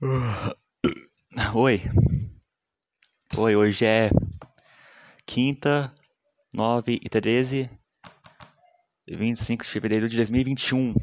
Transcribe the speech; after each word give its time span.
Oi. 0.00 1.82
Oi, 3.36 3.56
hoje 3.56 3.84
é 3.84 4.10
quinta, 5.26 5.92
9 6.54 7.00
e 7.02 7.08
13, 7.08 7.68
25 9.08 9.64
de 9.64 9.68
fevereiro 9.68 10.08
de 10.08 10.14
2021. 10.14 10.94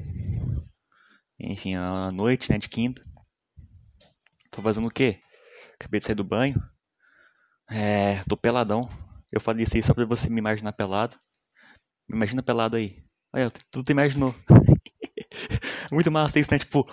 Enfim, 1.38 1.76
a 1.76 2.10
noite, 2.10 2.50
né, 2.50 2.58
de 2.58 2.70
quinta. 2.70 3.06
Tô 4.50 4.62
fazendo 4.62 4.88
o 4.88 4.92
quê? 4.92 5.20
Acabei 5.74 6.00
de 6.00 6.06
sair 6.06 6.16
do 6.16 6.24
banho. 6.24 6.56
É, 7.70 8.24
tô 8.30 8.38
peladão. 8.38 8.88
Eu 9.30 9.42
falei 9.42 9.66
isso 9.66 9.76
aí 9.76 9.84
só 9.84 9.94
pra 9.94 10.06
você 10.06 10.30
me 10.30 10.40
imaginar 10.40 10.72
pelado. 10.72 11.18
Me 12.08 12.16
imagina 12.16 12.42
pelado 12.42 12.78
aí. 12.78 13.04
Olha, 13.34 13.52
tu, 13.52 13.84
tu 13.84 13.92
imaginou. 13.92 14.34
Muito 15.92 16.10
massa 16.10 16.40
isso, 16.40 16.50
né? 16.50 16.58
Tipo, 16.58 16.88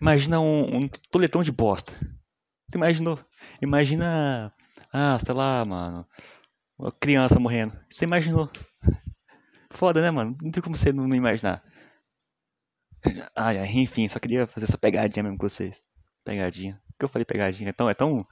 imagina 0.00 0.40
um, 0.40 0.76
um 0.76 0.88
toletão 1.10 1.42
de 1.42 1.52
bosta. 1.52 1.92
Tu 2.70 2.76
imaginou? 2.76 3.18
Imagina. 3.62 4.52
Ah, 4.92 5.18
sei 5.24 5.34
lá, 5.34 5.64
mano. 5.64 6.06
Uma 6.78 6.92
criança 6.92 7.38
morrendo. 7.38 7.78
Você 7.90 8.04
imaginou? 8.04 8.50
Foda, 9.70 10.00
né, 10.00 10.10
mano? 10.10 10.36
Não 10.42 10.50
tem 10.50 10.62
como 10.62 10.76
você 10.76 10.92
não, 10.92 11.12
imaginar. 11.14 11.62
Ai, 13.36 13.58
ai, 13.58 13.68
enfim, 13.76 14.08
só 14.08 14.18
queria 14.18 14.46
fazer 14.46 14.66
essa 14.66 14.78
pegadinha 14.78 15.22
mesmo 15.22 15.38
com 15.38 15.48
vocês. 15.48 15.82
Pegadinha. 16.24 16.80
Por 16.86 16.98
que 16.98 17.04
eu 17.04 17.08
falei 17.08 17.24
pegadinha? 17.24 17.70
Então, 17.70 17.88
é 17.88 17.94
tão. 17.94 18.26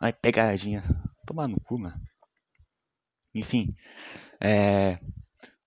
Ai, 0.00 0.12
pegadinha. 0.12 0.82
Tomar 1.26 1.48
no 1.48 1.60
cu, 1.60 1.78
mano. 1.78 2.00
Enfim. 3.34 3.74
É. 4.40 4.98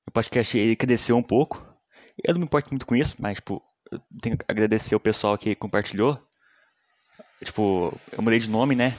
O 0.07 0.11
podcast 0.11 0.57
ele 0.57 0.75
cresceu 0.75 1.17
um 1.17 1.23
pouco. 1.23 1.65
Eu 2.23 2.33
não 2.33 2.39
me 2.39 2.45
importo 2.45 2.69
muito 2.69 2.85
com 2.85 2.95
isso, 2.95 3.15
mas, 3.19 3.35
tipo, 3.35 3.63
tenho 4.21 4.37
que 4.37 4.45
agradecer 4.47 4.95
o 4.95 4.99
pessoal 4.99 5.37
que 5.37 5.55
compartilhou. 5.55 6.21
Tipo, 7.43 7.97
eu 8.11 8.21
mudei 8.21 8.39
de 8.39 8.49
nome, 8.49 8.75
né? 8.75 8.97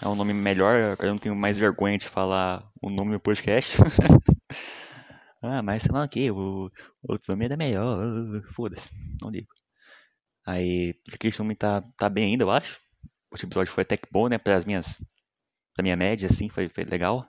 É 0.00 0.08
um 0.08 0.14
nome 0.14 0.34
melhor, 0.34 0.96
eu 1.00 1.08
não 1.08 1.18
tenho 1.18 1.34
mais 1.34 1.56
vergonha 1.56 1.96
de 1.96 2.06
falar 2.06 2.68
o 2.82 2.90
nome 2.90 3.12
do 3.12 3.20
podcast. 3.20 3.78
ah, 5.42 5.62
mas 5.62 5.82
sei 5.82 5.92
lá 5.92 6.04
o 6.04 6.08
que, 6.08 6.30
o 6.30 6.70
outro 7.02 7.32
nome 7.32 7.44
era 7.46 7.56
melhor. 7.56 7.98
Foda-se, 8.52 8.90
não 9.20 9.30
ligo. 9.30 9.48
Aí, 10.46 10.94
aquele 11.12 11.34
nome 11.38 11.54
tá, 11.54 11.82
tá 11.96 12.08
bem 12.08 12.26
ainda, 12.26 12.44
eu 12.44 12.50
acho. 12.50 12.80
O 13.30 13.36
episódio 13.36 13.72
foi 13.72 13.82
até 13.82 13.96
que 13.96 14.08
bom, 14.12 14.28
né? 14.28 14.38
Para 14.38 14.56
as 14.56 14.64
minhas. 14.64 14.94
Pra 15.74 15.82
minha 15.82 15.96
média, 15.96 16.28
assim, 16.28 16.48
foi, 16.48 16.68
foi 16.68 16.84
legal. 16.84 17.26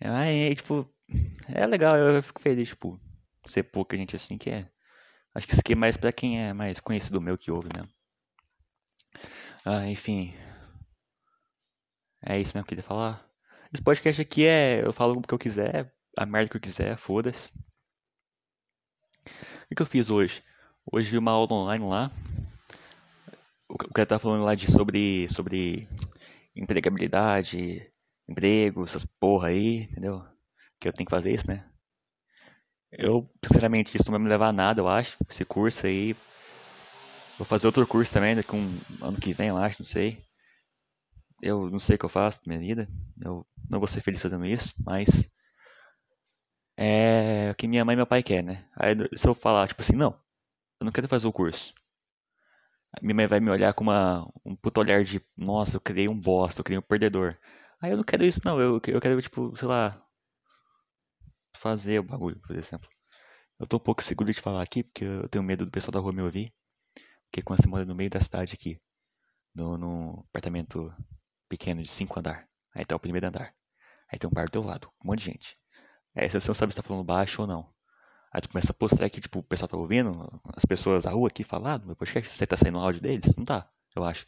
Aí, 0.00 0.54
tipo, 0.54 0.92
é 1.48 1.66
legal, 1.66 1.96
eu 1.96 2.22
fico 2.22 2.40
feliz, 2.40 2.68
tipo, 2.68 3.00
ser 3.46 3.62
pouca 3.64 3.96
gente 3.96 4.16
assim 4.16 4.36
que 4.36 4.50
é. 4.50 4.68
Acho 5.36 5.46
que 5.46 5.52
isso 5.52 5.60
aqui 5.60 5.74
é 5.74 5.76
mais 5.76 5.98
pra 5.98 6.10
quem 6.10 6.40
é 6.40 6.54
mais 6.54 6.80
conhecido 6.80 7.20
meu 7.20 7.36
que 7.36 7.50
ouve 7.50 7.68
mesmo. 7.76 7.92
Ah, 9.66 9.86
enfim. 9.86 10.34
É 12.24 12.40
isso 12.40 12.52
mesmo 12.54 12.66
que 12.66 12.72
eu 12.72 12.78
queria 12.78 12.82
falar. 12.82 13.22
Esse 13.70 13.82
podcast 13.82 14.22
aqui 14.22 14.46
é. 14.46 14.82
Eu 14.82 14.94
falo 14.94 15.18
o 15.18 15.20
que 15.20 15.34
eu 15.34 15.38
quiser, 15.38 15.94
a 16.16 16.24
merda 16.24 16.48
que 16.48 16.56
eu 16.56 16.60
quiser, 16.60 16.96
foda-se. 16.96 17.52
O 19.70 19.74
que 19.76 19.82
eu 19.82 19.86
fiz 19.86 20.08
hoje? 20.08 20.42
Hoje 20.90 21.10
vi 21.10 21.18
uma 21.18 21.32
aula 21.32 21.52
online 21.52 21.84
lá. 21.84 22.10
O 23.68 23.76
cara 23.92 24.06
tá 24.06 24.18
falando 24.18 24.42
lá 24.42 24.54
de 24.54 24.70
sobre. 24.72 25.28
sobre 25.28 25.86
empregabilidade, 26.56 27.92
emprego, 28.26 28.84
essas 28.84 29.04
porra 29.04 29.48
aí, 29.48 29.82
entendeu? 29.82 30.26
Que 30.80 30.88
eu 30.88 30.94
tenho 30.94 31.06
que 31.06 31.14
fazer 31.14 31.34
isso, 31.34 31.46
né? 31.46 31.70
Eu, 32.92 33.28
sinceramente, 33.44 33.96
isso 33.96 34.06
não 34.06 34.12
vai 34.12 34.20
me 34.20 34.28
levar 34.28 34.48
a 34.48 34.52
nada, 34.52 34.80
eu 34.80 34.88
acho. 34.88 35.16
Esse 35.28 35.44
curso 35.44 35.86
aí. 35.86 36.14
Vou 37.38 37.46
fazer 37.46 37.66
outro 37.66 37.86
curso 37.86 38.12
também, 38.12 38.34
daqui 38.34 38.54
um 38.56 38.78
ano 39.02 39.20
que 39.20 39.32
vem, 39.34 39.48
eu 39.48 39.56
acho, 39.56 39.80
não 39.80 39.86
sei. 39.86 40.24
Eu 41.42 41.70
não 41.70 41.78
sei 41.78 41.96
o 41.96 41.98
que 41.98 42.04
eu 42.04 42.08
faço 42.08 42.40
na 42.46 42.56
minha 42.56 42.74
vida. 42.74 42.88
Eu 43.20 43.46
não 43.68 43.78
vou 43.78 43.88
ser 43.88 44.00
feliz 44.00 44.22
fazendo 44.22 44.44
isso, 44.46 44.74
mas. 44.84 45.30
É 46.78 47.50
o 47.52 47.54
que 47.54 47.66
minha 47.68 47.84
mãe 47.84 47.94
e 47.94 47.96
meu 47.96 48.06
pai 48.06 48.22
querem, 48.22 48.42
né? 48.44 48.68
Aí 48.76 48.94
se 49.16 49.26
eu 49.26 49.34
falar, 49.34 49.68
tipo 49.68 49.82
assim, 49.82 49.96
não, 49.96 50.10
eu 50.80 50.84
não 50.84 50.92
quero 50.92 51.08
fazer 51.08 51.26
o 51.26 51.32
curso. 51.32 51.74
Minha 53.02 53.14
mãe 53.14 53.26
vai 53.26 53.40
me 53.40 53.50
olhar 53.50 53.74
com 53.74 53.84
uma, 53.84 54.26
um 54.44 54.56
puto 54.56 54.80
olhar 54.80 55.04
de, 55.04 55.20
nossa, 55.36 55.76
eu 55.76 55.80
criei 55.80 56.08
um 56.08 56.18
bosta, 56.18 56.60
eu 56.60 56.64
criei 56.64 56.78
um 56.78 56.82
perdedor. 56.82 57.36
Aí 57.80 57.90
eu 57.90 57.96
não 57.96 58.04
quero 58.04 58.24
isso, 58.24 58.40
não. 58.44 58.60
Eu, 58.60 58.80
eu 58.86 59.00
quero, 59.00 59.20
tipo, 59.20 59.54
sei 59.56 59.68
lá, 59.68 60.02
fazer 61.56 61.98
o 62.00 62.04
bagulho, 62.04 62.38
por 62.40 62.54
exemplo. 62.56 62.88
Eu 63.58 63.66
tô 63.66 63.76
um 63.76 63.80
pouco 63.80 64.02
seguro 64.02 64.32
de 64.32 64.40
falar 64.40 64.62
aqui, 64.62 64.84
porque 64.84 65.04
eu 65.04 65.28
tenho 65.28 65.42
medo 65.42 65.64
do 65.64 65.70
pessoal 65.70 65.92
da 65.92 66.00
rua 66.00 66.12
me 66.12 66.22
ouvir. 66.22 66.52
Porque 67.24 67.42
quando 67.42 67.62
você 67.62 67.68
mora 67.68 67.84
no 67.84 67.94
meio 67.94 68.10
da 68.10 68.20
cidade 68.20 68.54
aqui, 68.54 68.78
no, 69.54 69.78
no 69.78 70.26
apartamento 70.30 70.92
pequeno 71.48 71.82
de 71.82 71.88
cinco 71.88 72.18
andar, 72.18 72.46
aí 72.74 72.84
tá 72.84 72.94
o 72.94 73.00
primeiro 73.00 73.26
andar. 73.26 73.54
Aí 74.12 74.18
tem 74.18 74.28
um 74.28 74.32
bar 74.32 74.44
do 74.44 74.52
teu 74.52 74.62
lado, 74.62 74.88
um 75.02 75.08
monte 75.08 75.20
de 75.20 75.24
gente. 75.26 75.56
Aí 76.14 76.28
você 76.28 76.48
não 76.48 76.54
sabe 76.54 76.72
se 76.72 76.76
tá 76.76 76.82
falando 76.82 77.04
baixo 77.04 77.42
ou 77.42 77.48
não. 77.48 77.74
Aí 78.32 78.40
tu 78.40 78.48
começa 78.50 78.72
a 78.72 78.74
postar 78.74 79.06
aqui, 79.06 79.20
tipo, 79.20 79.38
o 79.38 79.42
pessoal 79.42 79.68
tá 79.68 79.76
ouvindo, 79.76 80.40
as 80.54 80.64
pessoas 80.64 81.04
da 81.04 81.10
rua 81.10 81.28
aqui 81.28 81.42
falando, 81.42 81.86
meu 81.86 81.96
podcast, 81.96 82.30
você 82.30 82.46
tá 82.46 82.56
saindo 82.56 82.78
o 82.78 82.82
áudio 82.82 83.00
deles? 83.00 83.34
Não 83.36 83.44
tá, 83.44 83.68
eu 83.94 84.04
acho. 84.04 84.26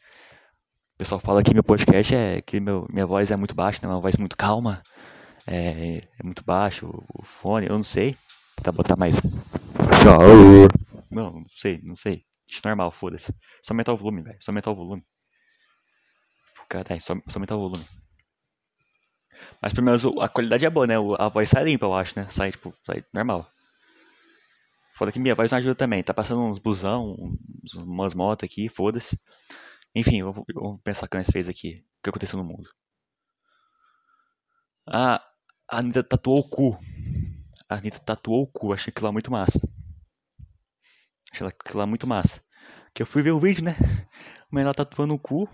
O 0.94 0.98
pessoal 0.98 1.20
fala 1.20 1.42
que 1.42 1.54
meu 1.54 1.62
podcast 1.62 2.14
é 2.14 2.40
que 2.40 2.58
meu, 2.58 2.86
minha 2.90 3.06
voz 3.06 3.30
é 3.30 3.36
muito 3.36 3.54
baixa, 3.54 3.80
né? 3.82 3.88
Uma 3.92 4.00
voz 4.00 4.16
muito 4.16 4.36
calma, 4.36 4.82
é, 5.46 5.98
é 6.18 6.22
muito 6.22 6.44
baixo 6.44 6.86
o 7.14 7.24
fone, 7.24 7.66
eu 7.66 7.74
não 7.74 7.82
sei. 7.82 8.16
Tentar 8.56 8.72
botar 8.72 8.96
mais. 8.96 9.16
Não, 11.10 11.32
não 11.32 11.46
sei, 11.48 11.80
não 11.82 11.96
sei. 11.96 12.24
É 12.64 12.68
normal, 12.68 12.90
foda-se. 12.90 13.32
Só 13.62 13.72
aumentar 13.72 13.92
o 13.92 13.96
volume, 13.96 14.22
velho. 14.22 14.38
Só 14.40 14.50
aumentar 14.50 14.70
o 14.70 14.74
volume. 14.74 15.04
Caralho, 16.68 17.00
só, 17.00 17.14
só 17.28 17.38
aumentar 17.38 17.56
o 17.56 17.60
volume. 17.60 17.84
Mas 19.62 19.72
pelo 19.72 19.86
menos 19.86 20.04
a 20.20 20.28
qualidade 20.28 20.66
é 20.66 20.70
boa, 20.70 20.86
né? 20.86 20.94
A 21.18 21.28
voz 21.28 21.48
sai 21.48 21.64
limpa, 21.64 21.86
eu 21.86 21.94
acho, 21.94 22.18
né? 22.18 22.26
Sai, 22.30 22.50
tipo, 22.50 22.74
sai 22.84 23.04
normal. 23.12 23.50
Foda 24.94 25.12
que 25.12 25.18
minha 25.18 25.34
voz 25.34 25.50
não 25.50 25.58
ajuda 25.58 25.74
também. 25.74 26.02
Tá 26.02 26.12
passando 26.12 26.42
uns 26.42 26.58
busão, 26.58 27.14
uns, 27.18 27.74
umas 27.74 28.14
motos 28.14 28.44
aqui, 28.44 28.68
foda-se. 28.68 29.18
Enfim, 29.94 30.22
vamos 30.22 30.80
pensar 30.82 31.06
o 31.06 31.08
que 31.08 31.16
nós 31.16 31.28
fez 31.30 31.48
aqui. 31.48 31.84
O 31.98 32.02
que 32.02 32.10
aconteceu 32.10 32.38
no 32.38 32.44
mundo. 32.44 32.68
Ah, 34.86 35.22
a 35.68 35.78
Anitta 35.78 36.02
tatuou 36.02 36.38
o 36.38 36.48
cu. 36.48 36.78
A 37.68 37.74
Anitta 37.76 37.98
tatuou 37.98 38.42
o 38.42 38.46
cu. 38.46 38.72
Achei 38.72 38.90
aquilo 38.90 39.06
lá 39.06 39.12
muito 39.12 39.30
massa. 39.30 39.60
Achei 41.30 41.46
aquilo 41.46 41.78
lá 41.78 41.86
muito 41.86 42.06
massa. 42.06 42.42
Que 42.94 43.02
eu 43.02 43.06
fui 43.06 43.22
ver 43.22 43.32
o 43.32 43.40
vídeo, 43.40 43.62
né? 43.62 43.76
Mas 44.50 44.64
ela 44.64 44.72
tatuando 44.72 45.14
o 45.14 45.18
cu, 45.18 45.46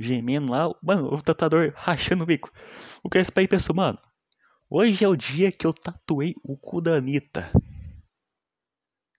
gemendo 0.00 0.50
lá. 0.50 0.74
Mano, 0.82 1.12
o 1.12 1.20
tatuador 1.20 1.74
rachando 1.76 2.24
o 2.24 2.26
bico. 2.26 2.50
O 3.02 3.10
que 3.10 3.18
é 3.18 3.20
esse 3.20 3.30
pai 3.30 3.46
pensou, 3.46 3.76
mano? 3.76 3.98
Hoje 4.68 5.04
é 5.04 5.08
o 5.08 5.16
dia 5.16 5.52
que 5.52 5.66
eu 5.66 5.74
tatuei 5.74 6.34
o 6.42 6.56
cu 6.56 6.80
da 6.80 6.94
Anitta. 6.94 7.52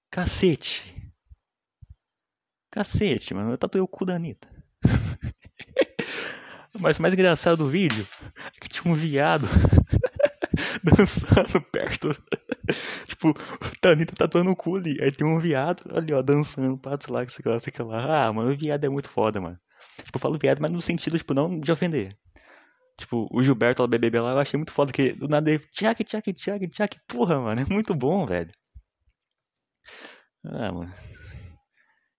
Cacete. 0.10 0.96
Cacete, 2.72 3.36
mano. 3.36 3.52
Eu 3.52 3.58
tatuei 3.60 3.82
o 3.82 3.88
cu 3.88 4.06
da 4.06 4.16
Anitta. 4.16 4.50
Mas 6.80 6.98
o 6.98 7.02
mais 7.02 7.14
engraçado 7.14 7.58
do 7.58 7.70
vídeo 7.70 8.08
é 8.56 8.60
que 8.60 8.70
tinha 8.70 8.92
um 8.92 8.96
viado 8.96 9.48
dançando 10.98 11.62
perto. 11.72 12.10
tipo, 13.08 13.34
a 13.84 13.90
Anitta 13.90 14.16
tatuando 14.16 14.52
o 14.52 14.56
cu 14.56 14.78
ali. 14.78 14.98
Aí 15.02 15.12
tem 15.12 15.26
um 15.28 15.40
viado 15.40 15.84
ali, 15.96 16.14
ó, 16.14 16.22
dançando, 16.22 16.78
pato 16.78 17.12
lá, 17.12 17.26
que 17.26 17.34
sei 17.34 17.52
lá, 17.52 17.60
sei 17.60 17.74
lá. 17.80 18.28
Ah, 18.28 18.34
mano, 18.34 18.52
o 18.52 18.58
viado 18.58 18.84
é 18.86 18.90
muito 18.90 19.10
foda, 19.10 19.40
mano. 19.40 19.60
Tipo, 19.98 20.18
eu 20.18 20.22
falo 20.22 20.40
viado, 20.40 20.60
mas 20.62 20.72
no 20.72 20.82
sentido, 20.82 21.18
tipo, 21.18 21.34
não 21.34 21.60
de 21.60 21.72
ofender. 21.72 22.18
Tipo, 22.98 23.28
o 23.32 23.42
Gilberto, 23.44 23.84
o 23.84 23.88
BBB 23.88 24.20
lá, 24.20 24.32
eu 24.34 24.40
achei 24.40 24.58
muito 24.58 24.72
foda, 24.72 24.92
que 24.94 25.14
do 25.14 25.28
nada 25.28 25.50
ele, 25.50 25.60
tchac, 25.72 26.04
tchac, 26.04 26.34
tchac, 26.34 26.68
tchac, 26.68 27.00
porra, 27.08 27.40
mano, 27.40 27.62
é 27.62 27.66
muito 27.66 27.96
bom, 27.96 28.26
velho. 28.26 28.52
Ah, 30.44 30.72
mano. 30.72 30.94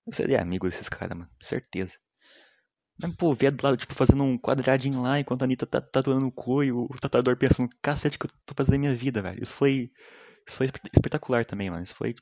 Eu 0.06 0.12
seria 0.12 0.40
amigo 0.40 0.68
desses 0.68 0.88
caras, 0.88 1.16
mano, 1.16 1.30
certeza. 1.40 1.98
Mas, 3.00 3.14
pô, 3.16 3.34
viado 3.34 3.56
do 3.56 3.64
lado, 3.64 3.76
tipo, 3.76 3.94
fazendo 3.94 4.22
um 4.22 4.38
quadradinho 4.38 5.02
lá, 5.02 5.18
enquanto 5.18 5.42
a 5.42 5.44
Anitta 5.44 5.66
tá 5.66 5.80
tatuando 5.80 6.26
o 6.26 6.32
cu 6.32 6.62
e 6.62 6.72
o 6.72 6.88
tatuador 7.00 7.36
pensando, 7.36 7.68
cacete 7.82 8.18
que 8.18 8.26
eu 8.26 8.30
tô 8.46 8.54
fazendo 8.56 8.78
minha 8.78 8.94
vida, 8.94 9.22
velho. 9.22 9.42
Isso 9.42 9.54
foi. 9.54 9.90
Isso 10.46 10.56
foi 10.56 10.68
espetacular 10.94 11.44
também, 11.44 11.70
mano. 11.70 11.82
Isso 11.82 11.94
foi 11.94 12.14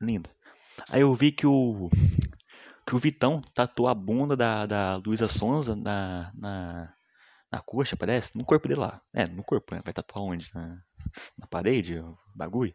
lindo. 0.00 0.28
Aí 0.90 1.02
eu 1.02 1.14
vi 1.14 1.32
que 1.32 1.46
o. 1.46 1.90
Que 2.86 2.94
o 2.94 2.98
Vitão 2.98 3.40
tatuou 3.54 3.88
a 3.88 3.94
bunda 3.94 4.36
da, 4.36 4.66
da 4.66 4.96
Luísa 4.96 5.28
Sonza 5.28 5.74
na, 5.76 6.32
na. 6.34 6.94
Na 7.52 7.60
coxa, 7.60 7.96
parece? 7.96 8.36
No 8.36 8.44
corpo 8.44 8.68
dele 8.68 8.80
lá. 8.80 9.00
É, 9.12 9.26
no 9.28 9.44
corpo, 9.44 9.74
né? 9.74 9.80
Vai 9.84 9.94
tatuar 9.94 10.24
onde? 10.24 10.50
Na, 10.54 10.82
na 11.38 11.46
parede? 11.46 12.02
Bagulho? 12.34 12.74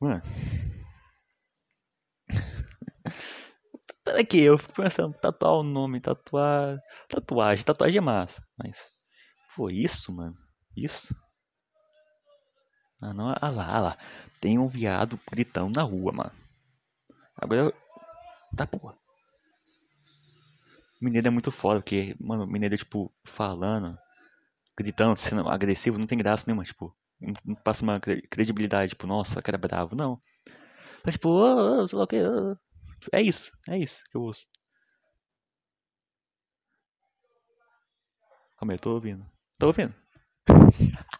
Mano. 0.00 0.22
Peraí 4.04 4.24
que 4.24 4.38
eu 4.38 4.58
fico 4.58 4.74
pensando, 4.74 5.14
tatuar 5.14 5.54
o 5.54 5.62
nome, 5.62 6.00
tatuar. 6.00 6.78
Tatuagem, 7.08 7.64
tatuagem 7.64 7.98
é 7.98 8.00
massa. 8.02 8.46
Mas. 8.56 8.90
Foi 9.54 9.72
isso, 9.72 10.12
mano? 10.12 10.36
Isso? 10.76 11.14
Ah 13.00 13.14
não, 13.14 13.30
ah 13.30 13.48
lá, 13.48 13.66
ah 13.68 13.80
lá. 13.80 13.98
Tem 14.40 14.58
um 14.58 14.68
viado 14.68 15.18
gritando 15.30 15.74
na 15.74 15.82
rua, 15.82 16.12
mano. 16.12 16.32
Agora 17.36 17.60
eu. 17.60 17.74
Tá 18.56 18.66
porra. 18.66 18.96
Mineiro 21.00 21.28
é 21.28 21.30
muito 21.30 21.50
foda, 21.50 21.80
porque, 21.80 22.14
mano, 22.20 22.46
mineiro 22.46 22.74
é, 22.74 22.78
tipo, 22.78 23.12
falando, 23.24 23.98
gritando, 24.76 25.16
sendo 25.16 25.48
agressivo, 25.48 25.98
não 25.98 26.06
tem 26.06 26.16
graça 26.16 26.44
nenhuma, 26.46 26.64
tipo, 26.64 26.96
não 27.44 27.54
passa 27.56 27.82
uma 27.82 28.00
credibilidade, 28.00 28.90
tipo, 28.90 29.06
nossa, 29.06 29.42
cara 29.42 29.56
é 29.56 29.58
bravo, 29.58 29.94
não. 29.94 30.20
Mas, 31.04 31.14
tipo, 31.14 31.28
oh, 31.28 31.82
oh, 31.82 31.86
sei 31.86 31.98
lá 31.98 32.04
o 32.04 32.06
que, 32.06 32.22
oh. 32.22 32.56
É 33.12 33.22
isso, 33.22 33.52
é 33.68 33.78
isso 33.78 34.02
que 34.10 34.16
eu 34.16 34.22
ouço. 34.22 34.46
Calma 38.58 38.72
aí, 38.72 38.78
tô 38.78 38.92
ouvindo. 38.94 39.26
Tô 39.58 39.66
ouvindo. 39.68 39.94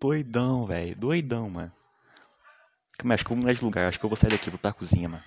Doidão, 0.00 0.66
velho. 0.66 0.96
Doidão, 0.96 1.48
mano. 1.48 1.72
Mas 3.04 3.14
acho 3.14 3.24
que 3.24 3.32
eu 3.32 3.36
vou 3.36 3.42
mudar 3.42 3.52
de 3.52 3.64
lugar. 3.64 3.88
Acho 3.88 4.00
que 4.00 4.04
eu 4.04 4.10
vou 4.10 4.16
sair 4.16 4.30
daqui, 4.30 4.50
vou 4.50 4.58
pra 4.58 4.72
cozinha, 4.72 5.08
mano. 5.08 5.22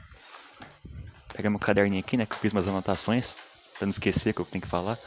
Pegar 1.34 1.50
meu 1.50 1.60
caderninho 1.60 2.02
aqui, 2.02 2.18
né? 2.18 2.26
Que 2.26 2.34
eu 2.34 2.40
fiz 2.40 2.52
umas 2.52 2.68
anotações. 2.68 3.34
Pra 3.78 3.86
não 3.86 3.92
esquecer 3.92 4.34
que 4.34 4.42
eu 4.42 4.46
tenho 4.46 4.62
que 4.62 4.68
falar. 4.68 4.98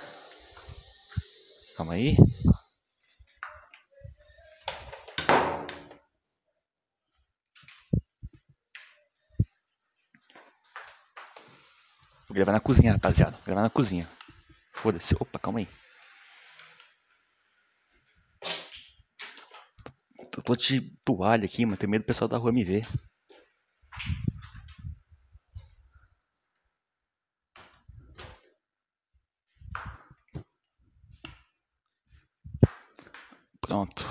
Calma 1.76 1.94
aí. 1.94 2.17
Gravar 12.38 12.52
na 12.52 12.61
cozinha, 12.61 12.93
rapaziada. 12.93 13.32
Vou 13.32 13.44
gravar 13.46 13.62
na 13.62 13.70
cozinha. 13.70 14.08
Foda-se. 14.73 15.14
Opa, 15.19 15.38
calma 15.38 15.58
aí. 15.61 15.69
Eu 20.20 20.43
tô 20.43 20.55
de 20.56 20.81
toalha 21.05 21.44
aqui, 21.44 21.67
mano. 21.67 21.76
Tenho 21.76 21.90
medo 21.90 22.02
do 22.02 22.06
pessoal 22.06 22.29
da 22.29 22.38
rua 22.38 22.52
me 22.52 22.64
ver. 22.64 22.87
Pronto. 33.61 34.02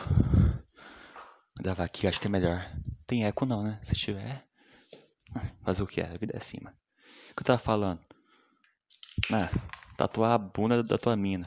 Vou 1.56 1.63
gravar 1.63 1.85
aqui, 1.85 2.07
acho 2.07 2.19
que 2.19 2.27
é 2.27 2.29
melhor. 2.29 2.69
Tem 3.07 3.25
eco 3.25 3.45
não, 3.45 3.63
né? 3.63 3.81
Se 3.85 3.94
tiver. 3.95 4.45
Fazer 5.63 5.83
o 5.83 5.88
que 5.88 6.01
é? 6.01 6.06
A 6.06 6.18
vida 6.18 6.38
é 6.38 6.63
mano. 6.63 6.77
O 7.31 7.35
que 7.35 7.41
eu 7.41 7.45
tava 7.45 7.59
falando? 7.59 8.06
Ah, 9.31 9.50
tatuar 9.97 10.31
a 10.31 10.38
bunda 10.38 10.81
da 10.81 10.97
tua 10.97 11.15
mina. 11.15 11.45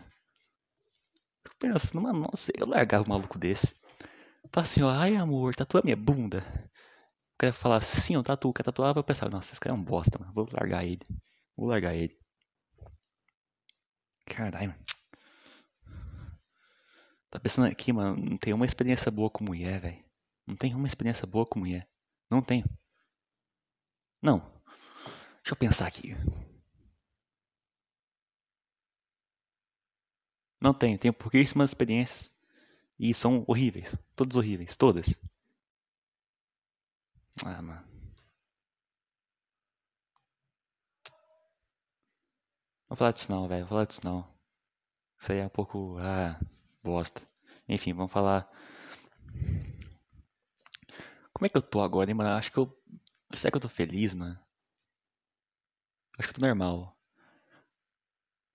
Fico 1.43 1.57
pensando, 1.59 2.03
mano, 2.03 2.21
nossa, 2.21 2.53
eu 2.55 2.67
largava 2.67 3.05
um 3.05 3.09
maluco 3.09 3.39
desse. 3.39 3.75
Fala 4.53 4.67
assim, 4.67 4.83
ó, 4.83 4.91
ai 4.91 5.17
amor, 5.17 5.55
tatua 5.55 5.81
minha 5.83 5.97
bunda. 5.97 6.45
O 7.35 7.39
cara 7.39 7.53
fala 7.53 7.77
assim, 7.79 8.17
ó, 8.17 8.23
tatua, 8.23 8.53
quer 8.53 8.63
tatuar, 8.65 8.95
eu 8.95 9.05
pensar, 9.05 9.31
nossa, 9.31 9.53
esse 9.53 9.61
cara 9.61 9.75
é 9.75 9.79
um 9.79 9.83
bosta, 9.83 10.19
mano. 10.19 10.33
Vou 10.35 10.49
largar 10.53 10.85
ele. 10.85 11.01
Vou 11.57 11.69
largar 11.69 11.95
ele. 11.95 12.19
Caralho, 14.27 14.71
mano. 14.71 14.85
Tá 17.31 17.39
pensando 17.39 17.69
aqui, 17.69 17.93
mano, 17.93 18.17
não 18.17 18.37
tem 18.37 18.53
uma 18.53 18.67
experiência 18.67 19.11
boa 19.11 19.31
com 19.31 19.45
mulher, 19.45 19.81
velho. 19.81 20.05
Não 20.47 20.57
tem 20.57 20.75
uma 20.75 20.87
experiência 20.87 21.27
boa 21.27 21.47
com 21.47 21.61
mulher. 21.61 21.89
Não 22.29 22.43
tenho. 22.43 22.65
Não. 24.21 24.41
Deixa 25.43 25.53
eu 25.53 25.57
pensar 25.57 25.87
aqui. 25.87 26.15
Não 30.61 30.75
tenho. 30.75 30.99
Tenho 30.99 31.15
pouquíssimas 31.15 31.71
experiências. 31.71 32.33
E 32.99 33.15
são 33.15 33.45
horríveis. 33.47 33.97
Todas 34.15 34.37
horríveis. 34.37 34.77
Todas. 34.77 35.07
Ah, 37.45 37.63
mano. 37.63 37.83
Vou 42.89 42.97
falar 42.97 43.13
disso 43.13 43.31
não, 43.31 43.49
velho. 43.49 43.61
Vou 43.63 43.69
falar 43.69 43.85
disso 43.87 44.01
não. 44.05 44.29
Isso 45.19 45.33
aí 45.33 45.39
é 45.39 45.47
um 45.47 45.49
pouco. 45.49 45.97
Ah, 45.99 46.39
bosta. 46.83 47.23
Enfim, 47.69 47.93
vamos 47.95 48.13
falar. 48.13 48.51
Como 51.33 51.47
é 51.47 51.49
que 51.49 51.57
eu 51.57 51.63
tô 51.63 51.81
agora, 51.81 52.11
hein, 52.11 52.15
mano? 52.17 52.31
Acho 52.31 52.53
que 52.53 52.59
eu. 52.59 52.77
Será 53.35 53.51
que 53.51 53.57
eu 53.57 53.61
tô 53.63 53.69
feliz, 53.69 54.13
mano? 54.13 54.39
Acho 56.19 56.29
que 56.29 56.35
eu 56.35 56.41
tô 56.41 56.47
normal. 56.47 56.97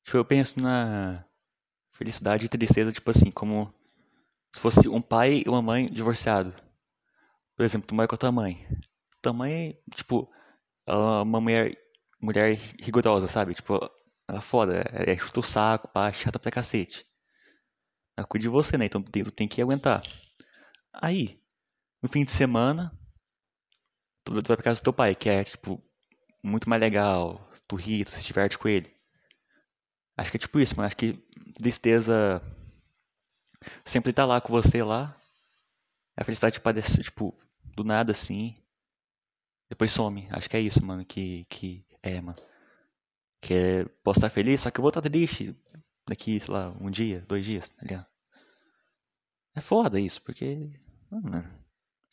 Tipo, 0.04 0.18
eu 0.18 0.26
penso 0.26 0.62
na 0.62 1.26
felicidade 1.96 2.46
e 2.46 2.50
tristeza, 2.50 2.92
tipo 2.92 3.10
assim, 3.10 3.32
como 3.32 3.74
se 4.54 4.60
fosse 4.60 4.88
um 4.90 5.02
pai 5.02 5.44
e 5.46 5.50
uma 5.50 5.62
mãe 5.62 5.90
divorciado. 5.90 6.54
Por 7.56 7.64
exemplo, 7.64 7.88
tu 7.88 7.96
mora 7.96 8.08
com 8.08 8.16
a 8.16 8.18
tua 8.18 8.32
mãe. 8.32 8.68
Tua 9.22 9.32
mãe, 9.34 9.80
tipo, 9.96 10.30
ela 10.86 11.20
é 11.20 11.24
uma 11.24 11.40
mulher, 11.40 11.78
mulher 12.22 12.56
rigorosa, 12.82 13.28
sabe? 13.28 13.54
Tipo, 13.54 13.76
ela 14.28 14.40
é 14.40 14.42
foda, 14.42 14.84
é, 14.92 15.14
é 15.14 15.18
chuta 15.18 15.40
o 15.40 15.44
saco, 15.44 15.88
pá, 15.88 16.12
chata 16.12 16.38
pra 16.38 16.52
cacete. 16.52 17.06
Ela 18.18 18.28
cuida 18.28 18.44
de 18.44 18.50
você, 18.50 18.78
né? 18.78 18.86
Então 18.86 19.02
tu 19.02 19.12
tem, 19.12 19.24
tu 19.24 19.32
tem 19.32 19.48
que 19.48 19.62
aguentar. 19.62 20.04
Aí, 20.94 21.42
no 22.04 22.10
fim 22.10 22.26
de 22.26 22.32
semana, 22.32 22.92
tu, 24.24 24.42
tu 24.42 24.48
vai 24.48 24.58
pra 24.58 24.64
casa 24.64 24.82
do 24.82 24.84
teu 24.84 24.94
pai, 24.94 25.16
que 25.16 25.30
é, 25.30 25.44
tipo, 25.46 25.82
muito 26.44 26.70
mais 26.70 26.82
legal. 26.82 27.50
Tu 27.68 27.76
ri, 27.78 28.06
tu 28.06 28.12
se 28.12 28.22
diverte 28.22 28.58
com 28.58 28.68
ele. 28.68 28.95
Acho 30.18 30.32
que 30.32 30.38
é 30.38 30.40
tipo 30.40 30.60
isso, 30.60 30.74
mas 30.78 30.88
acho 30.88 30.98
que 30.98 31.14
tristeza 31.56 32.42
sempre 33.84 34.14
tá 34.14 34.26
lá 34.26 34.40
com 34.40 34.50
você 34.50 34.82
lá. 34.84 35.16
A 36.16 36.24
felicidade 36.24 36.60
parece, 36.60 37.04
tipo, 37.04 37.38
do 37.76 37.84
nada 37.84 38.12
assim. 38.12 38.56
Depois 39.70 39.92
some. 39.92 40.28
Acho 40.32 40.50
que 40.50 40.56
é 40.56 40.62
isso, 40.62 40.84
mano, 40.86 41.06
que, 41.06 41.46
que 41.46 41.86
é, 42.02 42.22
mano. 42.22 42.38
Que 43.42 43.54
é, 43.54 43.86
posso 44.04 44.20
estar 44.20 44.30
feliz, 44.30 44.62
só 44.62 44.72
que 44.72 44.80
eu 44.80 44.82
vou 44.82 44.90
estar 44.90 45.02
triste 45.02 45.56
daqui, 46.08 46.40
sei 46.40 46.54
lá, 46.54 46.70
um 46.80 46.90
dia, 46.90 47.22
dois 47.28 47.46
dias, 47.46 47.70
tá 47.70 47.82
ligado? 47.82 48.06
É 49.56 49.62
foda 49.62 50.00
isso, 50.00 50.22
porque. 50.22 50.80
Mano, 51.10 51.65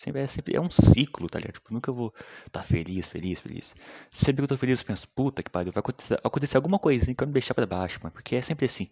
Sempre 0.02 0.20
é, 0.22 0.26
sempre 0.26 0.56
é 0.56 0.60
um 0.60 0.68
ciclo, 0.68 1.28
tá 1.28 1.38
ligado? 1.38 1.54
Tipo, 1.54 1.72
nunca 1.72 1.92
vou 1.92 2.12
tá 2.50 2.60
feliz, 2.60 3.08
feliz, 3.08 3.38
feliz. 3.38 3.72
Sempre 4.10 4.38
que 4.38 4.42
eu 4.42 4.48
tô 4.48 4.56
feliz, 4.56 4.80
eu 4.80 4.86
penso, 4.86 5.06
puta 5.08 5.44
que 5.44 5.50
pariu, 5.50 5.70
vai 5.72 5.78
acontecer, 5.78 6.18
acontecer 6.24 6.56
alguma 6.56 6.76
coisinha 6.76 7.14
que 7.14 7.22
vai 7.22 7.28
me 7.28 7.32
deixar 7.32 7.54
pra 7.54 7.64
baixo, 7.66 8.00
mano. 8.02 8.12
Porque 8.12 8.34
é 8.34 8.42
sempre 8.42 8.66
assim. 8.66 8.88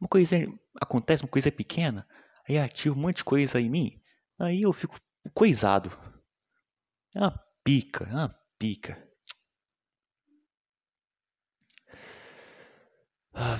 Uma 0.00 0.08
coisa 0.08 0.36
acontece, 0.80 1.24
uma 1.24 1.28
coisa 1.28 1.50
pequena, 1.50 2.06
aí 2.48 2.58
ativa 2.58 2.94
um 2.96 3.00
monte 3.00 3.16
de 3.16 3.24
coisa 3.24 3.60
em 3.60 3.68
mim, 3.68 4.00
aí 4.38 4.62
eu 4.62 4.72
fico 4.72 4.96
coisado. 5.34 5.90
É 7.12 7.18
uma 7.18 7.36
pica, 7.64 8.04
é 8.08 8.14
uma 8.14 8.36
pica. 8.56 8.96
Ah. 13.34 13.58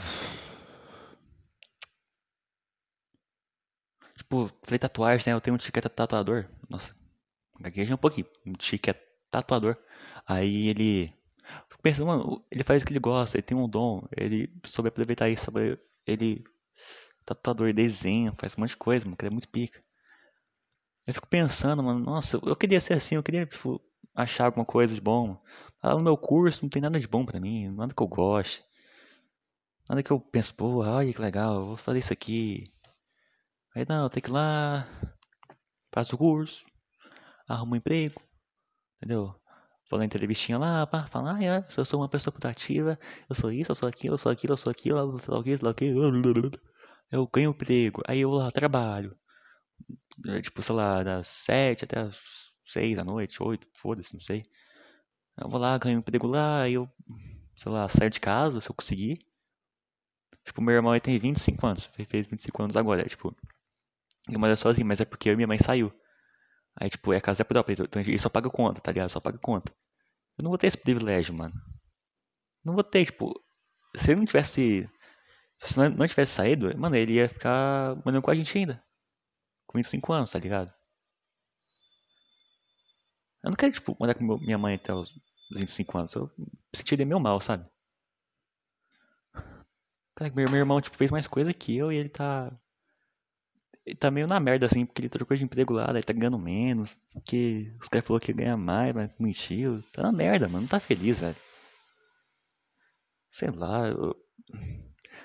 Tipo, 4.17 4.49
falei 4.63 4.79
tatuagem, 4.79 5.25
né? 5.27 5.33
Eu 5.35 5.41
tenho 5.41 5.57
um 5.57 5.59
é 5.59 5.81
tatuador. 5.81 6.47
Nossa, 6.69 6.95
gaguejei 7.61 7.95
um 7.95 7.99
pouquinho. 7.99 8.27
Um 8.47 8.53
tio 8.53 8.79
que 8.79 8.91
é 8.91 8.95
tatuador. 9.31 9.77
Aí 10.27 10.69
ele. 10.69 11.13
Pensa, 11.83 12.05
mano, 12.05 12.45
ele 12.51 12.63
faz 12.63 12.83
o 12.83 12.87
que 12.87 12.93
ele 12.93 13.01
gosta, 13.01 13.37
ele 13.37 13.43
tem 13.43 13.57
um 13.57 13.69
dom, 13.69 14.07
ele 14.17 14.49
soube 14.65 14.89
aproveitar 14.89 15.29
isso, 15.29 15.45
sobre 15.47 15.79
ele. 16.07 16.45
Tatuador, 17.25 17.73
desenha, 17.73 18.33
faz 18.39 18.57
um 18.57 18.61
monte 18.61 18.71
de 18.71 18.77
coisa, 18.77 19.05
mano, 19.05 19.17
que 19.17 19.27
é 19.27 19.31
muito 19.31 19.49
pica. 19.49 19.83
Eu 21.07 21.15
fico 21.15 21.27
pensando, 21.29 21.83
mano, 21.83 21.99
nossa, 22.01 22.41
eu 22.45 22.57
queria 22.57 22.81
ser 22.81 22.95
assim, 22.95 23.17
eu 23.17 23.23
queria, 23.23 23.45
tipo, 23.47 23.81
achar 24.15 24.47
alguma 24.47 24.65
coisa 24.65 24.95
de 24.95 25.01
bom. 25.01 25.41
Lá 25.83 25.95
no 25.95 26.03
meu 26.03 26.17
curso 26.17 26.63
não 26.63 26.71
tem 26.71 26.83
nada 26.83 26.99
de 27.01 27.09
bom 27.09 27.25
pra 27.25 27.41
mim, 27.41 27.69
nada 27.71 27.95
que 27.95 28.03
eu 28.03 28.09
goste. 28.09 28.65
Nada 29.89 30.03
que 30.03 30.11
eu 30.11 30.21
penso, 30.21 30.55
pô, 30.55 30.83
ai 30.83 31.13
que 31.13 31.21
legal, 31.21 31.57
eu 31.57 31.67
vou 31.67 31.77
fazer 31.77 31.99
isso 31.99 32.13
aqui. 32.13 32.65
Aí 33.75 33.85
não, 33.89 34.09
tem 34.09 34.23
que 34.23 34.29
ir 34.29 34.33
lá, 34.33 34.87
faço 35.93 36.15
o 36.15 36.19
curso, 36.19 36.65
arrumo 37.55 37.75
um 37.75 37.77
emprego, 37.77 38.21
entendeu? 38.99 39.35
Vou 39.91 40.03
entrevistinha 40.03 40.59
lá, 40.59 40.87
pá, 40.87 41.07
fala, 41.07 41.37
ah, 41.37 41.45
é, 41.45 41.67
eu 41.77 41.85
sou 41.85 42.01
uma 42.01 42.09
pessoa 42.09 42.33
putativa, 42.33 42.99
eu 43.29 43.35
sou 43.35 43.53
isso, 43.53 43.73
eu 43.73 43.75
sou 43.77 43.89
aquilo, 43.89 44.15
eu 44.15 44.19
sou 44.19 44.33
aquilo, 44.33 44.55
eu 44.55 44.59
sou 44.59 44.71
aquilo, 44.71 44.99
eu 44.99 45.19
sou 45.19 45.39
aquilo, 45.41 45.59
eu 45.59 45.59
sou 45.59 45.79
aquilo, 45.79 46.51
eu 47.11 47.27
ganho 47.29 47.51
emprego, 47.51 48.03
aí 48.07 48.21
eu 48.21 48.31
lá 48.31 48.51
trabalho, 48.51 49.17
é, 50.29 50.41
tipo, 50.41 50.63
sei 50.63 50.75
lá, 50.75 51.03
das 51.03 51.29
sete 51.29 51.85
até 51.85 52.01
as 52.01 52.19
seis 52.67 52.97
da 52.97 53.05
noite, 53.05 53.43
oito, 53.43 53.67
foda-se, 53.75 54.15
não 54.15 54.21
sei. 54.21 54.43
Eu 55.37 55.49
vou 55.49 55.61
lá, 55.61 55.77
ganho 55.79 55.99
emprego 55.99 56.27
lá, 56.27 56.63
aí 56.63 56.75
eu, 56.75 56.89
sei 57.57 57.73
lá, 57.73 57.89
saio 57.89 58.11
de 58.11 58.21
casa, 58.21 58.61
se 58.61 58.71
eu 58.71 58.75
conseguir. 58.75 59.19
Tipo, 60.45 60.61
meu 60.63 60.75
irmão 60.75 60.93
ele 60.93 61.01
tem 61.01 61.19
25 61.19 61.67
anos, 61.67 61.87
fez 62.07 62.27
25 62.27 62.63
anos 62.63 62.77
agora, 62.77 63.03
é, 63.03 63.05
tipo, 63.05 63.35
eu 64.31 64.39
moro 64.39 64.57
sozinho, 64.57 64.87
mas 64.87 65.01
é 65.01 65.05
porque 65.05 65.29
eu 65.29 65.35
e 65.35 65.37
minha 65.37 65.49
mãe 65.49 65.59
saiu. 65.59 65.93
Aí, 66.77 66.89
tipo, 66.91 67.13
é 67.13 67.21
casa 67.21 67.45
própria, 67.45 67.75
então 67.75 68.01
ele 68.03 68.19
só 68.19 68.29
paga 68.29 68.51
conta, 68.51 68.81
tá 68.81 68.91
ligado? 68.93 69.11
Só 69.11 69.21
paga 69.21 69.39
conta. 69.39 69.73
Eu 70.39 70.45
não 70.45 70.51
vou 70.51 70.59
ter 70.59 70.69
esse 70.69 70.79
privilégio, 70.79 71.35
mano. 71.35 71.55
Não 72.65 72.75
vou 72.75 72.85
ter, 72.85 73.05
tipo, 73.05 73.33
se 73.97 74.11
ele 74.11 74.21
não 74.21 74.27
tivesse. 74.27 74.89
Se 75.61 75.79
não, 75.79 75.91
não 75.91 76.07
tivesse 76.07 76.33
saído, 76.35 76.77
mano, 76.79 76.97
ele 76.97 77.15
ia 77.15 77.29
ficar 77.29 77.97
morando 78.05 78.23
com 78.23 78.31
a 78.31 78.35
gente 78.35 78.57
ainda. 78.57 78.83
Com 79.67 79.79
25 79.79 80.13
anos, 80.13 80.31
tá 80.31 80.39
ligado? 80.39 80.73
Eu 83.45 83.51
não 83.51 83.57
quero, 83.57 83.73
tipo, 83.73 83.97
mandar 83.99 84.15
com 84.15 84.25
minha 84.39 84.59
mãe 84.59 84.75
até 84.77 84.93
os 84.95 85.11
25 85.55 85.99
anos. 85.99 86.15
Eu 86.15 86.31
sentiria 86.75 87.07
meio 87.07 87.21
mal, 87.21 87.41
sabe? 87.41 87.69
Cara, 90.15 90.33
meu, 90.35 90.49
meu 90.51 90.61
irmão, 90.61 90.81
tipo, 90.81 90.97
fez 90.97 91.11
mais 91.11 91.27
coisa 91.27 91.53
que 91.53 91.77
eu 91.77 91.91
e 91.91 91.97
ele 91.97 92.09
tá. 92.09 92.53
Ele 93.85 93.97
tá 93.97 94.11
meio 94.11 94.27
na 94.27 94.39
merda, 94.39 94.67
assim, 94.67 94.87
porque 94.87 95.01
ele 95.01 95.09
trocou 95.09 95.37
de 95.37 95.45
emprego 95.45 95.75
lá, 95.75 95.93
daí 95.93 96.03
tá 96.03 96.13
ganhando 96.13 96.39
menos. 96.39 96.97
Porque 97.13 97.73
os 97.81 97.89
caras 97.89 98.07
falaram 98.07 98.25
que 98.25 98.31
ia 98.31 98.37
ganhar 98.37 98.57
mais, 98.57 98.95
mas 98.95 99.11
mentiu. 99.19 99.83
Tá 99.93 100.03
na 100.03 100.13
merda, 100.13 100.49
mano. 100.49 100.63
Não 100.63 100.69
tá 100.69 100.79
feliz, 100.79 101.21
velho. 101.21 101.37
Sei 103.31 103.51
lá, 103.51 103.89
eu... 103.89 104.15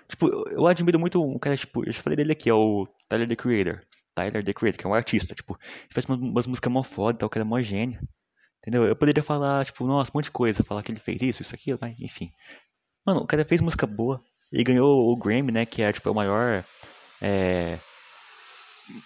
Tipo, 0.08 0.28
eu 0.50 0.66
admiro 0.66 0.98
muito 0.98 1.22
um 1.22 1.38
cara, 1.38 1.58
tipo, 1.58 1.86
eu 1.86 1.92
já 1.92 2.02
falei 2.02 2.16
dele 2.16 2.32
aqui, 2.32 2.50
é 2.50 2.54
o 2.54 2.88
Tyler, 3.10 3.28
The 3.28 3.36
Creator. 3.36 3.82
Tyler, 4.16 4.44
The 4.44 4.54
Creator, 4.54 4.80
que 4.80 4.88
é 4.88 4.90
um 4.90 4.94
artista, 4.94 5.36
tipo, 5.36 5.58
ele 5.84 5.94
faz 5.94 6.06
umas, 6.06 6.20
umas 6.20 6.48
músicas 6.48 6.72
mó 6.72 6.82
foda, 6.82 7.20
tal, 7.20 7.30
que 7.30 7.38
é 7.38 7.44
mó 7.44 7.60
gênio. 7.62 8.00
Entendeu? 8.62 8.86
Eu 8.86 8.96
poderia 8.96 9.22
falar, 9.22 9.66
tipo, 9.66 9.86
nossa, 9.86 10.10
um 10.12 10.18
monte 10.18 10.26
de 10.26 10.32
coisa, 10.32 10.64
falar 10.64 10.82
que 10.82 10.92
ele 10.92 11.00
fez 11.00 11.22
isso, 11.22 11.42
isso, 11.42 11.54
aquilo, 11.54 11.78
mas 11.82 12.00
enfim. 12.00 12.32
Mano, 13.06 13.22
o 13.22 13.28
cara 13.28 13.46
fez 13.46 13.62
música 13.62 13.86
boa. 13.86 14.20
Ele 14.52 14.64
ganhou 14.64 15.12
o 15.12 15.18
Grammy, 15.18 15.52
né, 15.52 15.66
que 15.66 15.82
é, 15.82 15.92
tipo, 15.92 16.10
o 16.10 16.16
maior 16.16 16.64
é, 17.22 17.78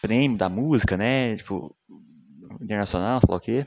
prêmio 0.02 0.38
da 0.38 0.50
música, 0.50 0.98
né, 0.98 1.36
tipo, 1.36 1.76
internacional, 2.62 3.20
sei 3.20 3.28
lá 3.30 3.38
o 3.38 3.40
quê. 3.40 3.66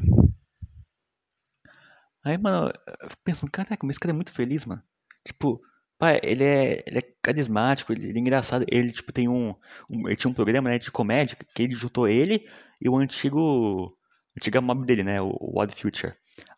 Aí, 2.25 2.39
mano, 2.39 2.73
eu 3.03 3.11
fico 3.11 3.23
pensando, 3.23 3.51
caraca, 3.51 3.87
mas 3.87 3.95
esse 3.95 4.01
cara 4.01 4.13
é 4.13 4.17
muito 4.17 4.33
feliz, 4.33 4.65
mano. 4.65 4.83
Tipo, 5.27 5.61
pai, 5.99 6.21
ele 6.23 6.43
é, 6.43 6.83
ele 6.87 6.99
é 6.99 7.03
carismático, 7.23 7.93
ele, 7.93 8.09
ele, 8.09 8.19
é 8.19 8.21
engraçado. 8.21 8.65
Ele, 8.69 8.91
tipo, 8.93 9.13
tem 9.13 9.29
um, 9.29 9.55
um, 9.91 10.09
Ele 10.09 10.17
tinha 10.17 10.31
um 10.31 10.35
programa, 10.35 10.71
né, 10.71 10.79
de 10.79 10.91
comédia, 10.91 11.37
que 11.37 11.63
ele 11.63 11.75
juntou 11.75 12.09
ele 12.09 12.49
e 12.81 12.89
o 12.89 12.97
antigo. 12.97 13.97
Antiga 14.37 14.61
mob 14.61 14.85
dele, 14.85 15.05
né, 15.05 15.21
o, 15.23 15.29
o 15.41 15.61
Odd 15.61 15.73
Future. 15.75 16.15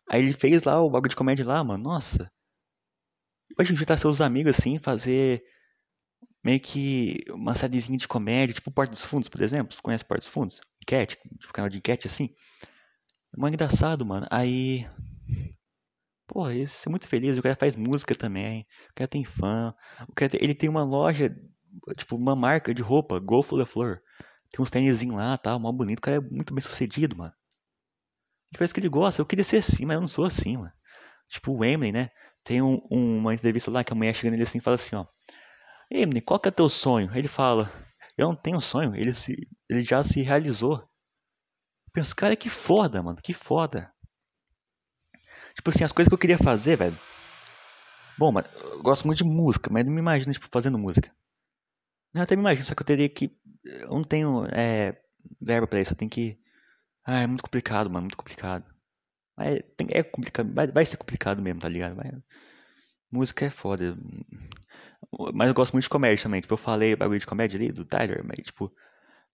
Aí 0.09 0.21
ele 0.23 0.33
fez 0.33 0.63
lá 0.63 0.81
o 0.81 0.89
bagulho 0.89 1.09
de 1.09 1.15
comédia 1.15 1.45
lá, 1.45 1.63
mano, 1.63 1.83
nossa. 1.83 2.31
Hoje 3.59 3.75
juntar 3.75 3.97
seus 3.97 4.21
amigos 4.21 4.57
assim, 4.57 4.79
fazer 4.79 5.43
meio 6.43 6.59
que 6.59 7.23
uma 7.29 7.55
sériezinha 7.55 7.97
de 7.97 8.07
comédia, 8.07 8.53
tipo 8.53 8.71
Porta 8.71 8.91
dos 8.93 9.05
Fundos, 9.05 9.29
por 9.29 9.41
exemplo. 9.41 9.77
Conhece 9.81 10.05
Porta 10.05 10.21
dos 10.21 10.29
Fundos? 10.29 10.61
Enquete, 10.81 11.17
tipo 11.39 11.53
canal 11.53 11.69
de 11.69 11.77
enquete 11.77 12.07
assim. 12.07 12.29
É 13.35 13.39
muito 13.39 13.53
engraçado, 13.53 14.05
mano. 14.05 14.27
Aí 14.29 14.87
Pô, 16.27 16.49
esse 16.49 16.87
é 16.87 16.91
muito 16.91 17.07
feliz. 17.07 17.37
O 17.37 17.41
cara 17.41 17.55
faz 17.55 17.75
música 17.75 18.13
também. 18.13 18.67
O 18.91 18.93
cara 18.95 19.07
tem 19.07 19.23
fã. 19.23 19.73
O 20.09 20.13
cara 20.13 20.29
tem, 20.29 20.43
ele 20.43 20.53
tem 20.53 20.69
uma 20.69 20.83
loja, 20.83 21.33
tipo, 21.95 22.15
uma 22.17 22.35
marca 22.35 22.73
de 22.73 22.81
roupa, 22.83 23.17
Go 23.19 23.41
the 23.43 23.65
Floor. 23.65 23.99
Tem 24.51 24.61
uns 24.61 24.69
tênisinhos 24.69 25.15
lá, 25.15 25.37
tal, 25.37 25.57
mal 25.59 25.71
bonito. 25.73 25.99
O 25.99 26.01
cara 26.01 26.17
é 26.17 26.19
muito 26.19 26.53
bem 26.53 26.61
sucedido, 26.61 27.15
mano. 27.17 27.33
Ele 28.51 28.59
faz 28.59 28.71
o 28.71 28.73
que 28.73 28.79
ele 28.81 28.89
gosta. 28.89 29.21
Eu 29.21 29.25
queria 29.25 29.43
ser 29.43 29.57
assim, 29.57 29.85
mas 29.85 29.95
eu 29.95 30.01
não 30.01 30.07
sou 30.07 30.25
assim, 30.25 30.57
mano. 30.57 30.71
Tipo, 31.29 31.53
o 31.53 31.63
Eminem, 31.63 31.91
né? 31.93 32.09
Tem 32.43 32.61
um, 32.61 32.77
uma 32.91 33.33
entrevista 33.33 33.71
lá 33.71 33.83
que 33.83 33.93
a 33.93 33.95
mulher 33.95 34.13
chega 34.13 34.31
nele 34.31 34.43
assim 34.43 34.57
e 34.57 34.61
fala 34.61 34.75
assim, 34.75 34.95
ó. 34.95 35.05
Eminem, 35.89 36.21
qual 36.21 36.39
que 36.39 36.49
é 36.49 36.51
teu 36.51 36.69
sonho? 36.69 37.15
Ele 37.15 37.27
fala, 37.27 37.71
eu 38.17 38.27
não 38.27 38.35
tenho 38.35 38.59
sonho. 38.59 38.95
Ele, 38.95 39.13
se, 39.13 39.47
ele 39.69 39.81
já 39.81 40.03
se 40.03 40.21
realizou. 40.21 40.79
Eu 40.79 41.91
penso, 41.93 42.15
cara, 42.15 42.35
que 42.35 42.49
foda, 42.49 43.01
mano. 43.01 43.19
Que 43.21 43.33
foda. 43.33 43.91
Tipo 45.55 45.69
assim, 45.69 45.83
as 45.83 45.91
coisas 45.91 46.09
que 46.09 46.13
eu 46.13 46.19
queria 46.19 46.37
fazer, 46.37 46.75
velho. 46.75 46.97
Bom, 48.17 48.31
mano, 48.31 48.47
eu 48.55 48.81
gosto 48.81 49.05
muito 49.05 49.19
de 49.19 49.23
música, 49.23 49.69
mas 49.71 49.85
não 49.85 49.93
me 49.93 49.99
imagino, 49.99 50.33
tipo, 50.33 50.47
fazendo 50.51 50.77
música. 50.77 51.11
Eu 52.13 52.21
até 52.23 52.35
me 52.35 52.41
imagino, 52.41 52.65
só 52.65 52.73
que 52.73 52.81
eu 52.81 52.85
teria 52.85 53.09
que. 53.09 53.35
Eu 53.63 53.89
não 53.89 54.03
tenho 54.03 54.45
é, 54.51 54.99
verba 55.39 55.67
pra 55.67 55.79
isso, 55.81 55.93
eu 55.93 55.97
tenho 55.97 56.09
que. 56.09 56.39
Ah, 57.05 57.21
é 57.21 57.27
muito 57.27 57.43
complicado, 57.43 57.89
mano, 57.89 58.03
muito 58.03 58.17
complicado. 58.17 58.65
Mas 59.37 59.61
tem, 59.77 59.87
é 59.91 60.03
complicado, 60.03 60.53
vai, 60.53 60.67
vai 60.67 60.85
ser 60.85 60.97
complicado 60.97 61.41
mesmo, 61.41 61.61
tá 61.61 61.69
ligado? 61.69 61.95
Mas, 61.95 62.11
música 63.11 63.45
é 63.45 63.49
foda. 63.49 63.97
Mas 65.33 65.47
eu 65.47 65.53
gosto 65.53 65.73
muito 65.73 65.83
de 65.83 65.89
comédia 65.89 66.23
também. 66.23 66.41
Tipo, 66.41 66.53
eu 66.53 66.57
falei 66.57 66.95
bagulho 66.95 67.19
de 67.19 67.27
comédia 67.27 67.57
ali 67.57 67.71
do 67.71 67.85
Tyler, 67.85 68.23
mas 68.25 68.45
tipo. 68.45 68.71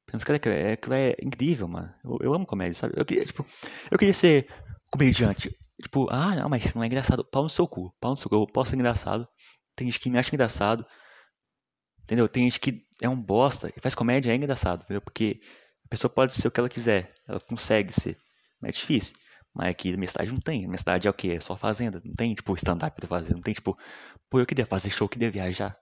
Penso, 0.05 0.25
cara, 0.25 0.39
é, 0.49 0.73
aquilo 0.73 0.95
é 0.95 1.15
incrível, 1.21 1.67
mano. 1.67 1.93
Eu, 2.03 2.17
eu 2.21 2.33
amo 2.33 2.45
comédia, 2.45 2.73
sabe? 2.73 2.93
Eu 2.97 3.05
queria, 3.05 3.25
tipo, 3.25 3.45
eu 3.89 3.97
queria 3.97 4.13
ser 4.13 4.47
comediante. 4.91 5.49
Tipo, 5.81 6.07
ah, 6.11 6.35
não, 6.35 6.49
mas 6.49 6.73
não 6.73 6.83
é 6.83 6.87
engraçado. 6.87 7.23
Pau 7.23 7.43
no 7.43 7.49
seu 7.49 7.67
cu. 7.67 7.93
Pau 7.99 8.11
no 8.11 8.17
seu 8.17 8.29
cu. 8.29 8.35
Eu 8.35 8.47
posso 8.47 8.71
ser 8.71 8.75
engraçado. 8.75 9.27
Tem 9.75 9.87
gente 9.89 9.99
que 9.99 10.09
me 10.09 10.17
acha 10.17 10.35
engraçado. 10.35 10.85
Entendeu? 12.03 12.27
Tem 12.27 12.43
gente 12.43 12.59
que 12.59 12.85
é 13.01 13.09
um 13.09 13.19
bosta 13.19 13.71
e 13.75 13.79
faz 13.79 13.95
comédia 13.95 14.31
é 14.31 14.35
engraçado, 14.35 14.81
entendeu? 14.83 15.01
Porque 15.01 15.41
a 15.85 15.89
pessoa 15.89 16.09
pode 16.09 16.33
ser 16.33 16.47
o 16.47 16.51
que 16.51 16.59
ela 16.59 16.69
quiser. 16.69 17.13
Ela 17.27 17.39
consegue 17.39 17.93
ser. 17.93 18.17
Mas 18.61 18.75
é 18.75 18.79
difícil. 18.79 19.15
Mas 19.53 19.69
aqui 19.69 19.91
na 19.91 19.97
minha 19.97 20.07
cidade 20.07 20.31
não 20.31 20.39
tem. 20.39 20.63
Na 20.63 20.69
minha 20.69 20.77
cidade 20.77 21.07
é 21.07 21.11
o 21.11 21.13
quê? 21.13 21.29
É 21.37 21.39
só 21.39 21.55
fazenda. 21.55 22.01
Não 22.03 22.13
tem, 22.13 22.33
tipo, 22.33 22.55
stand-up 22.55 22.95
pra 22.95 23.07
fazer. 23.07 23.33
Não 23.33 23.41
tem, 23.41 23.53
tipo, 23.53 23.77
pô, 24.29 24.39
eu 24.39 24.45
queria 24.45 24.65
fazer 24.65 24.89
show, 24.89 25.05
eu 25.05 25.09
queria 25.09 25.29
viajar. 25.29 25.77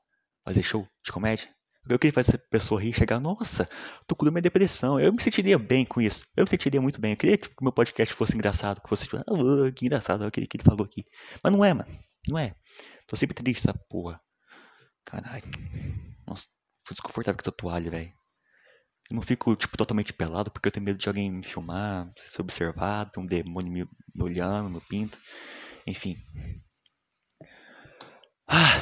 Fazer 0.46 0.64
show 0.64 0.88
de 1.06 1.12
comédia. 1.12 1.48
Eu 1.90 1.98
queria 1.98 2.14
fazer 2.14 2.36
essa 2.36 2.38
pessoa 2.50 2.82
rir 2.82 2.90
e 2.90 2.94
chegar, 2.94 3.20
nossa, 3.20 3.68
tô 4.06 4.16
curando 4.16 4.34
minha 4.34 4.42
depressão. 4.42 5.00
Eu 5.00 5.12
me 5.12 5.22
sentiria 5.22 5.58
bem 5.58 5.84
com 5.86 6.00
isso. 6.00 6.24
Eu 6.36 6.44
me 6.44 6.50
sentiria 6.50 6.82
muito 6.82 7.02
bem. 7.02 7.12
Eu 7.12 7.18
queria 7.18 7.38
tipo, 7.38 7.56
que 7.56 7.64
meu 7.64 7.72
podcast 7.74 8.14
fosse 8.14 8.36
engraçado, 8.36 8.82
que 8.82 8.90
fosse 8.90 9.06
tipo, 9.06 9.18
ah, 9.18 9.72
que 9.72 9.86
engraçado, 9.86 10.24
aquele 10.24 10.48
que 10.48 10.58
ele 10.58 10.64
falou 10.64 10.86
aqui. 10.86 11.04
Mas 11.44 11.52
não 11.52 11.66
é, 11.66 11.74
mano. 11.74 11.90
Não 12.28 12.38
é. 12.38 12.54
Tô 13.08 13.16
sempre 13.16 13.36
triste 13.36 13.68
essa 13.68 13.78
porra. 13.90 14.20
Caralho. 15.06 15.44
Nossa, 16.28 16.46
tô 16.86 16.94
desconfortável 16.94 17.38
com 17.38 17.42
essa 17.42 17.52
toalha, 17.52 17.90
velho. 17.90 18.21
Eu 19.12 19.16
não 19.16 19.22
fico, 19.22 19.56
tipo, 19.56 19.78
totalmente 19.78 20.14
pelado 20.14 20.50
porque 20.50 20.68
eu 20.68 20.72
tenho 20.72 20.86
medo 20.86 20.98
de 20.98 21.08
alguém 21.08 21.30
me 21.32 21.44
filmar, 21.44 22.12
ser 22.16 22.42
observado, 22.42 23.20
um 23.20 23.26
demônio 23.26 23.72
me, 23.72 24.24
olhando 24.24 24.70
no 24.70 24.82
pinto. 24.82 25.18
Enfim. 25.86 26.18
Ah 28.48 28.82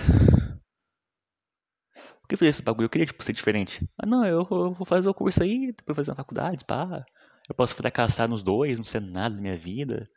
que 2.29 2.38
fazer 2.38 2.50
esse 2.50 2.62
bagulho? 2.62 2.86
Eu 2.86 2.89
queria, 2.89 3.07
tipo, 3.07 3.24
ser 3.24 3.33
diferente. 3.33 3.89
Ah, 3.98 4.05
não, 4.05 4.24
eu, 4.24 4.48
eu 4.50 4.74
vou 4.74 4.86
fazer 4.86 5.09
o 5.09 5.13
curso 5.13 5.41
aí, 5.41 5.74
depois 5.75 5.95
fazer 5.95 6.12
uma 6.12 6.17
faculdade, 6.17 6.63
pá. 6.63 7.03
Eu 7.48 7.55
posso 7.55 7.74
fracassar 7.74 8.27
nos 8.27 8.43
dois, 8.43 8.77
não 8.77 8.86
ser 8.86 9.01
nada 9.01 9.36
na 9.36 9.41
minha 9.41 9.57
vida. 9.57 10.07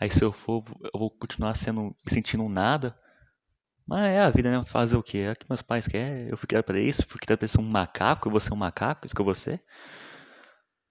Aí 0.00 0.10
se 0.10 0.22
eu 0.22 0.32
for, 0.32 0.64
eu 0.82 0.98
vou 0.98 1.10
continuar 1.10 1.54
sendo, 1.54 1.94
me 2.04 2.10
sentindo 2.10 2.48
nada. 2.48 2.96
Mas 3.88 4.04
é 4.04 4.20
a 4.20 4.28
vida, 4.28 4.50
né? 4.50 4.62
Fazer 4.66 4.98
o 4.98 5.02
quê? 5.02 5.18
É 5.18 5.32
o 5.32 5.36
que 5.36 5.46
meus 5.48 5.62
pais 5.62 5.88
querem. 5.88 6.28
Eu 6.28 6.36
fui 6.36 6.46
criado 6.46 6.64
pra 6.64 6.78
isso, 6.78 7.06
fui 7.08 7.18
criado 7.18 7.38
pra 7.38 7.48
ser 7.48 7.58
um 7.58 7.64
macaco, 7.64 8.28
eu 8.28 8.30
vou 8.30 8.38
ser 8.38 8.52
um 8.52 8.56
macaco, 8.56 9.06
isso 9.06 9.14
que 9.14 9.20
eu 9.20 9.24
vou 9.24 9.34
ser. 9.34 9.62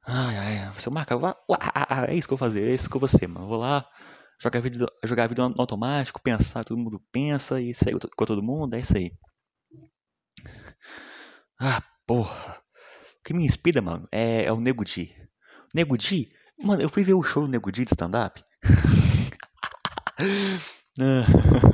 Ai, 0.04 0.38
ai, 0.38 0.70
vou 0.72 0.80
ser 0.80 0.90
um 0.90 0.94
macaco. 0.94 1.24
É 2.08 2.16
isso 2.16 2.28
que 2.28 2.34
eu 2.34 2.38
vou 2.38 2.48
fazer, 2.48 2.68
é 2.68 2.74
isso 2.74 2.90
que 2.90 2.96
eu 2.96 3.00
vou 3.00 3.08
ser, 3.08 3.28
mano. 3.28 3.46
Eu 3.46 3.50
vou 3.50 3.60
lá, 3.60 3.88
jogar 4.42 4.58
a 4.58 4.62
vida, 4.64 4.88
jogar 5.04 5.26
a 5.26 5.28
vida 5.28 5.48
no 5.48 5.62
automático, 5.62 6.22
pensar, 6.22 6.64
todo 6.64 6.78
mundo 6.78 7.00
pensa 7.12 7.62
e 7.62 7.72
segue 7.72 8.00
com 8.00 8.26
todo 8.26 8.42
mundo, 8.42 8.74
é 8.74 8.80
isso 8.80 8.98
aí. 8.98 9.12
Ah, 11.60 11.84
porra. 12.08 12.58
O 13.20 13.24
que 13.24 13.34
me 13.34 13.46
inspira, 13.46 13.80
mano, 13.80 14.08
é, 14.12 14.46
é 14.46 14.52
o 14.52 14.60
Nego 14.60 14.84
Di. 14.84 15.16
Nego 15.74 15.98
Di, 15.98 16.30
mano, 16.64 16.82
eu 16.82 16.90
fui 16.90 17.04
ver 17.04 17.14
o 17.14 17.22
show 17.22 17.44
do 17.44 17.50
Nego 17.50 17.72
Di 17.72 17.86
de 17.86 17.92
stand-up. 17.92 18.42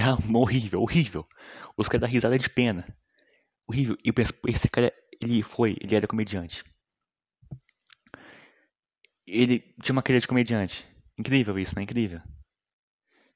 é 0.00 0.36
horrível, 0.36 0.80
horrível. 0.80 1.28
Os 1.76 1.88
caras 1.88 2.02
dão 2.02 2.10
risada 2.10 2.38
de 2.38 2.48
pena. 2.48 2.84
Horrível. 3.66 3.96
E 4.04 4.12
esse 4.50 4.68
cara, 4.68 4.92
ele 5.22 5.42
foi, 5.42 5.76
ele 5.80 5.94
era 5.94 6.06
comediante. 6.06 6.64
Ele 9.26 9.60
tinha 9.80 9.92
uma 9.92 10.02
carreira 10.02 10.20
de 10.20 10.28
comediante. 10.28 10.86
Incrível 11.18 11.58
isso, 11.58 11.76
né? 11.76 11.82
Incrível. 11.82 12.20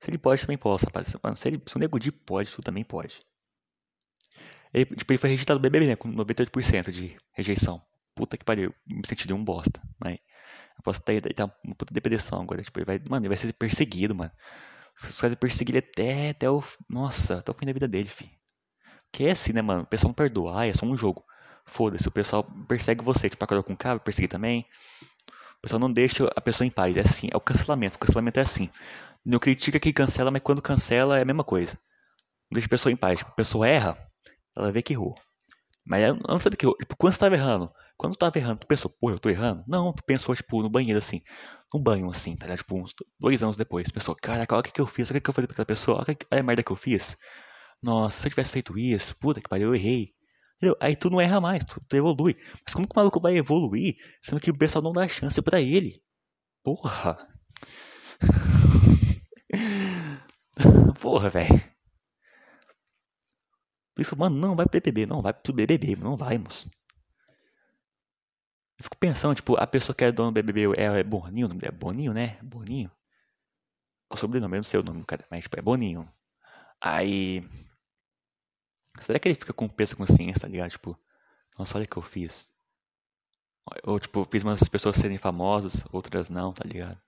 Se 0.00 0.10
ele 0.10 0.18
pode, 0.18 0.42
também 0.42 0.58
posso, 0.58 0.86
rapaz. 0.86 1.08
Se, 1.38 1.48
ele, 1.48 1.62
se 1.66 1.76
o 1.76 1.78
Nego 1.78 1.98
Di 1.98 2.10
pode, 2.10 2.50
tu 2.50 2.62
também 2.62 2.84
pode. 2.84 3.22
Ele, 4.72 4.86
tipo, 4.86 5.12
ele 5.12 5.18
foi 5.18 5.30
rejeitado 5.30 5.60
do 5.60 5.62
BBB, 5.62 5.86
né? 5.86 5.96
Com 5.96 6.12
98% 6.12 6.90
de 6.90 7.16
rejeição. 7.32 7.80
Puta 8.14 8.36
que 8.36 8.44
pariu. 8.44 8.74
Me 8.86 9.06
senti 9.06 9.26
de 9.26 9.32
um 9.32 9.42
bosta. 9.42 9.80
Mas 9.98 10.18
eu 10.76 10.82
posso 10.82 11.00
ter, 11.00 11.22
ter 11.22 11.42
uma 11.42 11.74
puta 11.76 11.94
depressão 11.94 12.42
agora. 12.42 12.62
Tipo, 12.62 12.80
ele 12.80 12.84
vai, 12.84 12.98
mano, 13.08 13.22
ele 13.24 13.28
vai 13.28 13.36
ser 13.36 13.52
perseguido, 13.52 14.14
mano. 14.14 14.32
Os 15.02 15.20
caras 15.20 15.36
perseguem 15.36 15.76
ele 15.76 15.78
até, 15.78 16.30
até 16.30 16.50
o. 16.50 16.62
Nossa, 16.88 17.38
até 17.38 17.50
o 17.50 17.54
fim 17.54 17.66
da 17.66 17.72
vida 17.72 17.88
dele. 17.88 18.10
Que 19.12 19.24
é 19.24 19.32
assim, 19.32 19.52
né, 19.52 19.62
mano? 19.62 19.82
O 19.82 19.86
pessoal 19.86 20.08
não 20.08 20.14
perdoa, 20.14 20.66
é 20.66 20.74
só 20.74 20.86
um 20.86 20.96
jogo. 20.96 21.24
Foda-se, 21.66 22.06
o 22.06 22.10
pessoal 22.10 22.44
persegue 22.68 23.02
você. 23.04 23.28
Tipo, 23.30 23.44
acordou 23.44 23.64
com 23.64 23.72
o 23.72 23.76
cara, 23.76 23.98
perseguir 23.98 24.28
também. 24.28 24.66
O 25.58 25.62
pessoal 25.62 25.80
não 25.80 25.92
deixa 25.92 26.30
a 26.36 26.40
pessoa 26.40 26.66
em 26.66 26.70
paz. 26.70 26.96
É 26.96 27.00
assim, 27.00 27.28
é 27.32 27.36
o 27.36 27.40
cancelamento. 27.40 27.96
O 27.96 27.98
cancelamento 27.98 28.38
é 28.38 28.42
assim. 28.42 28.70
Não 29.24 29.38
critica 29.38 29.80
quem 29.80 29.92
cancela, 29.92 30.30
mas 30.30 30.42
quando 30.42 30.60
cancela 30.60 31.18
é 31.18 31.22
a 31.22 31.24
mesma 31.24 31.44
coisa. 31.44 31.74
Não 32.50 32.54
deixa 32.54 32.66
a 32.66 32.70
pessoa 32.70 32.92
em 32.92 32.96
paz. 32.96 33.20
Tipo, 33.20 33.30
a 33.30 33.34
pessoa 33.34 33.66
erra, 33.66 33.98
ela 34.56 34.70
vê 34.70 34.82
que 34.82 34.92
errou. 34.92 35.14
Mas 35.84 36.02
ela 36.02 36.18
não 36.28 36.38
sabe 36.40 36.56
que 36.56 36.66
errou. 36.66 36.76
Tipo, 36.76 36.96
quando 36.96 37.12
você 37.12 37.16
estava 37.16 37.34
errando, 37.34 37.72
quando 37.96 38.12
tu 38.12 38.16
estava 38.16 38.38
errando, 38.38 38.60
tu 38.60 38.66
pensou, 38.66 38.90
pô, 38.90 39.10
eu 39.10 39.18
tô 39.18 39.28
errando? 39.30 39.64
Não, 39.66 39.92
tu 39.92 40.02
pensou, 40.04 40.34
tipo, 40.34 40.62
no 40.62 40.70
banheiro 40.70 40.98
assim. 40.98 41.22
No 41.72 41.80
banho, 41.80 42.10
assim, 42.10 42.36
tá 42.36 42.46
ligado? 42.46 42.58
Tipo, 42.58 42.80
uns 42.80 42.94
dois 43.18 43.42
anos 43.42 43.56
depois. 43.56 43.90
Pensou, 43.90 44.14
caraca, 44.14 44.54
olha 44.54 44.60
o 44.60 44.64
que, 44.64 44.72
que 44.72 44.80
eu 44.80 44.86
fiz, 44.86 45.10
olha 45.10 45.18
o 45.18 45.20
que, 45.20 45.24
que 45.24 45.30
eu 45.30 45.34
falei 45.34 45.46
pra 45.46 45.54
aquela 45.54 45.66
pessoa, 45.66 45.98
olha, 45.98 46.16
olha 46.30 46.40
a 46.40 46.44
merda 46.44 46.62
que 46.62 46.70
eu 46.72 46.76
fiz. 46.76 47.16
Nossa, 47.82 48.20
se 48.20 48.26
eu 48.26 48.30
tivesse 48.30 48.52
feito 48.52 48.78
isso, 48.78 49.16
puta 49.18 49.40
que 49.40 49.48
pariu, 49.48 49.68
eu 49.68 49.74
errei. 49.74 50.12
Entendeu? 50.56 50.76
Aí 50.80 50.96
tu 50.96 51.10
não 51.10 51.20
erra 51.20 51.40
mais, 51.40 51.64
tu, 51.64 51.80
tu, 51.88 51.96
evolui. 51.96 52.34
Mas 52.64 52.74
como 52.74 52.86
que 52.88 52.94
o 52.94 52.98
maluco 52.98 53.20
vai 53.20 53.36
evoluir 53.36 53.94
sendo 54.22 54.40
que 54.40 54.50
o 54.50 54.58
pessoal 54.58 54.82
não 54.82 54.92
dá 54.92 55.06
chance 55.08 55.40
para 55.42 55.60
ele? 55.60 56.00
Porra! 56.62 57.18
Porra, 61.00 61.28
velho. 61.30 61.74
Isso, 63.98 64.16
mano, 64.16 64.36
não 64.36 64.56
vai 64.56 64.66
pro 64.66 64.80
BBB, 64.80 65.06
não 65.06 65.22
vai 65.22 65.32
pro 65.32 65.52
BBB, 65.52 65.96
não 65.96 66.16
vai, 66.16 66.38
moço. 66.38 66.68
Eu 68.78 68.84
fico 68.84 68.96
pensando, 68.98 69.34
tipo, 69.34 69.56
a 69.56 69.66
pessoa 69.66 69.94
que 69.94 70.04
é 70.04 70.12
dono 70.12 70.30
do 70.30 70.34
BBB 70.34 70.76
é, 70.76 71.00
é 71.00 71.04
Boninho, 71.04 71.48
é 71.62 71.70
Boninho, 71.70 72.12
né? 72.12 72.38
Boninho. 72.42 72.90
O 74.10 74.16
sobrenome, 74.16 74.56
eu 74.56 74.58
não 74.58 74.64
sei 74.64 74.80
o 74.80 74.82
nome 74.82 75.00
do 75.00 75.06
cara, 75.06 75.24
mas 75.30 75.44
tipo, 75.44 75.58
é 75.58 75.62
Boninho. 75.62 76.10
Aí. 76.80 77.48
Será 79.00 79.18
que 79.18 79.28
ele 79.28 79.34
fica 79.34 79.52
com 79.52 79.68
peso 79.68 79.96
consciência, 79.96 80.42
tá 80.42 80.48
ligado? 80.48 80.70
Tipo, 80.70 80.98
nossa, 81.58 81.78
olha 81.78 81.84
o 81.84 81.88
que 81.88 81.96
eu 81.96 82.02
fiz. 82.02 82.48
Ou, 83.84 83.98
tipo, 83.98 84.24
fiz 84.30 84.42
umas 84.42 84.68
pessoas 84.68 84.96
serem 84.96 85.18
famosas, 85.18 85.84
outras 85.90 86.28
não, 86.28 86.52
tá 86.52 86.64
ligado? 86.64 87.00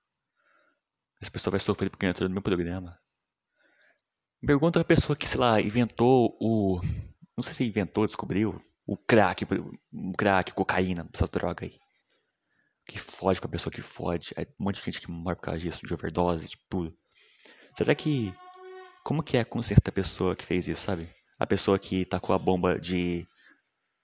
Essa 1.20 1.30
pessoa 1.30 1.52
vai 1.52 1.60
sofrer 1.60 1.90
porque 1.90 2.06
entrou 2.06 2.28
no 2.28 2.32
meu 2.34 2.42
programa. 2.42 2.98
Pergunta 4.44 4.80
a 4.80 4.84
pessoa 4.84 5.16
que, 5.16 5.28
sei 5.28 5.40
lá, 5.40 5.60
inventou 5.60 6.36
o. 6.40 6.80
Não 7.36 7.42
sei 7.42 7.52
se 7.54 7.64
inventou, 7.64 8.06
descobriu 8.06 8.62
o 8.86 8.96
crack, 8.96 9.44
o 9.44 10.12
crack, 10.16 10.52
cocaína, 10.52 11.08
essas 11.12 11.28
drogas 11.28 11.68
aí. 11.68 11.78
Que 12.86 12.98
fode 13.00 13.40
com 13.40 13.48
a 13.48 13.50
pessoa 13.50 13.72
que 13.72 13.82
fode. 13.82 14.32
É 14.36 14.42
um 14.60 14.64
monte 14.64 14.76
de 14.76 14.84
gente 14.84 15.00
que 15.00 15.10
morre 15.10 15.34
por 15.34 15.42
causa 15.42 15.58
disso, 15.58 15.84
de 15.84 15.92
overdose, 15.92 16.46
de 16.46 16.56
tudo. 16.68 16.96
Será 17.76 17.94
que. 17.94 18.32
Como 19.02 19.22
que 19.22 19.36
é 19.36 19.40
a 19.40 19.44
consciência 19.44 19.82
da 19.84 19.92
pessoa 19.92 20.36
que 20.36 20.44
fez 20.44 20.68
isso, 20.68 20.82
sabe? 20.82 21.08
A 21.38 21.46
pessoa 21.46 21.78
que 21.78 22.04
tacou 22.04 22.34
a 22.34 22.38
bomba 22.38 22.78
de. 22.78 23.26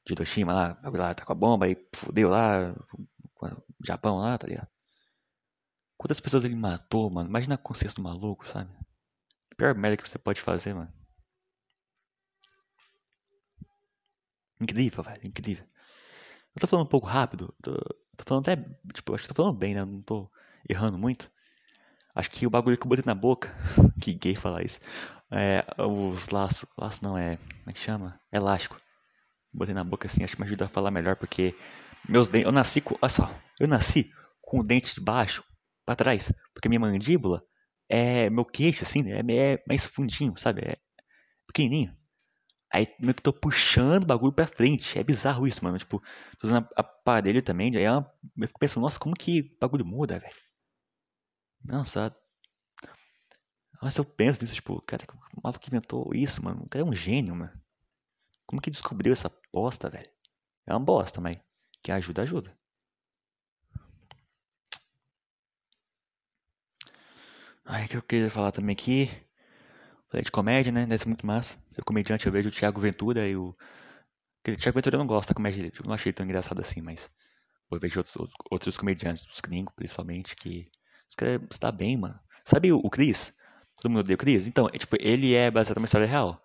De 0.04 0.14
Hiroshima 0.14 0.52
lá, 0.52 0.80
lá, 0.82 1.14
tacou 1.14 1.32
a 1.32 1.38
bomba 1.38 1.68
e 1.68 1.76
fudeu 1.94 2.28
lá, 2.28 2.74
Japão 3.86 4.18
lá, 4.18 4.36
tá 4.36 4.48
ligado? 4.48 4.66
Quantas 5.96 6.18
pessoas 6.18 6.42
ele 6.42 6.56
matou, 6.56 7.08
mano? 7.08 7.28
Imagina 7.28 7.54
a 7.54 7.58
consciência 7.58 7.94
do 7.94 8.02
maluco, 8.02 8.48
sabe? 8.48 8.68
A 9.52 9.54
pior 9.54 9.76
merda 9.76 9.96
que 9.96 10.08
você 10.08 10.18
pode 10.18 10.40
fazer, 10.40 10.74
mano. 10.74 10.92
Incrível, 14.62 15.02
velho, 15.02 15.20
incrível. 15.24 15.64
Eu 16.54 16.60
tô 16.60 16.66
falando 16.66 16.86
um 16.86 16.88
pouco 16.88 17.06
rápido, 17.06 17.54
tô, 17.62 17.74
tô 17.74 18.24
falando 18.26 18.48
até, 18.48 18.62
tipo, 18.92 19.14
acho 19.14 19.24
que 19.24 19.28
tô 19.28 19.34
falando 19.34 19.56
bem, 19.56 19.74
né? 19.74 19.84
Não 19.84 20.02
tô 20.02 20.30
errando 20.68 20.98
muito. 20.98 21.30
Acho 22.14 22.30
que 22.30 22.46
o 22.46 22.50
bagulho 22.50 22.76
que 22.76 22.84
eu 22.84 22.88
botei 22.88 23.04
na 23.06 23.14
boca, 23.14 23.54
que 24.00 24.14
gay 24.14 24.36
falar 24.36 24.64
isso, 24.64 24.78
é 25.30 25.64
os 25.82 26.28
laços, 26.28 26.66
laço 26.78 27.02
não 27.02 27.16
é, 27.16 27.36
como 27.36 27.70
é 27.70 27.72
que 27.72 27.80
chama? 27.80 28.20
Elástico. 28.30 28.80
Botei 29.52 29.74
na 29.74 29.84
boca 29.84 30.06
assim, 30.06 30.24
acho 30.24 30.36
que 30.36 30.42
me 30.42 30.46
ajuda 30.46 30.66
a 30.66 30.68
falar 30.68 30.90
melhor, 30.90 31.16
porque 31.16 31.54
meus 32.08 32.28
dentes, 32.28 32.46
eu 32.46 32.52
nasci 32.52 32.80
com, 32.80 32.96
olha 33.00 33.08
só, 33.10 33.34
eu 33.60 33.68
nasci 33.68 34.10
com 34.40 34.60
o 34.60 34.64
dente 34.64 34.94
de 34.94 35.00
baixo 35.00 35.44
para 35.86 35.96
trás, 35.96 36.32
porque 36.54 36.68
minha 36.68 36.80
mandíbula 36.80 37.42
é 37.88 38.30
meu 38.30 38.44
queixo, 38.44 38.84
assim, 38.84 39.10
é, 39.10 39.20
é 39.20 39.64
mais 39.66 39.86
fundinho, 39.86 40.36
sabe? 40.36 40.62
É 40.62 40.76
pequenininho. 41.46 41.96
Aí 42.72 42.88
meio 42.98 43.14
que 43.14 43.22
tô 43.22 43.32
puxando 43.32 44.04
o 44.04 44.06
bagulho 44.06 44.32
pra 44.32 44.46
frente. 44.46 44.98
É 44.98 45.04
bizarro 45.04 45.46
isso, 45.46 45.62
mano. 45.64 45.78
Tipo, 45.78 46.00
tô 46.38 46.46
usando 46.46 46.66
aparelho 46.76 47.42
também. 47.42 47.76
Aí 47.76 47.84
é 47.84 47.88
eu 47.90 48.46
fico 48.48 48.58
pensando, 48.60 48.82
nossa, 48.82 48.98
como 48.98 49.14
que 49.14 49.56
bagulho 49.60 49.84
muda, 49.84 50.18
velho? 50.18 50.34
Nossa. 51.64 52.14
Nossa, 53.82 54.00
eu 54.00 54.04
penso 54.04 54.40
nisso, 54.42 54.54
tipo, 54.54 54.80
cara, 54.86 55.04
o 55.36 55.40
maluco 55.42 55.60
que 55.60 55.68
inventou 55.68 56.10
isso, 56.14 56.42
mano. 56.42 56.62
O 56.64 56.68
cara 56.68 56.84
é 56.84 56.88
um 56.88 56.94
gênio, 56.94 57.34
mano. 57.34 57.52
Como 58.46 58.62
que 58.62 58.70
descobriu 58.70 59.12
essa 59.12 59.30
bosta, 59.52 59.90
velho? 59.90 60.10
É 60.66 60.72
uma 60.74 60.80
bosta, 60.80 61.20
mas 61.20 61.38
que 61.82 61.92
ajuda, 61.92 62.22
ajuda. 62.22 62.52
Ai, 67.64 67.88
que 67.88 67.96
eu 67.96 68.02
queria 68.02 68.30
falar 68.30 68.52
também 68.52 68.72
aqui. 68.74 69.10
Falei 70.12 70.24
de 70.24 70.30
comédia, 70.30 70.70
né? 70.70 70.84
Deve 70.84 70.98
ser 70.98 71.08
muito 71.08 71.26
massa. 71.26 71.56
O 71.78 71.84
comediante 71.86 72.26
eu 72.26 72.32
vejo 72.32 72.50
o 72.50 72.52
Thiago 72.52 72.78
Ventura 72.78 73.26
e 73.26 73.34
o. 73.34 73.56
O 74.46 74.56
Thiago 74.56 74.76
Ventura 74.76 74.96
eu 74.96 74.98
não 74.98 75.06
gosto 75.06 75.30
da 75.30 75.34
comédia 75.34 75.62
dele. 75.62 75.72
Eu 75.74 75.86
não 75.86 75.94
achei 75.94 76.12
tão 76.12 76.26
engraçado 76.26 76.60
assim, 76.60 76.82
mas. 76.82 77.10
Eu 77.70 77.78
vejo 77.80 77.98
outros, 77.98 78.30
outros 78.50 78.76
comediantes, 78.76 79.26
os 79.26 79.40
gringos 79.40 79.72
principalmente, 79.74 80.36
que. 80.36 80.68
Os 81.08 81.16
caras 81.16 81.40
está 81.50 81.72
bem, 81.72 81.96
mano. 81.96 82.20
Sabe 82.44 82.70
o, 82.70 82.76
o 82.76 82.90
Chris? 82.90 83.34
Todo 83.80 83.90
mundo 83.90 84.00
odeia 84.00 84.14
o 84.14 84.18
Chris? 84.18 84.46
Então, 84.46 84.68
é, 84.70 84.76
tipo, 84.76 84.96
ele 85.00 85.34
é 85.34 85.50
baseado 85.50 85.78
numa 85.78 85.86
história 85.86 86.06
real. 86.06 86.42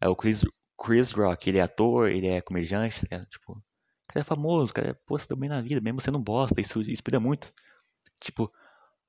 É 0.00 0.08
o 0.08 0.16
Chris, 0.16 0.42
Chris 0.82 1.12
Rock. 1.12 1.50
Ele 1.50 1.58
é 1.58 1.62
ator, 1.62 2.08
ele 2.08 2.28
é 2.28 2.40
comediante, 2.40 3.06
é, 3.10 3.22
tipo. 3.26 3.52
O 3.52 3.62
cara 4.08 4.20
é 4.20 4.24
famoso, 4.24 4.70
o 4.70 4.74
cara 4.74 4.88
é, 4.88 4.94
pô, 4.94 5.18
se 5.18 5.28
deu 5.28 5.36
bem 5.36 5.50
na 5.50 5.60
vida, 5.60 5.82
mesmo 5.82 6.00
sendo 6.00 6.16
um 6.16 6.22
bosta. 6.22 6.62
Isso 6.62 6.80
inspira 6.80 7.20
muito. 7.20 7.52
Tipo, 8.18 8.50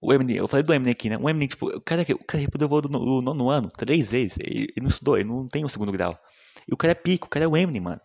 o 0.04 0.12
Eminem, 0.12 0.36
eu 0.36 0.50
falei 0.50 0.63
do 0.63 0.74
Eminem 0.74 0.92
aqui, 0.92 1.10
né? 1.10 1.18
O 1.18 1.30
Eminem, 1.30 1.48
tipo, 1.48 1.68
o 1.68 1.82
cara, 1.82 2.02
o 2.02 2.26
cara 2.26 2.42
reprovou 2.42 2.82
no 2.82 3.22
nono 3.22 3.50
ano, 3.50 3.70
três 3.70 4.12
vezes. 4.12 4.38
Ele, 4.38 4.63
ele, 4.76 4.82
não 4.82 4.89
estudou, 4.89 5.18
ele 5.18 5.30
não 5.30 5.48
tem 5.48 5.63
o 5.63 5.68
um 5.68 5.70
segundo 5.70 5.94
grau. 5.94 6.20
E 6.68 6.74
o 6.74 6.78
cara 6.78 6.92
é 6.92 6.96
pico, 6.96 7.28
o 7.28 7.30
cara 7.30 7.46
é 7.46 7.48
o 7.48 7.56
Eminem, 7.56 7.82
mano. 7.82 8.02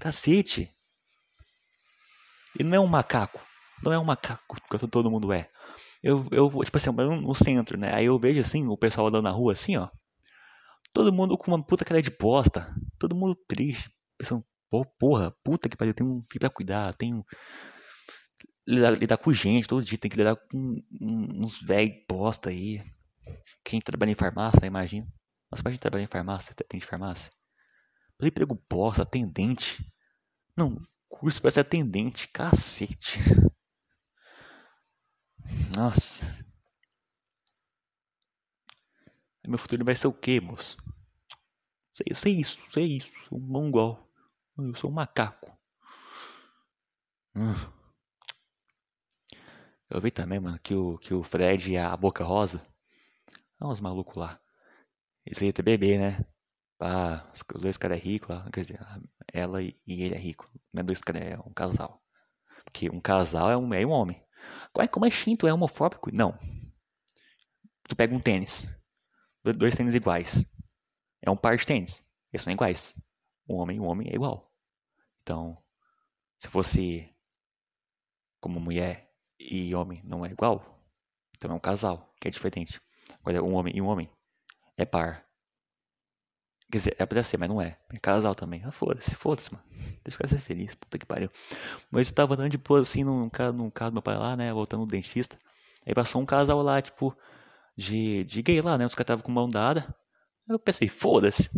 Cacete. 0.00 0.68
Ele 2.58 2.68
não 2.68 2.76
é 2.76 2.80
um 2.80 2.88
macaco. 2.88 3.40
Não 3.84 3.92
é 3.92 3.98
um 3.98 4.04
macaco, 4.04 4.56
que 4.68 4.86
todo 4.88 5.10
mundo 5.10 5.32
é. 5.32 5.48
Eu, 6.02 6.26
eu 6.32 6.50
tipo 6.64 6.76
assim, 6.76 6.90
no 6.90 7.34
centro, 7.34 7.78
né? 7.78 7.94
Aí 7.94 8.06
eu 8.06 8.18
vejo 8.18 8.40
assim, 8.40 8.66
o 8.66 8.76
pessoal 8.76 9.06
andando 9.06 9.24
na 9.24 9.30
rua 9.30 9.52
assim, 9.52 9.76
ó. 9.76 9.88
Todo 10.92 11.12
mundo 11.12 11.38
com 11.38 11.52
uma 11.52 11.64
puta 11.64 11.84
cara 11.84 12.02
de 12.02 12.10
bosta. 12.10 12.74
Todo 12.98 13.14
mundo 13.14 13.36
triste. 13.46 13.90
Pensando, 14.18 14.44
porra, 14.98 15.32
puta 15.44 15.68
que 15.68 15.76
pariu, 15.76 15.94
tem 15.94 16.04
um 16.04 16.22
filho 16.28 16.40
pra 16.40 16.50
cuidar, 16.50 16.92
tem 16.94 17.14
um 17.14 17.22
lidar, 18.66 18.92
lidar 18.92 19.18
com 19.18 19.32
gente 19.32 19.68
todo 19.68 19.84
dia, 19.84 19.98
tem 19.98 20.10
que 20.10 20.16
lidar 20.16 20.36
com 20.36 20.82
uns 21.00 21.60
velhos 21.60 22.04
bosta 22.08 22.50
aí. 22.50 22.82
Quem 23.64 23.80
trabalha 23.80 24.10
em 24.10 24.14
farmácia, 24.14 24.66
imagina. 24.66 25.06
Nossa, 25.50 25.62
imagina 25.62 25.80
trabalhar 25.80 26.04
em 26.04 26.08
farmácia, 26.08 26.54
tem 26.68 26.80
de 26.80 26.86
farmácia. 26.86 27.32
Mas 28.18 28.28
emprego 28.28 28.60
bosta, 28.68 29.02
atendente. 29.02 29.84
Não, 30.56 30.80
curso 31.08 31.40
para 31.40 31.50
ser 31.50 31.60
atendente, 31.60 32.28
cacete. 32.28 33.18
Nossa. 35.76 36.24
Meu 39.46 39.58
futuro 39.58 39.84
vai 39.84 39.96
ser 39.96 40.06
o 40.06 40.12
quê, 40.12 40.40
moço? 40.40 40.76
Sei, 41.92 42.06
sei 42.14 42.40
isso, 42.40 42.62
sei 42.70 42.96
isso. 42.98 43.12
Sou 43.28 43.38
um 43.38 43.42
mongol. 43.42 44.08
Eu 44.56 44.74
sou 44.76 44.90
um 44.90 44.94
macaco. 44.94 45.50
Hum. 47.34 47.81
Eu 49.92 50.00
vi 50.00 50.10
também, 50.10 50.40
mano, 50.40 50.58
que 50.58 50.74
o, 50.74 50.96
que 50.96 51.12
o 51.12 51.22
Fred 51.22 51.70
e 51.70 51.76
a 51.76 51.94
Boca 51.94 52.24
Rosa. 52.24 52.66
São 53.58 53.70
uns 53.70 53.78
malucos 53.78 54.16
lá. 54.16 54.40
Eles 55.26 55.38
iam 55.42 55.52
ter 55.52 55.62
bebê, 55.62 55.98
né? 55.98 56.24
Pá, 56.78 57.30
os 57.34 57.60
dois 57.60 57.76
caras 57.76 57.98
é 57.98 58.00
rico 58.00 58.32
lá. 58.32 58.50
Quer 58.50 58.60
dizer, 58.60 58.80
ela 59.30 59.62
e 59.62 59.76
ele 59.86 60.14
é 60.14 60.18
rico. 60.18 60.50
Não 60.72 60.80
é 60.80 60.82
dois 60.82 61.02
caras, 61.02 61.22
é 61.22 61.38
um 61.38 61.52
casal. 61.52 62.02
Porque 62.64 62.88
um 62.88 63.02
casal 63.02 63.50
é 63.50 63.56
um, 63.56 63.74
é 63.74 63.84
um 63.84 63.90
homem. 63.90 64.24
Como 64.90 65.04
é 65.04 65.10
xinto? 65.10 65.46
É 65.46 65.52
homofóbico? 65.52 66.10
Não. 66.10 66.38
Tu 67.84 67.94
pega 67.94 68.14
um 68.14 68.20
tênis. 68.20 68.66
Dois 69.44 69.76
tênis 69.76 69.94
iguais. 69.94 70.42
É 71.20 71.30
um 71.30 71.36
par 71.36 71.54
de 71.54 71.66
tênis. 71.66 72.02
Eles 72.32 72.42
são 72.42 72.52
iguais. 72.52 72.94
Um 73.46 73.56
homem 73.56 73.76
e 73.76 73.80
um 73.80 73.84
homem 73.84 74.08
é 74.08 74.14
igual. 74.14 74.50
Então, 75.20 75.62
se 76.38 76.48
fosse 76.48 77.14
como 78.40 78.58
mulher 78.58 79.11
e 79.50 79.74
homem 79.74 80.00
não 80.04 80.24
é 80.24 80.30
igual, 80.30 80.80
então 81.36 81.50
é 81.50 81.54
um 81.54 81.60
casal, 81.60 82.14
que 82.20 82.28
é 82.28 82.30
diferente. 82.30 82.80
Agora, 83.20 83.42
um 83.42 83.54
homem 83.54 83.72
e 83.76 83.82
um 83.82 83.86
homem 83.86 84.08
é 84.76 84.84
par. 84.84 85.24
Quer 86.70 86.78
dizer, 86.78 86.96
é 86.98 87.04
pra 87.04 87.22
ser, 87.22 87.36
mas 87.36 87.48
não 87.48 87.60
é. 87.60 87.78
É 87.92 87.98
casal 87.98 88.34
também. 88.34 88.62
Ah, 88.64 88.70
foda-se, 88.70 89.14
foda-se, 89.14 89.52
mano. 89.52 89.64
Deixa 90.02 90.16
o 90.16 90.18
cara 90.18 90.28
ser 90.28 90.38
feliz, 90.38 90.74
puta 90.74 90.98
que 90.98 91.04
pariu. 91.04 91.30
Mas 91.90 92.08
eu 92.08 92.14
tava 92.14 92.34
andando 92.34 92.50
de 92.50 92.56
boa 92.56 92.80
assim 92.80 93.04
num 93.04 93.28
carro, 93.28 93.52
num 93.52 93.70
carro 93.70 93.90
do 93.90 93.94
meu 93.94 94.02
pai 94.02 94.16
lá, 94.16 94.34
né? 94.36 94.52
Voltando 94.52 94.80
no 94.80 94.86
dentista. 94.86 95.36
Aí 95.86 95.92
passou 95.92 96.22
um 96.22 96.26
casal 96.26 96.62
lá, 96.62 96.80
tipo, 96.80 97.14
de, 97.76 98.24
de 98.24 98.40
gay 98.40 98.62
lá, 98.62 98.78
né? 98.78 98.86
Os 98.86 98.94
caras 98.94 99.04
estavam 99.04 99.22
com 99.22 99.32
mão 99.32 99.48
dada. 99.48 99.94
Eu 100.48 100.58
pensei, 100.58 100.88
foda-se. 100.88 101.50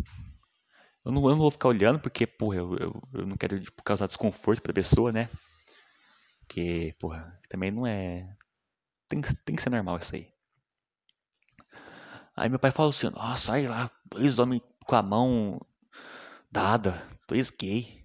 Eu 1.05 1.13
não, 1.13 1.23
eu 1.25 1.31
não 1.31 1.39
vou 1.39 1.51
ficar 1.51 1.69
olhando, 1.69 2.01
porque, 2.01 2.27
porra, 2.27 2.57
eu, 2.57 2.77
eu, 2.79 3.03
eu 3.13 3.27
não 3.27 3.37
quero 3.37 3.61
tipo, 3.61 3.83
causar 3.83 4.07
desconforto 4.07 4.63
pra 4.63 4.73
pessoa, 4.73 5.13
né? 5.13 5.29
Porque, 6.47 6.95
porra, 7.01 7.41
também 7.49 7.71
não 7.71 7.87
é. 7.87 8.37
Tem, 9.09 9.21
tem 9.21 9.57
que 9.57 9.63
ser 9.63 9.71
normal 9.71 9.99
isso 9.99 10.15
aí. 10.15 10.29
Aí 12.37 12.49
meu 12.49 12.59
pai 12.59 12.71
falou 12.71 12.91
assim: 12.91 13.09
Nossa, 13.11 13.47
sai 13.47 13.67
lá, 13.67 13.91
dois 14.07 14.39
homens 14.39 14.63
com 14.87 14.95
a 14.95 15.03
mão 15.03 15.61
dada, 16.51 17.03
dois 17.27 17.51
gay. 17.51 18.05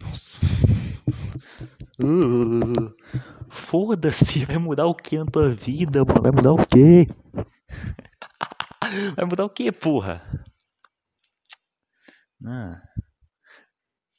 Nossa. 0.00 0.38
Uh, 2.00 2.94
Foda-se, 3.50 4.44
vai 4.44 4.58
mudar 4.58 4.86
o 4.86 4.94
que 4.94 5.18
na 5.18 5.26
tua 5.26 5.50
vida, 5.50 6.04
mano? 6.04 6.22
Vai 6.22 6.30
mudar 6.30 6.52
o 6.52 6.66
quê? 6.66 7.08
vai 9.16 9.24
mudar 9.24 9.44
o 9.44 9.50
quê, 9.50 9.72
porra? 9.72 10.22
Ah. 12.46 12.80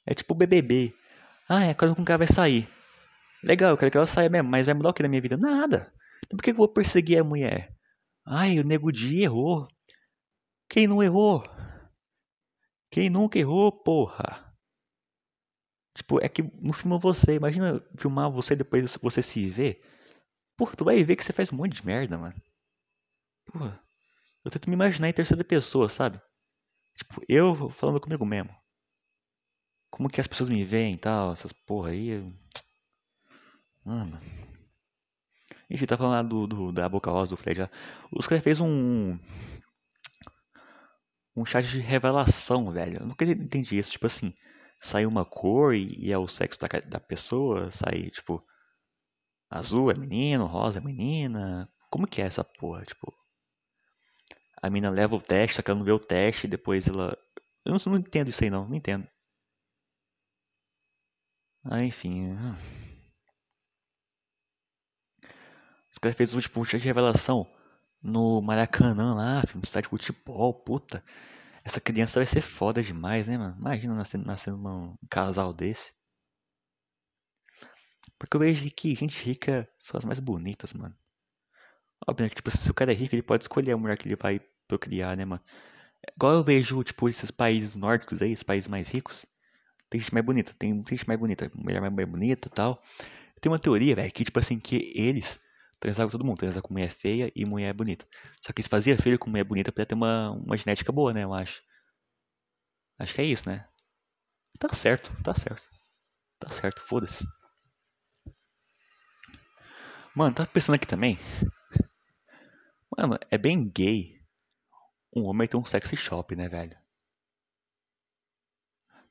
É 0.05 0.13
tipo 0.13 0.33
BBB. 0.33 0.93
Ah, 1.47 1.63
é 1.63 1.73
quando 1.73 1.99
um 1.99 2.03
cara 2.03 2.17
vai 2.17 2.27
sair. 2.27 2.67
Legal, 3.43 3.71
eu 3.71 3.77
quero 3.77 3.91
que 3.91 3.97
ela 3.97 4.07
saia 4.07 4.29
mesmo, 4.29 4.49
mas 4.49 4.65
vai 4.65 4.75
mudar 4.75 4.89
o 4.89 4.93
que 4.93 5.03
na 5.03 5.09
minha 5.09 5.21
vida? 5.21 5.37
Nada. 5.37 5.93
Então 6.25 6.37
por 6.37 6.43
que 6.43 6.51
eu 6.51 6.55
vou 6.55 6.67
perseguir 6.67 7.19
a 7.19 7.23
mulher? 7.23 7.73
Ai, 8.25 8.59
o 8.59 8.63
nego 8.63 8.91
dia 8.91 9.23
errou. 9.23 9.67
Quem 10.69 10.87
não 10.87 11.01
errou? 11.01 11.43
Quem 12.91 13.09
nunca 13.09 13.39
errou, 13.39 13.71
porra? 13.71 14.49
Tipo, 15.95 16.23
é 16.23 16.29
que 16.29 16.43
no 16.43 16.73
filme 16.73 16.99
você, 16.99 17.35
imagina 17.35 17.83
filmar 17.97 18.31
você 18.31 18.55
depois 18.55 18.95
você 19.01 19.21
se 19.21 19.49
ver. 19.49 19.83
Porra, 20.57 20.75
tu 20.75 20.85
vai 20.85 21.03
ver 21.03 21.15
que 21.15 21.23
você 21.23 21.33
faz 21.33 21.51
um 21.51 21.57
monte 21.57 21.75
de 21.75 21.85
merda, 21.85 22.17
mano. 22.17 22.35
Porra. 23.45 23.81
Eu 24.43 24.51
tento 24.51 24.69
me 24.69 24.75
imaginar 24.75 25.09
em 25.09 25.13
terceira 25.13 25.43
pessoa, 25.43 25.89
sabe? 25.89 26.21
Tipo, 26.97 27.21
eu 27.27 27.69
falando 27.71 27.99
comigo 27.99 28.25
mesmo. 28.25 28.55
Como 29.91 30.09
que 30.09 30.21
as 30.21 30.27
pessoas 30.27 30.49
me 30.49 30.63
veem 30.63 30.95
e 30.95 30.97
tal, 30.97 31.33
essas 31.33 31.51
porra 31.51 31.89
aí. 31.89 32.11
Ah, 32.13 32.68
mano. 33.83 34.19
Enfim, 35.69 35.85
tá 35.85 35.97
falando 35.97 36.13
lá 36.13 36.23
do, 36.23 36.47
do, 36.47 36.71
da 36.71 36.89
Boca 36.89 37.11
Rosa, 37.11 37.31
do 37.31 37.37
Fred 37.37 37.61
lá. 37.61 37.69
Os 38.11 38.27
caras 38.27 38.43
fez 38.43 38.59
um. 38.59 39.17
Um 41.35 41.45
chat 41.45 41.65
de 41.67 41.79
revelação, 41.79 42.71
velho. 42.71 42.99
Eu 42.99 43.05
nunca 43.05 43.23
entendi 43.25 43.77
isso. 43.77 43.91
Tipo 43.91 44.07
assim, 44.07 44.33
sai 44.81 45.05
uma 45.05 45.25
cor 45.25 45.73
e, 45.75 45.95
e 45.99 46.11
é 46.11 46.17
o 46.17 46.27
sexo 46.27 46.59
da, 46.59 46.67
da 46.87 46.99
pessoa, 46.99 47.71
sai, 47.71 48.09
tipo. 48.09 48.43
Azul 49.49 49.91
é 49.91 49.95
menino, 49.95 50.45
rosa 50.45 50.79
é 50.79 50.81
menina. 50.81 51.69
Como 51.89 52.07
que 52.07 52.21
é 52.21 52.25
essa 52.25 52.43
porra? 52.43 52.83
Tipo, 52.85 53.15
a 54.61 54.69
mina 54.69 54.89
leva 54.89 55.15
o 55.15 55.21
teste, 55.21 55.55
só 55.57 55.61
que 55.61 55.71
ela 55.71 55.77
não 55.79 55.85
vê 55.85 55.91
o 55.91 55.99
teste, 55.99 56.45
e 56.47 56.49
depois 56.49 56.87
ela. 56.87 57.17
Eu 57.65 57.73
não, 57.73 57.79
não 57.93 57.99
entendo 57.99 58.29
isso 58.29 58.43
aí 58.43 58.49
não, 58.49 58.67
não 58.67 58.75
entendo. 58.75 59.07
Ah, 61.63 61.83
enfim. 61.83 62.35
Os 65.91 65.97
caras 65.97 66.15
fez 66.15 66.33
um 66.33 66.39
tipo, 66.39 66.59
um 66.59 66.63
de 66.63 66.77
revelação 66.77 67.47
no 68.01 68.41
Maracanã 68.41 69.13
lá, 69.13 69.43
no 69.53 69.61
estádio 69.63 69.89
de 69.89 70.05
futebol, 70.05 70.53
puta. 70.53 71.03
Essa 71.63 71.81
criança 71.81 72.19
vai 72.19 72.25
ser 72.25 72.41
foda 72.41 72.81
demais, 72.81 73.27
né, 73.27 73.37
mano? 73.37 73.55
Imagina 73.59 73.93
nascendo, 73.93 74.25
nascendo 74.25 74.57
um 74.57 74.95
casal 75.09 75.53
desse. 75.53 75.93
Porque 78.17 78.35
eu 78.35 78.39
vejo 78.39 78.69
que 78.71 78.95
gente 78.95 79.23
rica 79.23 79.69
são 79.77 79.97
as 79.97 80.05
mais 80.05 80.19
bonitas, 80.19 80.73
mano. 80.73 80.95
Óbvio, 82.07 82.29
tipo, 82.29 82.49
se 82.49 82.69
o 82.69 82.73
cara 82.73 82.91
é 82.91 82.95
rico, 82.95 83.15
ele 83.15 83.21
pode 83.21 83.43
escolher 83.43 83.73
a 83.73 83.77
mulher 83.77 83.97
que 83.97 84.07
ele 84.07 84.15
vai 84.15 84.39
procriar, 84.67 85.17
né, 85.17 85.25
mano? 85.25 85.43
Igual 86.15 86.35
eu 86.35 86.43
vejo, 86.43 86.83
tipo, 86.83 87.09
esses 87.09 87.29
países 87.31 87.75
nórdicos 87.75 88.21
aí, 88.21 88.31
esses 88.31 88.43
países 88.43 88.67
mais 88.67 88.89
ricos. 88.89 89.25
Tem 89.89 89.99
gente 89.99 90.13
mais 90.13 90.25
bonita, 90.25 90.53
tem 90.57 90.83
gente 90.87 91.07
mais 91.07 91.19
bonita, 91.19 91.51
mulher 91.53 91.81
mais 91.81 92.09
bonita 92.09 92.47
e 92.47 92.51
tal. 92.51 92.81
Tem 93.41 93.51
uma 93.51 93.59
teoria, 93.59 93.95
velho, 93.95 94.11
que, 94.11 94.23
tipo 94.23 94.39
assim, 94.39 94.59
que 94.59 94.93
eles 94.95 95.39
transavam 95.79 96.09
com 96.09 96.17
todo 96.17 96.25
mundo, 96.25 96.37
transavam 96.37 96.67
com 96.67 96.73
mulher 96.73 96.91
feia 96.91 97.31
e 97.35 97.45
mulher 97.45 97.73
bonita. 97.73 98.07
Só 98.41 98.53
que 98.53 98.61
eles 98.61 98.67
faziam 98.67 98.97
filho 98.97 99.19
com 99.19 99.29
mulher 99.29 99.43
bonita 99.43 99.71
pra 99.71 99.85
ter 99.85 99.95
uma, 99.95 100.31
uma 100.31 100.57
genética 100.57 100.91
boa, 100.91 101.13
né, 101.13 101.23
eu 101.23 101.33
acho. 101.33 101.61
Acho 102.97 103.13
que 103.15 103.21
é 103.21 103.25
isso, 103.25 103.49
né? 103.49 103.67
Tá 104.59 104.73
certo, 104.73 105.11
tá 105.23 105.33
certo. 105.33 105.63
Tá 106.39 106.49
certo, 106.49 106.81
foda-se. 106.81 107.25
Mano, 110.15 110.35
tá 110.35 110.45
pensando 110.45 110.75
aqui 110.75 110.85
também. 110.85 111.17
Mano, 112.97 113.17
é 113.31 113.37
bem 113.37 113.69
gay 113.69 114.19
um 115.15 115.23
homem 115.25 115.47
ter 115.47 115.57
um 115.57 115.65
sexy 115.65 115.95
shop, 115.95 116.35
né, 116.35 116.47
velho? 116.47 116.77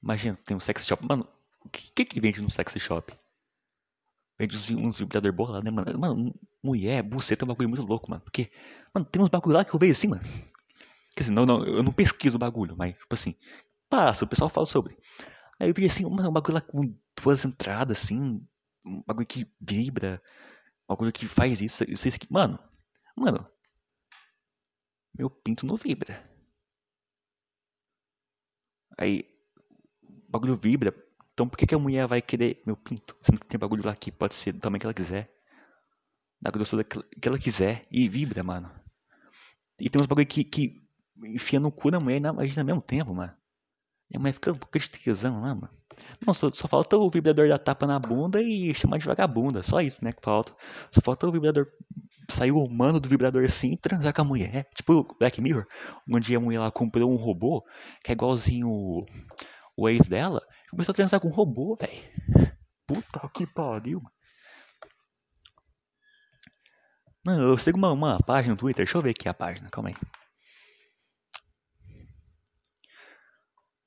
Imagina, 0.02 0.38
tem 0.44 0.56
um 0.56 0.60
sexy 0.60 0.86
shop. 0.86 1.04
Mano, 1.04 1.28
o 1.60 1.68
que, 1.68 1.90
que, 1.92 2.04
que 2.04 2.20
vende 2.20 2.40
no 2.40 2.50
sexy 2.50 2.78
shop? 2.78 3.12
Vende 4.38 4.56
uns, 4.76 4.98
vibrador 4.98 5.32
bolados, 5.32 5.64
né, 5.64 5.70
mano? 5.70 5.98
Mano, 5.98 6.34
mulher, 6.62 7.02
buceta 7.02 7.44
é 7.44 7.46
um 7.46 7.48
bagulho 7.48 7.68
muito 7.68 7.84
louco, 7.84 8.08
mano. 8.10 8.22
Porque, 8.22 8.50
mano, 8.94 9.04
tem 9.06 9.20
uns 9.20 9.28
bagulho 9.28 9.56
lá 9.56 9.64
que 9.64 9.74
eu 9.74 9.80
vejo 9.80 9.92
assim, 9.92 10.08
mano. 10.08 10.22
Quer 11.16 11.22
dizer, 11.22 11.32
não, 11.32 11.44
não, 11.44 11.64
eu 11.66 11.82
não 11.82 11.92
pesquiso 11.92 12.36
o 12.36 12.38
bagulho, 12.38 12.76
mas, 12.76 12.96
tipo 12.96 13.14
assim, 13.14 13.34
passa, 13.88 14.24
o 14.24 14.28
pessoal 14.28 14.48
fala 14.48 14.66
sobre. 14.66 14.96
Aí 15.58 15.68
eu 15.68 15.74
vi 15.74 15.86
assim, 15.86 16.04
mano, 16.04 16.28
um 16.28 16.32
bagulho 16.32 16.54
lá 16.54 16.60
com 16.60 16.94
duas 17.20 17.44
entradas, 17.44 18.00
assim, 18.00 18.40
um 18.84 19.02
bagulho 19.04 19.26
que 19.26 19.50
vibra, 19.60 20.22
um 20.88 20.94
bagulho 20.94 21.12
que 21.12 21.26
faz 21.26 21.60
isso, 21.60 21.82
isso, 21.84 22.06
isso 22.06 22.16
aqui. 22.16 22.32
Mano, 22.32 22.58
mano, 23.16 23.44
meu 25.16 25.28
pinto 25.28 25.66
não 25.66 25.74
vibra. 25.76 26.24
Aí, 28.96 29.24
o 30.02 30.30
bagulho 30.30 30.56
vibra. 30.56 30.94
Então 31.38 31.48
por 31.48 31.56
que, 31.56 31.68
que 31.68 31.74
a 31.76 31.78
mulher 31.78 32.04
vai 32.08 32.20
querer 32.20 32.60
meu 32.66 32.76
pinto? 32.76 33.16
Sendo 33.22 33.38
que 33.38 33.46
tem 33.46 33.56
bagulho 33.56 33.86
lá 33.86 33.94
que 33.94 34.10
pode 34.10 34.34
ser 34.34 34.50
do 34.50 34.58
tamanho 34.58 34.80
que 34.80 34.86
ela 34.86 34.92
quiser. 34.92 35.30
Da 36.42 36.50
grossura 36.50 36.82
que 36.82 37.28
ela 37.28 37.38
quiser. 37.38 37.86
E 37.92 38.08
vibra, 38.08 38.42
mano. 38.42 38.68
E 39.78 39.88
tem 39.88 40.02
uns 40.02 40.08
bagulho 40.08 40.26
que, 40.26 40.42
que 40.42 40.82
enfia 41.26 41.60
no 41.60 41.70
cu 41.70 41.92
da 41.92 42.00
mulher 42.00 42.16
e 42.16 42.20
na 42.20 42.32
vagina 42.32 42.62
ao 42.62 42.66
mesmo 42.66 42.82
tempo, 42.82 43.14
mano. 43.14 43.32
E 44.10 44.16
a 44.16 44.18
mulher 44.18 44.32
fica 44.32 44.50
louca 44.50 44.80
de 44.80 44.90
tesão 44.90 45.40
lá, 45.40 45.54
mano. 45.54 45.70
Não, 46.26 46.34
só, 46.34 46.50
só, 46.50 46.66
falta 46.66 46.96
o 46.96 47.08
vibrador 47.08 47.46
da 47.48 47.56
tapa 47.56 47.86
na 47.86 48.00
bunda 48.00 48.42
e 48.42 48.74
chamar 48.74 48.98
de 48.98 49.06
vagabunda. 49.06 49.62
Só 49.62 49.80
isso, 49.80 50.04
né, 50.04 50.12
que 50.12 50.20
falta. 50.20 50.52
Só 50.90 51.00
falta 51.00 51.28
o 51.28 51.30
vibrador 51.30 51.68
sair 52.28 52.50
o 52.50 52.64
humano 52.64 52.98
do 52.98 53.08
vibrador 53.08 53.44
assim 53.44 53.74
e 53.74 53.76
transar 53.76 54.12
com 54.12 54.22
a 54.22 54.24
mulher. 54.24 54.68
Tipo 54.74 55.16
Black 55.20 55.40
Mirror. 55.40 55.68
Dia 56.20 56.38
a 56.38 56.40
mulher 56.40 56.58
lá 56.58 56.70
comprou 56.72 57.08
um 57.12 57.16
robô 57.16 57.64
que 58.02 58.10
é 58.10 58.14
igualzinho 58.14 58.68
o, 58.68 59.06
o 59.76 59.88
ex 59.88 60.08
dela. 60.08 60.42
Começou 60.70 60.92
a 60.92 60.96
transar 60.96 61.20
com 61.20 61.28
um 61.28 61.32
robô, 61.32 61.76
velho. 61.76 62.02
Puta 62.86 63.28
que 63.30 63.46
pariu, 63.46 64.00
mano. 64.00 64.14
Não, 67.24 67.40
eu 67.40 67.58
sigo 67.58 67.76
uma, 67.76 67.92
uma 67.92 68.18
página 68.18 68.54
no 68.54 68.58
Twitter. 68.58 68.84
Deixa 68.84 68.96
eu 68.96 69.02
ver 69.02 69.10
aqui 69.10 69.28
a 69.28 69.34
página, 69.34 69.68
calma 69.70 69.90
aí. 69.90 69.96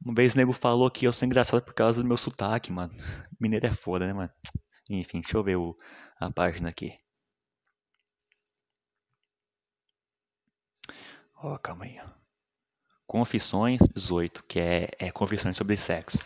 Uma 0.03 0.15
vez 0.15 0.33
o 0.33 0.37
nego 0.37 0.51
falou 0.51 0.89
que 0.89 1.05
eu 1.05 1.13
sou 1.13 1.25
engraçado 1.25 1.61
por 1.63 1.73
causa 1.73 2.01
do 2.01 2.07
meu 2.07 2.17
sotaque, 2.17 2.71
mano. 2.71 2.93
Mineiro 3.39 3.67
é 3.67 3.71
foda, 3.71 4.07
né, 4.07 4.13
mano? 4.13 4.31
Enfim, 4.89 5.21
deixa 5.21 5.37
eu 5.37 5.43
ver 5.43 5.57
o, 5.57 5.77
a 6.19 6.31
página 6.31 6.69
aqui. 6.69 6.97
Ó, 11.35 11.55
oh, 11.55 11.59
calma 11.59 11.85
aí. 11.85 11.99
Confissões 13.07 13.79
18, 13.93 14.43
que 14.43 14.59
é, 14.59 14.89
é 14.99 15.11
confissões 15.11 15.57
sobre 15.57 15.77
sexo. 15.77 16.17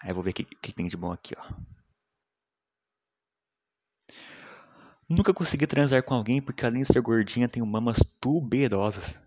Aí 0.00 0.10
eu 0.10 0.14
vou 0.14 0.22
ver 0.22 0.30
o 0.30 0.34
que, 0.34 0.44
que 0.44 0.72
tem 0.72 0.86
de 0.86 0.96
bom 0.96 1.12
aqui, 1.12 1.34
ó. 1.36 1.42
Nunca 5.08 5.32
consegui 5.32 5.66
transar 5.66 6.02
com 6.02 6.14
alguém 6.14 6.40
porque 6.42 6.64
além 6.66 6.82
de 6.82 6.88
ser 6.88 7.00
gordinha 7.00 7.48
tenho 7.48 7.66
mamas 7.66 7.98
tuberosas. 8.20 9.18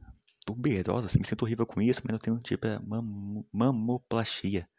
Tuberosas? 0.46 1.16
Me 1.16 1.26
sinto 1.26 1.44
horrível 1.44 1.66
com 1.66 1.82
isso, 1.82 2.02
mas 2.04 2.12
não 2.12 2.20
tenho 2.20 2.40
tipo 2.40 2.68
é 2.68 2.80
mam 2.80 3.44
mamoplastia. 3.52 4.70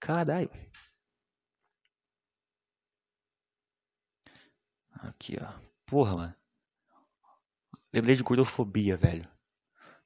Caralho. 0.00 0.50
Aqui, 4.92 5.36
ó. 5.40 5.52
Porra, 5.86 6.16
mano. 6.16 6.34
Lembrei 7.92 8.14
de 8.14 8.22
gordofobia, 8.22 8.96
velho. 8.96 9.28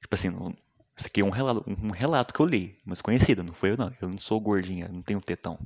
Tipo 0.01 0.15
assim, 0.15 0.29
isso 0.97 1.07
aqui 1.07 1.21
é 1.21 1.25
um 1.25 1.29
relato, 1.29 1.63
um 1.67 1.91
relato 1.91 2.33
que 2.33 2.39
eu 2.39 2.45
li, 2.45 2.79
mas 2.85 3.01
conhecido, 3.01 3.43
não 3.43 3.53
foi 3.53 3.71
eu 3.71 3.77
não. 3.77 3.91
Eu 4.01 4.09
não 4.09 4.19
sou 4.19 4.39
gordinha, 4.39 4.87
não 4.87 5.01
tenho 5.01 5.21
tetão. 5.21 5.59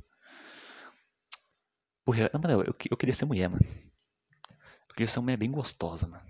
Porra, 2.04 2.30
mano, 2.34 2.62
eu, 2.62 2.74
eu 2.90 2.96
queria 2.96 3.14
ser 3.14 3.24
mulher, 3.24 3.48
mano. 3.48 3.64
Eu 4.88 4.94
queria 4.94 5.08
ser 5.08 5.18
uma 5.18 5.24
mulher 5.24 5.36
bem 5.36 5.50
gostosa, 5.50 6.06
mano. 6.06 6.24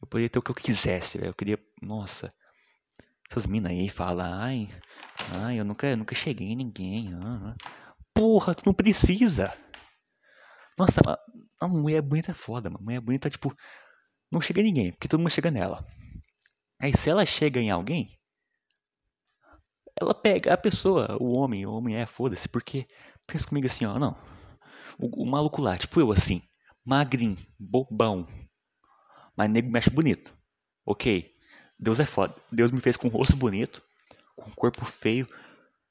Eu 0.00 0.08
poderia 0.08 0.28
ter 0.28 0.38
o 0.38 0.42
que 0.42 0.50
eu 0.50 0.54
quisesse, 0.54 1.16
velho. 1.16 1.30
Eu 1.30 1.34
queria. 1.34 1.58
Nossa. 1.80 2.34
Essas 3.30 3.46
minas 3.46 3.70
aí 3.70 3.88
falam, 3.88 4.26
ai. 4.26 4.68
Ai, 5.36 5.60
eu 5.60 5.64
nunca, 5.64 5.94
nunca 5.96 6.14
cheguei 6.14 6.48
em 6.48 6.56
ninguém. 6.56 7.14
Ah, 7.14 7.54
porra, 8.12 8.54
tu 8.54 8.64
não 8.66 8.74
precisa. 8.74 9.56
Nossa, 10.76 11.00
a 11.60 11.68
mulher 11.68 12.02
bonita 12.02 12.32
é 12.32 12.34
foda, 12.34 12.68
mano. 12.68 12.82
A 12.82 12.84
mulher 12.84 13.00
bonita, 13.00 13.30
tipo. 13.30 13.56
Não 14.30 14.40
chega 14.40 14.60
em 14.60 14.64
ninguém, 14.64 14.92
porque 14.92 15.06
todo 15.06 15.20
mundo 15.20 15.30
chega 15.30 15.50
nela. 15.50 15.86
Aí 16.82 16.92
se 16.96 17.08
ela 17.08 17.24
chega 17.24 17.60
em 17.60 17.70
alguém, 17.70 18.18
ela 20.00 20.12
pega 20.12 20.52
a 20.52 20.56
pessoa, 20.56 21.16
o 21.20 21.38
homem, 21.38 21.64
o 21.64 21.72
homem 21.72 21.94
é, 21.94 22.06
foda-se, 22.06 22.48
porque 22.48 22.88
pensa 23.24 23.46
comigo 23.46 23.68
assim, 23.68 23.84
ó, 23.84 24.00
não. 24.00 24.16
O, 24.98 25.22
o, 25.22 25.24
maluco 25.24 25.62
lá, 25.62 25.78
tipo 25.78 26.00
eu 26.00 26.10
assim, 26.10 26.42
magrinho, 26.84 27.38
bobão, 27.56 28.26
mas 29.36 29.48
nego 29.48 29.70
mexe 29.70 29.90
bonito. 29.90 30.36
Ok, 30.84 31.32
Deus 31.78 32.00
é 32.00 32.04
foda. 32.04 32.34
Deus 32.50 32.72
me 32.72 32.80
fez 32.80 32.96
com 32.96 33.06
um 33.06 33.10
rosto 33.10 33.36
bonito, 33.36 33.80
com 34.34 34.50
um 34.50 34.54
corpo 34.54 34.84
feio, 34.84 35.28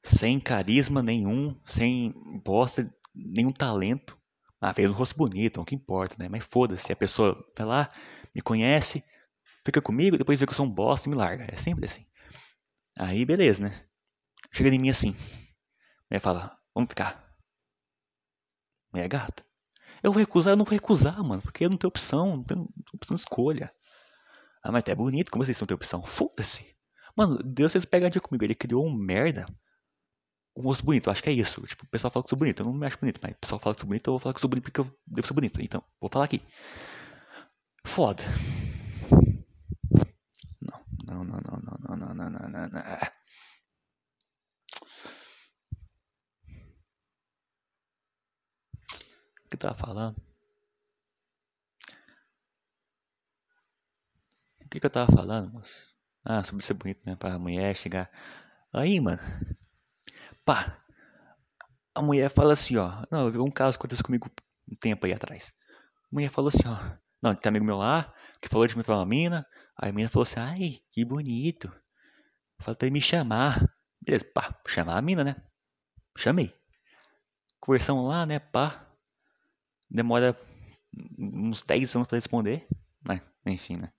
sem 0.04 0.42
carisma 0.42 1.02
nenhum, 1.02 1.58
sem 1.66 2.14
bosta, 2.44 2.94
nenhum 3.16 3.54
talento. 3.54 4.18
Ah, 4.60 4.74
fez 4.74 4.90
um 4.90 4.94
rosto 4.94 5.16
bonito, 5.16 5.62
é 5.62 5.64
o 5.64 5.66
que 5.66 5.74
importa, 5.74 6.18
né? 6.20 6.28
Mas 6.28 6.44
foda-se, 6.44 6.92
a 6.92 6.98
pessoa 6.98 7.42
vai 7.58 7.66
lá, 7.66 7.90
me 8.36 8.42
conhece, 8.42 9.02
fica 9.66 9.82
comigo, 9.82 10.18
depois 10.18 10.40
vê 10.40 10.46
que 10.46 10.52
eu 10.52 10.56
sou 10.56 10.66
um 10.66 10.72
bosta 10.72 11.08
e 11.08 11.12
me 11.12 11.16
larga. 11.16 11.48
É 11.52 11.58
sempre 11.58 11.86
assim. 11.86 12.06
Aí, 12.98 13.26
beleza, 13.26 13.62
né? 13.62 13.86
Chega 14.54 14.70
em 14.70 14.80
mim 14.80 14.90
assim. 14.90 15.16
Aí 16.10 16.20
fala, 16.20 16.58
vamos 16.74 16.90
ficar. 16.90 17.32
É 18.94 19.08
gata. 19.08 19.46
Eu 20.04 20.12
vou 20.12 20.20
recusar, 20.20 20.54
eu 20.54 20.58
não 20.58 20.66
vou 20.66 20.74
recusar, 20.74 21.24
mano, 21.24 21.42
porque 21.42 21.66
eu 21.66 21.70
não 21.70 21.78
tenho 21.78 21.90
opção, 21.90 22.38
não 22.38 22.44
tenho 22.44 22.70
opção 22.94 23.16
de 23.16 23.22
escolha. 23.22 23.72
Ah, 24.64 24.72
mas 24.72 24.84
é 24.88 24.96
bonito, 24.96 25.32
como 25.32 25.46
vocês 25.46 25.60
não 25.60 25.68
têm 25.68 25.76
opção? 25.76 26.04
Foda-se. 26.04 26.76
Mano, 27.16 27.38
Deus 27.44 27.72
fez 27.72 27.86
pegadinha 27.86 28.22
comigo, 28.22 28.44
ele 28.44 28.56
criou 28.56 28.86
um 28.86 28.94
merda. 28.94 29.46
Um 30.56 30.64
rosto 30.64 30.84
bonito, 30.84 31.10
acho 31.10 31.24
que 31.24 31.30
é 31.30 31.34
isso. 31.34 31.62
Tipo, 31.66 31.86
o 31.86 31.88
pessoal 31.88 32.12
fala 32.12 32.24
que 32.24 32.30
sou 32.30 32.38
bonito, 32.38 32.62
eu 32.62 32.66
não 32.66 32.74
me 32.74 32.86
acho 32.86 33.00
bonito, 33.00 33.20
mas 33.22 33.32
o 33.32 33.40
pessoal 33.40 33.60
fala 33.60 33.76
que 33.76 33.82
sou 33.82 33.88
bonito, 33.88 34.08
eu 34.08 34.14
vou 34.14 34.20
falar 34.20 34.34
que 34.34 34.42
sou 34.42 34.50
bonito 34.50 34.64
porque 34.66 34.82
eu 34.82 35.00
devo 35.08 35.28
ser 35.28 35.34
bonito. 35.34 35.62
Então, 35.62 35.84
vou 36.00 36.10
falar 36.10 36.26
aqui. 36.26 36.42
Foda. 37.86 38.24
Não, 41.12 41.26
não, 41.26 41.42
não, 41.42 41.60
não, 41.62 41.98
não, 41.98 42.14
não, 42.16 42.30
não, 42.30 42.50
não, 42.50 42.70
não. 42.70 42.82
O 49.46 49.50
que 49.52 49.58
tava 49.58 49.76
falando? 49.76 50.16
O 54.62 54.70
que, 54.70 54.80
que 54.80 54.86
eu 54.86 54.90
tava 54.90 55.12
falando, 55.12 55.52
moço? 55.52 55.92
Ah, 56.24 56.42
sobre 56.46 56.64
ser 56.64 56.76
bonito, 56.76 57.02
né? 57.06 57.18
Pra 57.18 57.38
mulher 57.38 57.76
chegar. 57.76 58.10
Aí, 58.74 59.02
mano. 59.02 59.22
Pá. 60.46 60.82
A 61.94 62.02
mulher 62.02 62.30
fala 62.32 62.54
assim, 62.54 62.78
ó. 62.78 63.06
Não, 63.12 63.26
eu 63.26 63.32
vi 63.34 63.38
um 63.40 63.52
caso 63.52 63.78
que 63.78 63.82
aconteceu 63.82 64.06
comigo 64.06 64.32
um 64.72 64.76
tempo 64.78 65.06
aí 65.06 65.12
atrás. 65.12 65.52
A 66.06 66.08
mulher 66.14 66.30
falou 66.30 66.48
assim, 66.48 66.66
ó. 66.66 66.98
Não, 67.22 67.36
tem 67.36 67.50
amigo 67.50 67.66
meu 67.66 67.76
lá 67.76 68.14
que 68.42 68.48
falou 68.48 68.66
de 68.66 68.78
mim 68.78 68.84
pra 68.84 68.96
uma 68.96 69.06
mina. 69.06 69.46
Aí 69.82 69.90
a 69.90 69.92
menina 69.92 70.10
falou 70.10 70.24
assim, 70.24 70.40
ai, 70.40 70.80
que 70.92 71.04
bonito. 71.04 71.68
Falei 72.60 72.76
pra 72.76 72.88
ele 72.88 72.94
me 72.94 73.02
chamar. 73.02 73.68
Beleza, 74.00 74.24
pá, 74.32 74.56
chamar 74.68 74.98
a 74.98 75.02
mina, 75.02 75.24
né? 75.24 75.36
Chamei. 76.16 76.54
Conversamos 77.60 78.08
lá, 78.08 78.24
né, 78.28 78.38
pá. 78.38 78.88
Demora 79.90 80.38
uns 81.18 81.64
10 81.64 81.96
anos 81.96 82.08
pra 82.08 82.18
responder. 82.18 82.68
Mas, 83.02 83.22
enfim, 83.44 83.78
né? 83.78 83.92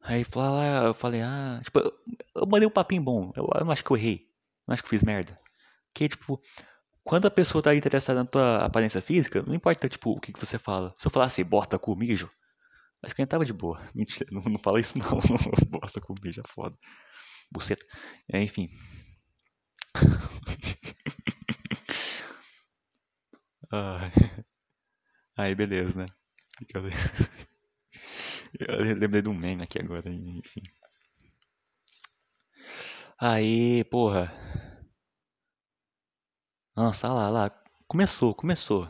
Aí 0.00 0.22
fala, 0.22 0.86
eu 0.86 0.94
falei, 0.94 1.22
ah, 1.22 1.60
tipo, 1.62 1.80
eu 1.80 2.46
mandei 2.46 2.66
um 2.66 2.70
papinho 2.70 3.02
bom. 3.02 3.32
Eu, 3.34 3.48
eu 3.54 3.64
não 3.64 3.72
acho 3.72 3.84
que 3.84 3.90
eu 3.90 3.96
errei. 3.96 4.28
Não 4.66 4.74
acho 4.74 4.82
que 4.82 4.86
eu 4.86 4.90
fiz 4.90 5.02
merda. 5.02 5.36
Que, 5.92 6.08
tipo, 6.08 6.40
quando 7.02 7.26
a 7.26 7.30
pessoa 7.30 7.62
tá 7.62 7.74
interessada 7.74 8.20
na 8.20 8.28
tua 8.28 8.64
aparência 8.64 9.02
física, 9.02 9.42
não 9.42 9.54
importa, 9.54 9.88
tipo, 9.88 10.12
o 10.12 10.20
que, 10.20 10.32
que 10.32 10.38
você 10.40 10.56
fala. 10.56 10.94
Se 10.98 11.06
eu 11.06 11.10
falasse 11.10 11.42
bota 11.42 11.78
com 11.80 11.92
mijo, 13.02 13.04
acho 13.04 13.14
que 13.14 13.22
a 13.22 13.24
gente 13.24 13.30
tava 13.30 13.44
de 13.44 13.52
boa. 13.52 13.80
Mentira, 13.94 14.28
não, 14.32 14.42
não 14.42 14.58
fala 14.58 14.80
isso 14.80 14.98
não. 14.98 15.20
bosta 15.68 16.00
com 16.00 16.14
mijo 16.22 16.40
é 16.40 16.44
foda. 16.48 16.76
Buceta. 17.50 17.84
É, 18.32 18.42
enfim. 18.42 18.70
Aí, 25.36 25.54
beleza, 25.54 25.98
né? 25.98 26.06
Eu 28.58 28.94
lembrei 28.98 29.22
de 29.22 29.30
um 29.30 29.34
meme 29.34 29.62
aqui 29.62 29.78
agora, 29.80 30.10
enfim. 30.10 30.62
Aí, 33.18 33.84
porra. 33.84 34.32
Nossa, 36.76 37.08
lá, 37.12 37.28
lá. 37.30 37.50
Começou, 37.86 38.34
começou. 38.34 38.88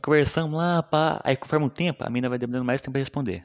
Conversamos 0.00 0.56
lá, 0.56 0.82
pá. 0.82 1.20
Aí 1.24 1.36
conforme 1.36 1.66
o 1.66 1.70
tempo, 1.70 2.04
a 2.04 2.10
mina 2.10 2.28
vai 2.28 2.38
demorando 2.38 2.64
mais 2.64 2.80
tempo 2.80 2.92
pra 2.92 3.00
responder. 3.00 3.44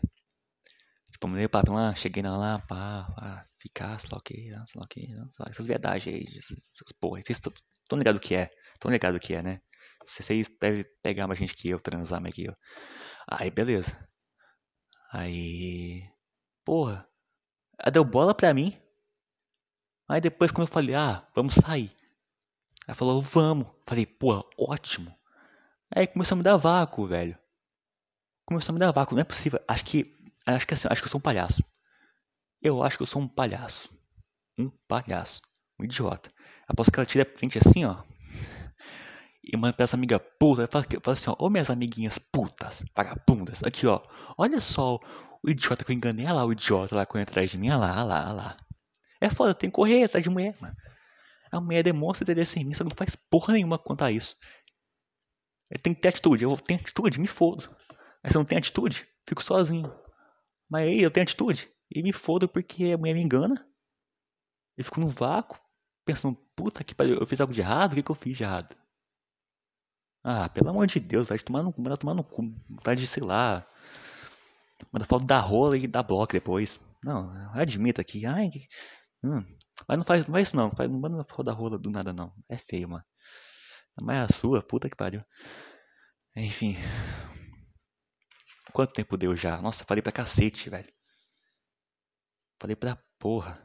Tipo, 1.12 1.28
mandei 1.28 1.46
o 1.46 1.50
papo 1.50 1.74
lá, 1.74 1.96
cheguei 1.96 2.22
lá, 2.24 2.38
lá 2.38 2.60
pá, 2.60 3.08
pá, 3.16 3.46
ficar, 3.60 4.00
sei 4.00 4.10
lá 4.12 4.18
o 4.18 4.22
que, 4.22 4.34
sei 4.36 4.80
lá 4.80 4.84
o 4.84 4.88
que, 4.88 5.08
essas 5.50 5.66
viadagens 5.66 6.16
aí, 6.16 6.38
essas 6.38 6.92
porra. 7.00 7.22
Vocês 7.22 7.40
estão 7.40 7.98
ligados 7.98 8.20
o 8.20 8.22
que 8.22 8.36
é? 8.36 8.52
Estão 8.74 8.92
ligados 8.92 9.18
o 9.18 9.20
que 9.20 9.34
é, 9.34 9.42
né? 9.42 9.62
Vocês 10.06 10.48
devem 10.62 10.86
pegar 11.02 11.28
mais 11.28 11.40
gente 11.40 11.54
que 11.56 11.70
eu, 11.70 11.80
transar 11.80 12.22
mais 12.22 12.34
que 12.34 12.46
eu. 12.46 12.56
Aí, 13.28 13.52
beleza. 13.52 13.98
Aí. 15.12 16.04
Porra. 16.64 17.08
Ela 17.80 17.92
deu 17.92 18.06
bola 18.06 18.34
pra 18.34 18.54
mim. 18.54 18.80
Aí 20.08 20.22
depois 20.22 20.52
quando 20.52 20.68
eu 20.68 20.74
falei, 20.74 20.96
ah, 20.96 21.28
vamos 21.36 21.56
sair. 21.56 21.94
Ela 22.88 22.96
falou, 22.96 23.22
vamos. 23.22 23.68
Falei, 23.86 24.06
porra, 24.06 24.44
ótimo. 24.58 25.14
Aí 25.94 26.08
começou 26.08 26.36
a 26.36 26.38
me 26.38 26.44
dar 26.44 26.58
vácuo, 26.58 27.08
velho. 27.08 27.38
Começou 28.46 28.72
a 28.72 28.74
me 28.74 28.80
dar 28.80 28.92
vácuo, 28.92 29.16
não 29.16 29.22
é 29.22 29.26
possível. 29.26 29.60
Acho 29.68 29.86
que. 29.86 30.16
Acho 30.46 30.66
que 30.66 30.74
assim, 30.74 30.88
acho 30.90 31.02
que 31.02 31.08
eu 31.08 31.12
sou 31.12 31.20
um 31.20 31.22
palhaço. 31.22 31.64
Eu 32.62 32.84
acho 32.84 32.98
que 32.98 33.04
eu 33.04 33.08
sou 33.08 33.22
um 33.22 33.28
palhaço. 33.28 33.90
Um 34.58 34.70
palhaço. 34.88 35.42
Um 35.80 35.84
idiota. 35.84 36.32
Após 36.68 36.90
que 36.90 37.00
ela 37.00 37.06
tira 37.06 37.24
a 37.30 37.38
frente 37.38 37.58
assim, 37.58 37.86
ó. 37.86 38.04
E 39.44 39.56
manda 39.56 39.74
pra 39.74 39.84
essa 39.84 39.96
amiga 39.96 40.20
puta. 40.20 40.68
Fala, 40.68 40.86
fala 41.04 41.18
assim, 41.18 41.30
ó. 41.30 41.36
Ô 41.40 41.50
minhas 41.50 41.70
amiguinhas 41.70 42.18
putas, 42.18 42.84
vagabundas. 42.96 43.64
Aqui, 43.64 43.86
ó. 43.88 44.02
Olha 44.38 44.60
só 44.60 45.00
o 45.44 45.50
idiota 45.50 45.84
que 45.84 45.92
eu 45.92 45.96
enganei. 45.96 46.26
Olha 46.26 46.36
lá 46.36 46.46
o 46.46 46.52
idiota 46.52 46.96
lá 46.96 47.06
correndo 47.06 47.30
atrás 47.30 47.52
de 47.52 47.58
mim. 47.58 47.70
Olha 47.70 47.78
lá, 47.78 47.92
olha 47.92 48.04
lá, 48.04 48.26
olha 48.26 48.34
lá. 48.34 48.58
É 49.20 49.30
foda, 49.30 49.54
tem 49.54 49.70
que 49.70 49.76
correr 49.76 50.04
atrás 50.04 50.24
de 50.24 50.30
mulher, 50.30 50.56
mano. 50.62 50.76
A 51.52 51.62
mulher 51.62 51.84
demonstra 51.84 52.24
interesse 52.24 52.60
em 52.60 52.66
mim, 52.66 52.74
só 52.74 52.84
não 52.84 52.92
faz 52.96 53.16
porra 53.16 53.54
nenhuma 53.54 53.78
quanto 53.78 54.04
a 54.04 54.12
isso. 54.12 54.36
Tenho 55.82 55.96
que 55.96 56.02
ter 56.02 56.10
atitude. 56.10 56.44
Eu 56.44 56.58
tenho 56.58 56.80
atitude, 56.80 57.20
me 57.20 57.28
fodo. 57.28 57.70
Mas 58.24 58.32
se 58.32 58.38
eu 58.38 58.40
não 58.40 58.46
tenho 58.46 58.60
atitude, 58.60 59.08
fico 59.28 59.44
sozinho. 59.44 59.94
Mas 60.70 60.84
aí 60.84 61.02
eu 61.02 61.12
tenho 61.12 61.24
atitude. 61.24 61.70
E 61.94 62.02
me 62.04 62.14
fodo 62.14 62.48
porque 62.48 62.92
a 62.94 62.98
mulher 62.98 63.14
me 63.14 63.22
engana. 63.22 63.66
Eu 64.78 64.84
fico 64.84 65.00
no 65.00 65.10
vácuo, 65.10 65.60
pensando, 66.06 66.38
puta 66.56 66.84
que 66.84 66.94
pariu, 66.94 67.18
eu 67.18 67.26
fiz 67.26 67.42
algo 67.42 67.54
de 67.54 67.62
errado? 67.62 67.94
O 67.94 67.96
que, 67.96 68.04
que 68.04 68.12
eu 68.12 68.16
fiz 68.16 68.38
de 68.38 68.44
errado? 68.44 68.76
Ah, 70.24 70.50
pelo 70.50 70.70
amor 70.70 70.86
de 70.88 71.00
Deus, 71.00 71.30
vai 71.30 71.40
tomar 71.40 71.64
no, 71.64 71.74
manda 71.78 71.98
tomar 71.98 72.14
no 72.14 72.24
cu. 72.24 72.54
Vontade 72.70 73.02
de, 73.02 73.08
sei 73.08 73.24
lá. 73.24 73.66
Manda 74.92 75.06
foto 75.06 75.26
da 75.26 75.40
rola 75.40 75.78
e 75.78 75.88
da 75.88 76.04
bloco 76.04 76.34
depois. 76.34 76.80
Não, 77.04 77.32
admita 77.54 78.02
aqui. 78.02 78.26
Ai, 78.26 78.52
hum. 79.24 79.44
Mas 79.88 79.98
não 79.98 80.04
faz, 80.04 80.26
não 80.28 80.34
faz 80.34 80.48
isso 80.48 80.56
não. 80.56 80.72
Não 80.78 81.00
manda 81.00 81.24
foto 81.24 81.44
da 81.44 81.54
rola 81.54 81.78
do 81.78 81.90
nada 81.90 82.12
não. 82.14 82.34
É 82.50 82.58
feio, 82.58 82.90
mano. 82.90 83.04
Mas 84.02 84.30
a 84.30 84.34
sua, 84.34 84.62
puta 84.62 84.90
que 84.90 84.96
pariu. 84.96 85.24
Enfim. 86.36 86.76
Quanto 88.72 88.94
tempo 88.94 89.18
deu 89.18 89.36
já? 89.36 89.60
Nossa, 89.62 89.84
falei 89.84 90.02
pra 90.02 90.12
cacete, 90.12 90.70
velho. 90.70 90.92
Falei 92.60 92.76
pra 92.76 92.96
porra. 93.18 93.60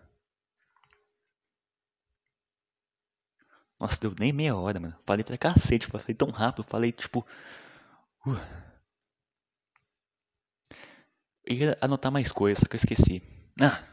Nossa, 3.79 4.01
deu 4.01 4.15
nem 4.19 4.33
meia 4.33 4.57
hora, 4.57 4.81
mano. 4.81 4.97
Falei 5.05 5.25
pra 5.25 5.37
cacete, 5.37 5.87
falei 5.87 6.15
tão 6.15 6.31
rápido, 6.31 6.65
falei 6.65 6.93
tipo. 6.93 7.27
Uh. 8.27 8.39
Ia 11.49 11.77
anotar 11.81 12.11
mais 12.13 12.31
coisas, 12.31 12.61
só 12.61 12.67
que 12.67 12.77
eu 12.77 12.79
esqueci. 12.79 13.23
Ah, 13.61 13.85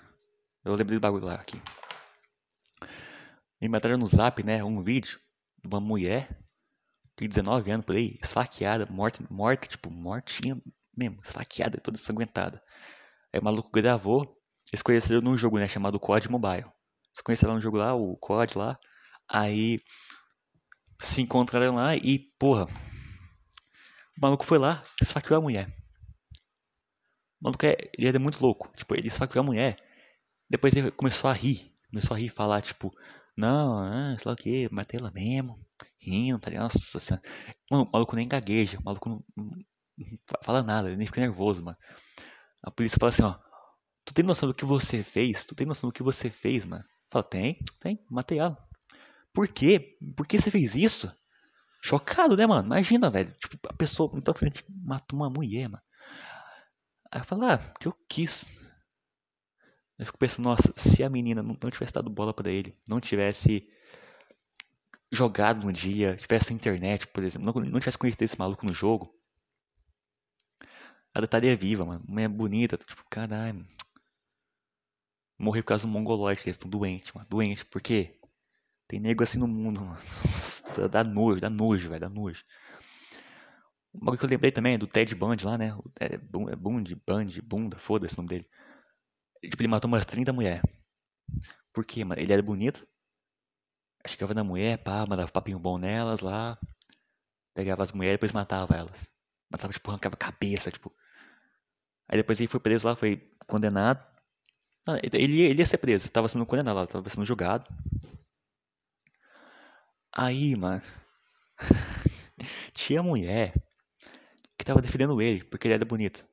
eu 0.63 0.75
lembrei 0.75 0.97
do 0.97 1.01
bagulho 1.01 1.25
lá 1.25 1.35
aqui. 1.35 1.61
Me 3.59 3.67
mataram 3.67 3.97
no 3.97 4.07
zap, 4.07 4.41
né? 4.43 4.63
Um 4.63 4.81
vídeo 4.81 5.19
de 5.61 5.67
uma 5.67 5.79
mulher 5.79 6.39
de 7.17 7.27
19 7.27 7.71
anos 7.71 7.85
por 7.85 7.95
aí, 7.95 8.17
esfaqueada, 8.23 8.85
morta, 8.85 9.23
morta, 9.29 9.67
tipo, 9.67 9.91
mortinha 9.91 10.61
mesmo, 10.95 11.19
esfaqueada, 11.23 11.79
toda 11.79 11.97
ensanguentada. 11.97 12.61
Aí 13.33 13.39
o 13.39 13.43
maluco 13.43 13.69
gravou, 13.71 14.37
eles 14.71 14.81
conheceram 14.81 15.21
num 15.21 15.37
jogo, 15.37 15.57
né, 15.57 15.67
chamado 15.67 15.99
COD 15.99 16.29
Mobile. 16.29 16.65
Eles 16.65 17.21
conheceram 17.23 17.55
no 17.55 17.61
jogo 17.61 17.77
lá, 17.77 17.93
o 17.95 18.15
COD 18.17 18.57
lá. 18.57 18.79
Aí 19.29 19.79
se 21.01 21.21
encontraram 21.21 21.75
lá 21.75 21.95
e, 21.95 22.19
porra, 22.39 22.65
o 22.65 24.21
maluco 24.21 24.45
foi 24.45 24.57
lá, 24.57 24.81
esfaqueou 25.01 25.39
a 25.39 25.41
mulher. 25.41 25.67
O 27.41 27.45
maluco 27.45 27.65
é, 27.65 27.77
ele 27.97 28.07
era 28.07 28.19
muito 28.19 28.41
louco. 28.41 28.71
Tipo, 28.75 28.95
ele 28.95 29.07
esfaqueou 29.07 29.43
a 29.43 29.45
mulher. 29.45 29.77
Depois 30.49 30.73
ele 30.75 30.91
começou 30.91 31.29
a 31.29 31.33
rir. 31.33 31.73
Começou 31.89 32.15
a 32.15 32.19
rir 32.19 32.29
falar, 32.29 32.61
tipo, 32.61 32.91
não, 33.39 33.79
ah, 33.79 34.15
sei 34.17 34.27
lá 34.27 34.33
o 34.33 34.35
que, 34.35 34.69
matei 34.73 34.99
ela 34.99 35.11
mesmo. 35.11 35.59
Rindo, 35.97 36.39
tá 36.39 36.49
ligado? 36.49 36.63
Nossa 36.63 36.99
senhora. 36.99 37.23
Mano, 37.71 37.85
o 37.85 37.91
maluco 37.91 38.15
nem 38.15 38.27
gagueja. 38.27 38.77
O 38.79 38.83
maluco 38.83 39.09
não, 39.09 39.23
fala 40.43 40.61
nada, 40.63 40.95
nem 40.95 41.07
fica 41.07 41.21
nervoso, 41.21 41.63
mano. 41.63 41.77
A 42.63 42.71
polícia 42.71 42.97
fala 42.99 43.09
assim, 43.11 43.23
ó. 43.23 43.37
Tu 44.05 44.13
tem 44.13 44.25
noção 44.25 44.49
do 44.49 44.55
que 44.55 44.65
você 44.65 45.03
fez? 45.03 45.45
Tu 45.45 45.55
tem 45.55 45.67
noção 45.67 45.89
do 45.89 45.93
que 45.93 46.03
você 46.03 46.29
fez, 46.29 46.65
mano? 46.65 46.83
Fala, 47.11 47.23
tem, 47.23 47.59
tem, 47.79 48.03
matei 48.09 48.39
ela. 48.39 48.57
Por 49.33 49.47
quê? 49.47 49.97
Por 50.15 50.27
que 50.27 50.39
você 50.39 50.51
fez 50.51 50.75
isso? 50.75 51.11
Chocado, 51.81 52.35
né, 52.35 52.45
mano? 52.45 52.65
Imagina, 52.65 53.09
velho. 53.09 53.33
Tipo, 53.39 53.57
a 53.69 53.73
pessoa 53.73 54.11
então 54.15 54.33
frente 54.33 54.65
matou 54.69 55.17
uma 55.17 55.29
mulher, 55.29 55.69
mano. 55.69 55.83
Aí 57.11 57.21
eu 57.21 57.25
falo, 57.25 57.45
ah, 57.45 57.57
que 57.79 57.87
eu 57.87 57.95
quis. 58.09 58.57
Eu 59.99 60.05
fico 60.05 60.17
pensando, 60.17 60.45
nossa, 60.45 60.73
se 60.77 61.03
a 61.03 61.09
menina 61.09 61.43
não, 61.43 61.55
tivesse 61.69 61.91
dado 61.91 62.09
bola 62.09 62.33
para 62.33 62.49
ele, 62.49 62.73
não 62.87 63.01
tivesse 63.01 63.69
jogado 65.11 65.67
um 65.67 65.71
dia, 65.73 66.15
tivesse 66.15 66.53
internet, 66.53 67.05
por 67.07 67.21
exemplo, 67.21 67.53
não, 67.53 67.69
não 67.69 67.79
tivesse 67.81 67.97
conhecido 67.97 68.23
esse 68.23 68.39
maluco 68.39 68.65
no 68.65 68.73
jogo, 68.73 69.13
ela 71.13 71.25
estaria 71.25 71.55
viva, 71.57 71.83
mano. 71.85 72.05
Uma 72.07 72.29
bonita, 72.29 72.77
tipo, 72.77 73.03
caralho. 73.09 73.67
Morreu 75.37 75.63
por 75.63 75.69
causa 75.69 75.85
do 75.85 75.89
mongoloide, 75.89 76.41
eles 76.45 76.55
estão 76.55 76.69
doente, 76.69 77.13
mano. 77.13 77.27
Doente, 77.29 77.65
por 77.65 77.81
quê? 77.81 78.17
Tem 78.87 79.01
nego 79.01 79.21
assim 79.23 79.37
no 79.37 79.47
mundo, 79.47 79.81
mano. 79.81 79.99
Dá 80.89 81.03
nojo, 81.03 81.41
dá 81.41 81.49
nojo, 81.49 81.89
velho, 81.89 81.99
dá 81.99 82.09
nojo. 82.09 82.45
Um 83.93 83.99
bagulho 83.99 84.17
que 84.19 84.25
eu 84.25 84.29
lembrei 84.29 84.51
também 84.51 84.75
é 84.75 84.77
do 84.77 84.87
Ted 84.87 85.13
Bundy 85.13 85.45
lá, 85.45 85.57
né? 85.57 85.77
É 85.99 86.17
Bundy, 86.17 86.95
Bundy, 86.95 87.41
Bunda, 87.41 87.77
foda-se 87.77 88.13
o 88.13 88.17
nome 88.17 88.29
dele. 88.29 88.49
Tipo, 89.41 89.61
ele 89.61 89.67
matou 89.69 89.87
umas 89.87 90.05
30 90.05 90.33
mulheres. 90.33 90.61
Por 91.73 91.85
quê, 91.85 92.03
mano? 92.03 92.21
Ele 92.21 92.33
era 92.33 92.41
bonito. 92.41 92.85
Chegava 94.07 94.33
na 94.33 94.43
mulher, 94.43 94.77
pá, 94.79 95.05
mandava 95.07 95.31
papinho 95.31 95.59
bom 95.59 95.77
nelas 95.77 96.21
lá. 96.21 96.57
Pegava 97.53 97.83
as 97.83 97.91
mulheres 97.91 98.15
e 98.15 98.17
depois 98.17 98.31
matava 98.31 98.75
elas. 98.75 99.09
Matava, 99.49 99.73
tipo, 99.73 99.89
arrancava 99.89 100.15
cabeça, 100.15 100.71
tipo. 100.71 100.93
Aí 102.07 102.17
depois 102.17 102.39
ele 102.39 102.47
foi 102.47 102.59
preso 102.59 102.87
lá, 102.87 102.95
foi 102.95 103.31
condenado. 103.47 104.03
Ele, 105.03 105.41
ele 105.41 105.59
ia 105.59 105.65
ser 105.65 105.77
preso, 105.77 106.09
tava 106.09 106.27
sendo 106.27 106.45
condenado 106.45 106.75
lá, 106.77 106.87
tava 106.87 107.09
sendo 107.09 107.25
julgado. 107.25 107.65
Aí, 110.11 110.55
mano. 110.55 110.81
tinha 112.73 113.03
mulher 113.03 113.53
que 114.57 114.65
tava 114.65 114.81
defendendo 114.81 115.21
ele, 115.21 115.43
porque 115.43 115.67
ele 115.67 115.75
era 115.75 115.85
bonito. 115.85 116.25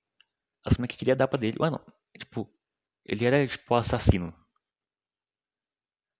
As 0.64 0.76
mulheres 0.78 0.92
que 0.92 0.98
queria 0.98 1.16
dar 1.16 1.28
pra 1.28 1.38
dele. 1.38 1.56
Mano, 1.60 1.80
tipo, 2.18 2.48
ele 3.06 3.24
era, 3.24 3.46
tipo, 3.46 3.74
assassino. 3.74 4.34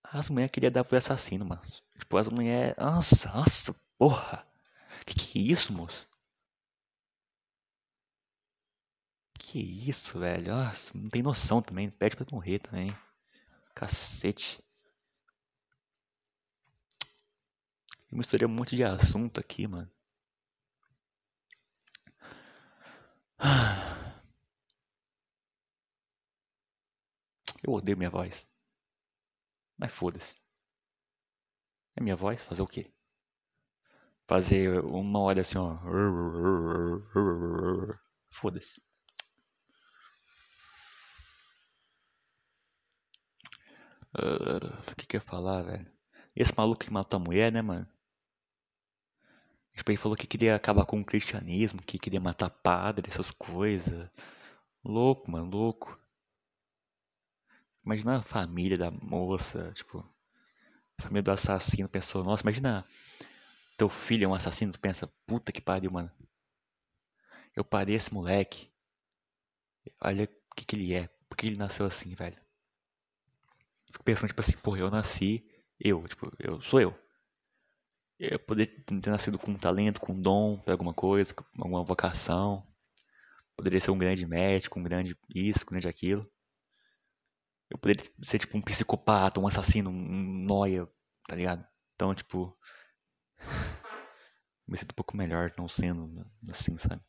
As 0.03 0.29
mulheres 0.29 0.51
queriam 0.51 0.71
dar 0.71 0.83
pro 0.85 0.97
assassino, 0.97 1.45
mano. 1.45 1.61
Tipo, 1.97 2.17
as 2.17 2.27
mulheres. 2.29 2.75
Nossa, 2.77 3.29
nossa, 3.33 3.73
porra. 3.97 4.47
Que 5.05 5.13
que 5.15 5.39
é 5.39 5.41
isso, 5.41 5.73
moço? 5.73 6.07
Que 9.39 9.59
isso, 9.59 10.19
velho? 10.19 10.53
Nossa, 10.53 10.91
não 10.97 11.09
tem 11.09 11.21
noção 11.21 11.61
também. 11.61 11.89
Pede 11.89 12.15
pra 12.15 12.25
morrer 12.31 12.59
também. 12.59 12.95
Cacete. 13.75 14.63
Eu 18.11 18.17
misturei 18.17 18.45
um 18.47 18.49
monte 18.51 18.75
de 18.75 18.83
assunto 18.83 19.39
aqui, 19.39 19.67
mano. 19.67 19.89
Eu 27.63 27.73
odeio 27.73 27.97
minha 27.97 28.09
voz. 28.09 28.47
Mas 29.77 29.91
foda-se. 29.91 30.35
É 31.95 32.01
minha 32.01 32.15
voz? 32.15 32.43
Fazer 32.43 32.61
o 32.61 32.67
quê? 32.67 32.91
Fazer 34.27 34.83
uma 34.83 35.19
hora 35.19 35.41
assim, 35.41 35.57
ó. 35.57 35.77
Foda-se. 38.29 38.81
O 44.13 44.95
que 44.95 45.05
que 45.05 45.15
eu 45.15 45.19
ia 45.19 45.25
falar, 45.25 45.61
velho? 45.63 45.91
Esse 46.35 46.53
maluco 46.55 46.83
que 46.83 46.91
matou 46.91 47.17
a 47.19 47.23
mulher, 47.23 47.51
né, 47.51 47.61
mano? 47.61 47.87
Tipo, 49.75 49.91
ele 49.91 49.97
falou 49.97 50.17
que 50.17 50.25
queria 50.25 50.55
acabar 50.55 50.85
com 50.85 50.99
o 50.99 51.05
cristianismo, 51.05 51.81
que 51.81 51.99
queria 51.99 52.19
matar 52.19 52.49
padre, 52.49 53.07
essas 53.09 53.29
coisas. 53.29 54.09
Louco, 54.83 55.29
mano, 55.29 55.49
louco. 55.51 55.99
Imagina 57.87 58.17
a 58.17 58.21
família 58.21 58.77
da 58.77 58.91
moça, 58.91 59.71
tipo, 59.71 59.99
a 60.97 61.03
família 61.03 61.23
do 61.23 61.31
assassino 61.31 61.87
pensou, 61.87 62.21
nossa, 62.21 62.43
imagina 62.43 62.85
teu 63.77 63.87
filho 63.87 64.25
é 64.25 64.27
um 64.27 64.33
assassino, 64.33 64.73
tu 64.73 64.79
pensa, 64.81 65.07
puta 65.25 65.53
que 65.53 65.61
pariu, 65.61 65.89
mano. 65.89 66.11
Eu 67.55 67.63
parei 67.63 67.95
esse 67.95 68.13
moleque. 68.13 68.69
Olha 70.01 70.25
o 70.25 70.55
que, 70.55 70.65
que 70.65 70.75
ele 70.75 70.93
é, 70.93 71.07
por 71.29 71.37
que 71.37 71.47
ele 71.47 71.55
nasceu 71.55 71.85
assim, 71.85 72.13
velho. 72.13 72.37
Fico 73.89 74.03
pensando, 74.03 74.27
tipo 74.27 74.41
assim, 74.41 74.57
porra, 74.57 74.79
eu 74.79 74.91
nasci, 74.91 75.49
eu, 75.79 76.05
tipo, 76.09 76.29
eu 76.39 76.61
sou 76.61 76.81
eu. 76.81 76.93
Eu 78.19 78.37
poderia 78.37 78.83
ter 78.83 79.09
nascido 79.09 79.39
com 79.39 79.51
um 79.51 79.57
talento, 79.57 80.01
com 80.01 80.11
um 80.11 80.21
dom 80.21 80.59
pra 80.59 80.73
alguma 80.73 80.93
coisa, 80.93 81.33
alguma 81.57 81.85
vocação. 81.85 82.67
Poderia 83.55 83.79
ser 83.79 83.91
um 83.91 83.97
grande 83.97 84.25
médico, 84.25 84.77
um 84.77 84.83
grande 84.83 85.17
isso, 85.33 85.63
um 85.63 85.69
grande 85.69 85.87
aquilo. 85.87 86.29
Eu 87.69 87.77
poderia 87.77 88.03
ser, 88.21 88.39
tipo, 88.39 88.57
um 88.57 88.61
psicopata, 88.61 89.39
um 89.39 89.47
assassino, 89.47 89.89
um 89.89 90.43
noia, 90.45 90.87
tá 91.27 91.35
ligado? 91.35 91.65
Então, 91.95 92.13
tipo. 92.15 92.57
Me 94.67 94.77
sinto 94.77 94.91
um 94.91 94.95
pouco 94.95 95.15
melhor 95.15 95.53
não 95.57 95.67
sendo 95.69 96.29
assim, 96.49 96.77
sabe? 96.77 97.01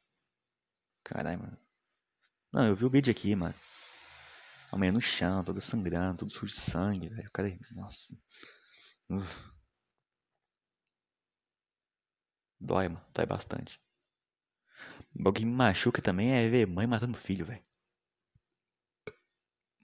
Caralho, 1.05 1.41
mano. 1.41 1.59
Não, 2.53 2.67
eu 2.67 2.77
vi 2.77 2.85
o 2.85 2.91
vídeo 2.91 3.11
aqui, 3.11 3.35
mano. 3.35 3.55
A 4.71 4.77
mulher 4.77 4.93
no 4.93 5.01
chão, 5.01 5.43
toda 5.43 5.61
sangrando, 5.61 6.19
tudo 6.19 6.31
sujo 6.33 6.55
de 6.55 6.61
sangue, 6.61 7.09
velho. 7.09 7.29
O 7.29 7.33
cara. 7.33 7.59
Nossa. 7.73 8.17
Uf. 9.11 9.53
Dói, 12.61 12.89
mano. 12.89 13.05
Dói 13.13 13.27
bastante. 13.27 13.81
O 15.25 15.33
que 15.33 15.45
me 15.45 15.53
machuca 15.53 16.01
também 16.01 16.33
é 16.33 16.49
ver 16.49 16.67
mãe 16.67 16.87
matando 16.87 17.17
filho, 17.19 17.45
velho 17.45 17.68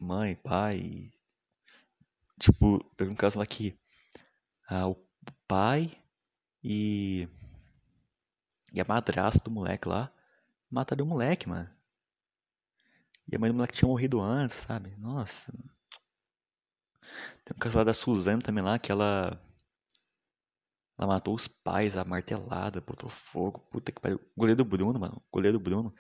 mãe, 0.05 0.37
pai. 0.37 1.11
Tipo, 2.39 2.83
teve 2.97 3.11
um 3.11 3.17
caso 3.17 3.39
lá 3.39 3.47
que 3.47 3.79
ah, 4.69 4.89
o 4.89 4.97
pai 5.49 5.97
e, 6.63 7.29
e 8.73 8.81
a 8.81 8.85
madrasta 8.87 9.43
do 9.45 9.51
moleque 9.51 9.89
lá 9.89 10.13
mataram 10.71 11.05
o 11.05 11.09
moleque, 11.09 11.49
mano. 11.49 11.71
E 13.31 13.37
a 13.37 13.39
mãe 13.39 13.51
do 13.51 13.55
moleque 13.55 13.75
tinha 13.75 13.89
morrido 13.89 14.21
antes, 14.21 14.57
sabe? 14.59 14.95
Nossa. 14.97 15.53
Tem 17.45 17.55
um 17.55 17.59
caso 17.59 17.79
lá 17.79 17.85
da 17.85 17.95
Suzana 17.95 18.43
também 18.43 18.63
lá, 18.63 18.79
que 18.79 18.91
ela. 18.93 19.41
Ela 20.99 21.09
matou 21.09 21.35
os 21.35 21.49
pais, 21.49 21.97
a 21.97 22.05
martelada, 22.05 22.81
botou 22.81 23.09
fogo. 23.09 23.61
Puta 23.71 23.91
que 23.93 24.01
pariu. 24.01 24.21
Goleiro 24.37 24.65
Bruno, 24.65 24.99
mano. 24.99 25.23
Goleiro 25.33 25.59
Bruno. 25.59 25.95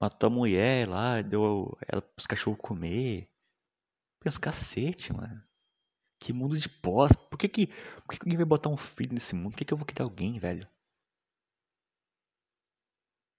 Matou 0.00 0.26
a 0.28 0.30
mulher 0.30 0.88
lá, 0.88 1.22
deu 1.22 1.76
ela 1.88 2.02
pros 2.02 2.26
cachorros 2.26 2.60
comer. 2.60 3.30
Pensa, 4.24 4.40
cacete, 4.40 5.12
mano. 5.12 5.44
Que 6.18 6.32
mundo 6.32 6.58
de 6.58 6.66
pós. 6.66 7.12
Por 7.12 7.38
que 7.38 7.46
que, 7.46 7.66
por 7.66 8.08
que 8.08 8.18
que 8.18 8.24
alguém 8.24 8.38
vai 8.38 8.46
botar 8.46 8.70
um 8.70 8.76
filho 8.76 9.12
nesse 9.12 9.34
mundo? 9.34 9.52
Por 9.52 9.58
que 9.58 9.66
que 9.66 9.74
eu 9.74 9.76
vou 9.76 9.84
criar 9.84 10.06
alguém, 10.06 10.38
velho? 10.38 10.66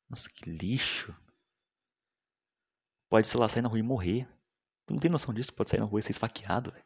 Nossa, 0.08 0.30
que 0.30 0.48
lixo. 0.48 1.16
Pode, 3.10 3.26
sei 3.26 3.40
lá, 3.40 3.50
sair 3.50 3.64
na 3.64 3.68
rua 3.68 3.80
e 3.80 3.82
morrer. 3.82 4.30
Tu 4.86 4.94
não 4.94 5.02
tem 5.02 5.10
noção 5.10 5.34
disso? 5.34 5.52
Pode 5.52 5.72
sair 5.72 5.80
na 5.80 5.88
rua 5.88 6.00
e 6.00 6.04
ser 6.04 6.12
esfaqueado, 6.12 6.72
velho. 6.72 6.86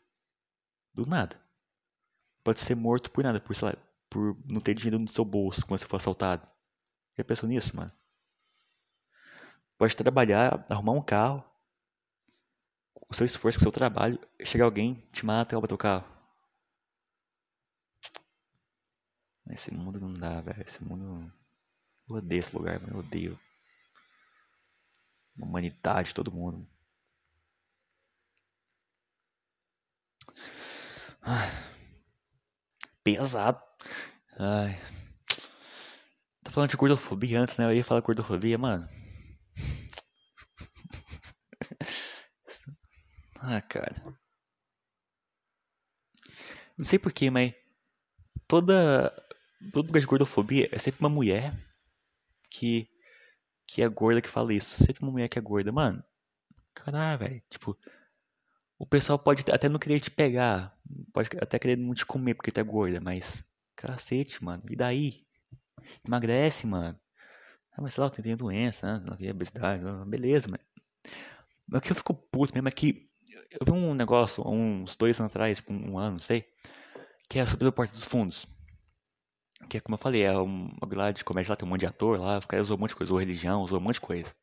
Do 0.94 1.06
nada. 1.06 1.38
Pode 2.42 2.62
ser 2.62 2.76
morto 2.76 3.12
por 3.12 3.22
nada, 3.22 3.42
por, 3.42 3.54
sei 3.54 3.68
lá, 3.68 3.76
por 4.10 4.38
não 4.46 4.62
ter 4.62 4.76
dinheiro 4.76 4.98
no 4.98 5.10
seu 5.10 5.26
bolso 5.26 5.66
quando 5.66 5.82
você 5.82 5.86
for 5.86 5.98
assaltado. 5.98 6.48
Já 7.18 7.24
pensou 7.26 7.50
nisso, 7.50 7.76
mano? 7.76 7.92
Pode 9.78 9.98
trabalhar, 9.98 10.66
arrumar 10.70 10.94
um 10.94 11.02
carro, 11.02 11.44
o 13.10 13.14
seu 13.14 13.26
esforço, 13.26 13.60
o 13.60 13.62
seu 13.62 13.72
trabalho, 13.72 14.20
chega 14.46 14.64
alguém, 14.64 14.96
te 15.12 15.26
mata 15.26 15.54
e 15.54 15.56
rouba 15.56 15.68
teu 15.68 15.78
carro. 15.78 16.08
Esse 19.50 19.74
mundo 19.74 20.00
não 20.00 20.14
dá, 20.14 20.42
velho. 20.42 20.62
Esse 20.62 20.84
mundo. 20.84 21.32
Eu 22.08 22.18
odeio 22.18 22.40
esse 22.40 22.56
lugar, 22.56 22.80
mano. 22.80 22.94
Eu 22.94 23.00
odeio. 23.00 23.40
Humanidade, 25.38 26.14
todo 26.14 26.32
mundo. 26.32 26.68
Ai. 31.22 31.50
Pesado. 33.04 33.62
Ai. 34.38 34.80
Tá 36.44 36.52
falando 36.52 36.70
de 36.70 36.78
gordofobia 36.78 37.42
antes, 37.42 37.58
né? 37.58 37.66
Eu 37.66 37.74
ia 37.74 37.84
falar 37.84 38.02
gordofobia, 38.02 38.58
mano. 38.58 38.88
Ah, 43.42 43.62
cara. 43.62 43.96
Não 46.78 46.86
sei 46.86 47.00
porquê, 47.00 47.30
mas 47.30 47.54
toda. 48.48 49.14
Todo 49.74 49.88
lugar 49.88 50.00
de 50.00 50.08
gordofobia 50.08 50.70
é 50.72 50.78
sempre 50.80 51.02
uma 51.02 51.10
mulher 51.10 51.54
que. 52.50 52.90
que 53.68 53.82
é 53.82 53.90
gorda 53.90 54.22
que 54.22 54.30
fala 54.30 54.54
isso. 54.54 54.84
Sempre 54.84 55.04
uma 55.04 55.12
mulher 55.12 55.30
que 55.30 55.40
é 55.40 55.42
gorda. 55.42 55.72
Mano, 55.72 56.04
caralho, 56.74 57.20
velho. 57.20 57.44
Tipo, 57.50 57.78
o 58.78 58.86
pessoal 58.86 59.20
pode 59.20 59.44
até 59.52 59.70
não 59.70 59.80
querer 59.80 60.00
te 60.02 60.12
pegar. 60.12 60.78
Pode 61.14 61.30
até 61.42 61.60
querer 61.60 61.78
não 61.78 61.94
te 61.94 62.06
comer 62.06 62.36
porque 62.36 62.52
tu 62.52 62.60
é 62.60 62.64
gorda, 62.64 63.00
mas. 63.02 63.44
Cacete, 63.76 64.44
mano. 64.44 64.64
E 64.70 64.76
daí? 64.76 65.26
Emagrece, 66.06 66.68
mano. 66.68 67.00
Ah, 67.72 67.82
mas 67.82 67.94
sei 67.94 68.04
lá, 68.04 68.08
eu 68.08 68.24
tenho 68.24 68.38
doença, 68.38 69.00
né? 69.00 69.32
Obesidade. 69.32 69.84
Beleza, 70.08 70.50
mano. 70.50 70.64
Mas 71.68 71.80
o 71.80 71.82
que 71.84 71.92
eu 71.92 71.96
fico 71.96 72.14
puto 72.14 72.54
mesmo 72.54 72.68
é 72.68 72.72
que 72.72 73.09
eu 73.52 73.66
vi 73.66 73.72
um 73.72 73.94
negócio 73.94 74.48
uns 74.48 74.96
dois 74.96 75.20
anos 75.20 75.32
atrás, 75.32 75.62
um 75.68 75.98
ano, 75.98 76.12
não 76.12 76.20
sei, 76.20 76.46
que 77.30 77.40
é 77.40 77.46
sobre 77.46 77.68
o 77.68 77.72
Porta 77.72 77.94
dos 77.94 78.06
Fundos. 78.06 78.46
Que 79.70 79.78
é 79.78 79.80
como 79.80 79.96
eu 79.96 80.00
falei, 80.00 80.24
é 80.24 80.32
uma 80.38 80.72
lá 80.94 81.12
de 81.12 81.24
comédia 81.24 81.52
lá, 81.52 81.56
tem 81.56 81.68
um 81.68 81.70
monte 81.70 81.82
de 81.82 81.88
ator 81.88 82.20
lá, 82.20 82.38
os 82.38 82.46
caras 82.46 82.68
usam 82.68 82.78
um 82.78 82.80
monte 82.80 82.90
de 82.90 82.96
coisa, 82.96 83.12
usou 83.12 83.20
religião, 83.20 83.62
usou 83.62 83.80
um 83.80 83.82
monte 83.82 83.96
de 83.96 84.02
coisa. 84.02 84.34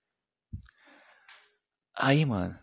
Aí, 1.97 2.25
mano, 2.27 2.59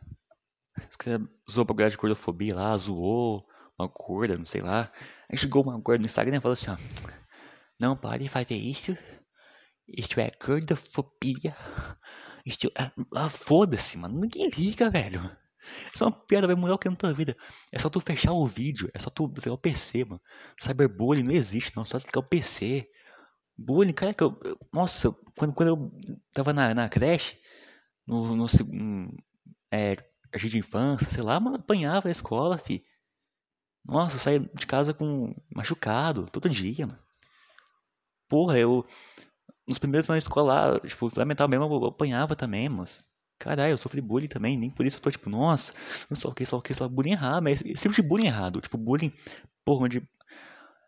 os 0.90 0.96
caras 0.96 1.22
usou 1.48 1.66
bagulho 1.66 1.90
de 1.90 1.98
gordofobia 1.98 2.56
lá, 2.56 2.78
zoou, 2.78 3.48
uma 3.78 3.88
gorda, 3.88 4.38
não 4.38 4.46
sei 4.46 4.62
lá. 4.62 4.92
Aí 5.30 5.38
chegou 5.38 5.64
uma 5.64 5.80
gorda 5.80 6.02
no 6.02 6.06
Instagram 6.06 6.38
e 6.38 6.42
falou 6.42 6.54
assim, 6.54 6.70
ó. 6.70 6.78
Não 7.80 7.98
pode 7.98 8.30
fazer 8.30 8.56
isso. 8.56 8.96
Isto 9.88 10.20
é 10.20 10.32
gordofobia. 10.44 11.56
Isto 12.46 12.72
é... 12.78 12.92
Ah, 13.16 13.30
foda-se, 13.30 13.98
mano. 13.98 14.20
Ninguém 14.20 14.50
liga, 14.50 14.90
velho. 14.90 15.36
Isso 15.94 16.04
é 16.04 16.08
uma 16.08 16.12
piada, 16.12 16.48
vai 16.48 16.56
mudar 16.56 16.76
o 16.76 16.78
que 16.78 16.90
na 16.90 16.96
tua 16.96 17.14
vida. 17.14 17.36
É 17.72 17.80
só 17.80 17.90
tu 17.90 18.00
fechar 18.00 18.34
o 18.34 18.46
vídeo, 18.48 18.90
é 18.94 19.00
só 19.00 19.10
tu 19.10 19.28
desligar 19.28 19.56
o 19.56 19.58
PC, 19.58 20.06
mano. 20.06 20.22
Cyberbullying 20.60 21.24
não 21.24 21.32
existe, 21.32 21.76
não. 21.76 21.86
Só 21.86 21.98
desligar 21.98 22.24
o 22.24 22.30
PC. 22.30 22.88
Bullying, 23.58 23.94
cara, 23.94 24.14
que 24.14 24.24
eu. 24.24 24.38
Nossa, 24.72 25.12
quando, 25.38 25.54
quando 25.54 25.70
eu 25.70 25.92
tava 26.34 26.54
na, 26.54 26.74
na 26.74 26.90
creche, 26.90 27.38
no, 28.08 28.36
no, 28.36 28.48
é, 29.72 29.96
jardim 30.34 30.50
de 30.50 30.58
infância, 30.60 31.10
sei 31.10 31.24
lá, 31.24 31.40
mano, 31.40 31.58
apanhava 31.58 32.08
na 32.08 32.12
escola, 32.12 32.58
fi. 32.58 32.84
Nossa, 33.86 34.16
eu 34.16 34.20
saía 34.20 34.40
de 34.40 34.66
casa 34.66 34.94
com 34.94 35.36
machucado 35.54 36.30
todo 36.32 36.50
dia, 36.50 36.88
mano. 36.88 37.00
Porra, 38.30 38.58
eu. 38.58 38.86
Nos 39.68 39.78
primeiros 39.78 40.10
anos 40.10 40.24
de 40.24 40.30
escola, 40.30 40.80
tipo, 40.82 41.10
fundamental 41.10 41.48
mesmo, 41.48 41.66
eu 41.66 41.86
apanhava 41.86 42.36
também, 42.36 42.70
mas. 42.70 43.06
Caralho, 43.44 43.72
eu 43.72 43.78
sofri 43.78 44.00
bullying 44.00 44.28
também, 44.28 44.58
nem 44.58 44.70
por 44.70 44.86
isso 44.86 44.96
eu 44.96 45.02
tô 45.02 45.12
tipo, 45.12 45.30
nossa, 45.30 45.74
não 46.10 46.16
sei 46.16 46.32
o 46.32 46.34
que, 46.34 46.46
sei 46.46 46.58
o 46.58 46.62
que, 46.62 46.74
sei 46.74 46.82
lá, 46.82 46.90
bullying 46.90 47.12
errado, 47.12 47.44
mas 47.44 47.62
esse 47.66 47.82
tipo 47.84 47.94
de 47.94 48.02
bullying 48.02 48.28
errado, 48.28 48.62
tipo, 48.62 48.78
bullying, 48.78 49.12
porra, 49.66 49.84
onde 49.84 50.02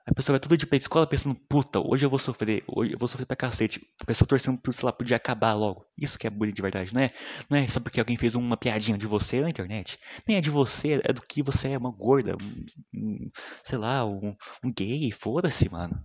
a 0.08 0.14
pessoa 0.14 0.36
vai 0.36 0.40
todo 0.40 0.56
dia 0.56 0.66
pra 0.66 0.78
escola 0.78 1.06
pensando, 1.06 1.36
puta, 1.36 1.82
hoje 1.82 2.06
eu 2.06 2.10
vou 2.10 2.18
sofrer, 2.18 2.64
hoje 2.66 2.94
eu 2.94 2.98
vou 2.98 3.10
sofrer 3.10 3.26
pra 3.26 3.36
cacete. 3.36 3.86
A 4.00 4.06
pessoa 4.06 4.26
torcendo 4.26 4.58
pro, 4.58 4.72
sei 4.72 4.86
lá, 4.86 4.94
podia 4.94 5.18
acabar 5.18 5.54
logo. 5.54 5.84
Isso 5.98 6.18
que 6.18 6.28
é 6.28 6.30
bullying 6.30 6.54
de 6.54 6.62
verdade, 6.62 6.94
não 6.94 7.02
é? 7.02 7.12
Não 7.50 7.58
é 7.58 7.68
só 7.68 7.80
porque 7.82 8.00
alguém 8.00 8.16
fez 8.16 8.36
uma 8.36 8.56
piadinha 8.56 8.98
de 8.98 9.08
você 9.08 9.42
na 9.42 9.50
internet. 9.50 10.00
Nem 10.26 10.38
é 10.38 10.42
de 10.42 10.50
você, 10.50 11.02
é 11.04 11.12
do 11.12 11.22
que 11.22 11.42
você 11.44 11.70
é 11.72 11.78
uma 11.78 11.92
gorda, 11.92 12.38
um, 12.42 12.66
um, 12.94 13.32
sei 13.64 13.78
lá, 13.78 14.06
um, 14.06 14.34
um 14.64 14.72
gay, 14.72 15.12
foda-se, 15.12 15.70
mano. 15.70 16.02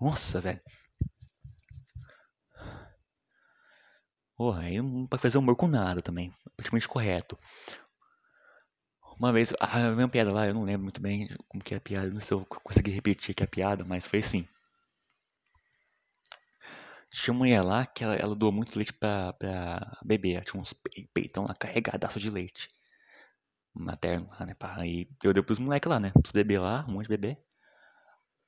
Nossa, 0.00 0.40
velho. 0.40 0.60
Porra, 4.40 4.62
aí 4.62 4.80
não 4.80 5.06
pode 5.06 5.20
fazer 5.20 5.36
humor 5.36 5.54
com 5.54 5.68
nada 5.68 6.00
também. 6.00 6.32
Praticamente 6.56 6.88
correto. 6.88 7.38
Uma 9.18 9.34
vez, 9.34 9.52
a 9.60 9.90
mesma 9.90 10.08
piada 10.08 10.34
lá, 10.34 10.46
eu 10.46 10.54
não 10.54 10.64
lembro 10.64 10.84
muito 10.84 10.98
bem 10.98 11.28
como 11.46 11.62
que 11.62 11.74
é 11.74 11.76
a 11.76 11.80
piada, 11.80 12.08
não 12.08 12.20
sei 12.20 12.28
se 12.28 12.32
eu 12.32 12.46
consegui 12.46 12.90
repetir 12.90 13.32
aqui 13.32 13.44
a 13.44 13.46
piada, 13.46 13.84
mas 13.84 14.06
foi 14.06 14.20
assim. 14.20 14.48
Tinha 17.10 17.34
uma 17.34 17.40
mulher 17.40 17.60
lá 17.60 17.84
que 17.84 18.02
ela, 18.02 18.14
ela 18.14 18.34
doou 18.34 18.50
muito 18.50 18.74
leite 18.76 18.94
pra, 18.94 19.34
pra 19.34 19.98
bebê, 20.02 20.32
ela 20.32 20.44
tinha 20.44 20.58
uns 20.58 20.72
peitão 21.12 21.44
lá 21.44 21.52
carregadaço 21.52 22.18
de 22.18 22.30
leite. 22.30 22.70
Materno 23.74 24.26
lá, 24.30 24.46
né? 24.46 24.56
Aí 24.78 25.06
eu 25.22 25.34
dei 25.34 25.42
pros 25.42 25.58
moleques 25.58 25.90
lá, 25.90 26.00
né? 26.00 26.12
Pros 26.12 26.32
bebê 26.32 26.58
lá, 26.58 26.86
um 26.88 26.92
monte 26.92 27.02
de 27.02 27.10
bebê. 27.10 27.36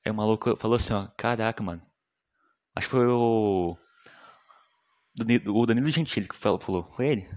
Aí 0.03 0.11
o 0.11 0.15
maluco 0.15 0.57
falou 0.57 0.77
assim, 0.77 0.93
ó, 0.93 1.07
caraca, 1.15 1.61
mano. 1.61 1.83
Acho 2.75 2.87
que 2.87 2.91
foi 2.95 3.05
o. 3.05 3.77
O 5.47 5.65
Danilo 5.65 5.89
Gentili 5.89 6.27
que 6.27 6.35
falou, 6.35 6.59
falou. 6.59 6.91
Foi 6.95 7.07
ele? 7.07 7.29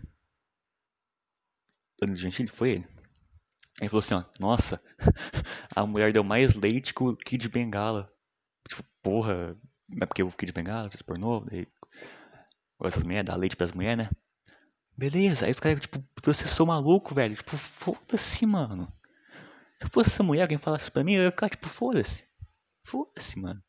Danilo 2.01 2.18
Gentili? 2.18 2.49
Foi 2.49 2.70
ele? 2.70 2.89
Ele 3.79 3.91
falou 3.91 4.01
assim, 4.01 4.14
ó, 4.14 4.24
nossa, 4.41 4.83
a 5.77 5.85
mulher 5.85 6.12
deu 6.12 6.24
mais 6.24 6.55
leite 6.55 6.95
que 6.95 7.03
o 7.03 7.14
Kid 7.14 7.49
Bengala. 7.49 8.11
Tipo, 8.66 8.83
porra, 9.03 9.57
é 10.01 10.07
porque 10.07 10.22
o 10.22 10.33
Kid 10.33 10.53
Bengala, 10.53 10.89
tipo, 10.89 11.05
pornô, 11.05 11.41
daí, 11.41 11.66
essas 12.85 13.03
mulheres, 13.03 13.27
dá 13.27 13.37
leite 13.37 13.57
pras 13.57 13.72
mulheres, 13.72 13.99
né? 13.99 14.11
Beleza, 14.97 15.45
aí 15.45 15.51
os 15.51 15.61
caras, 15.61 15.81
tipo, 15.81 16.03
você 16.24 16.49
sou 16.49 16.66
maluco, 16.66 17.14
velho. 17.14 17.37
Tipo, 17.37 17.59
foda-se, 17.59 18.47
mano. 18.47 18.91
Se 19.83 19.91
fosse 19.91 20.11
essa 20.11 20.22
mulher, 20.22 20.43
alguém 20.43 20.57
falasse 20.57 20.91
pra 20.91 21.05
mim, 21.05 21.14
eu 21.14 21.24
ia 21.24 21.31
ficar, 21.31 21.51
tipo, 21.51 21.68
foda-se. 21.68 22.27
Foda-se, 22.83 23.39
mano. 23.39 23.62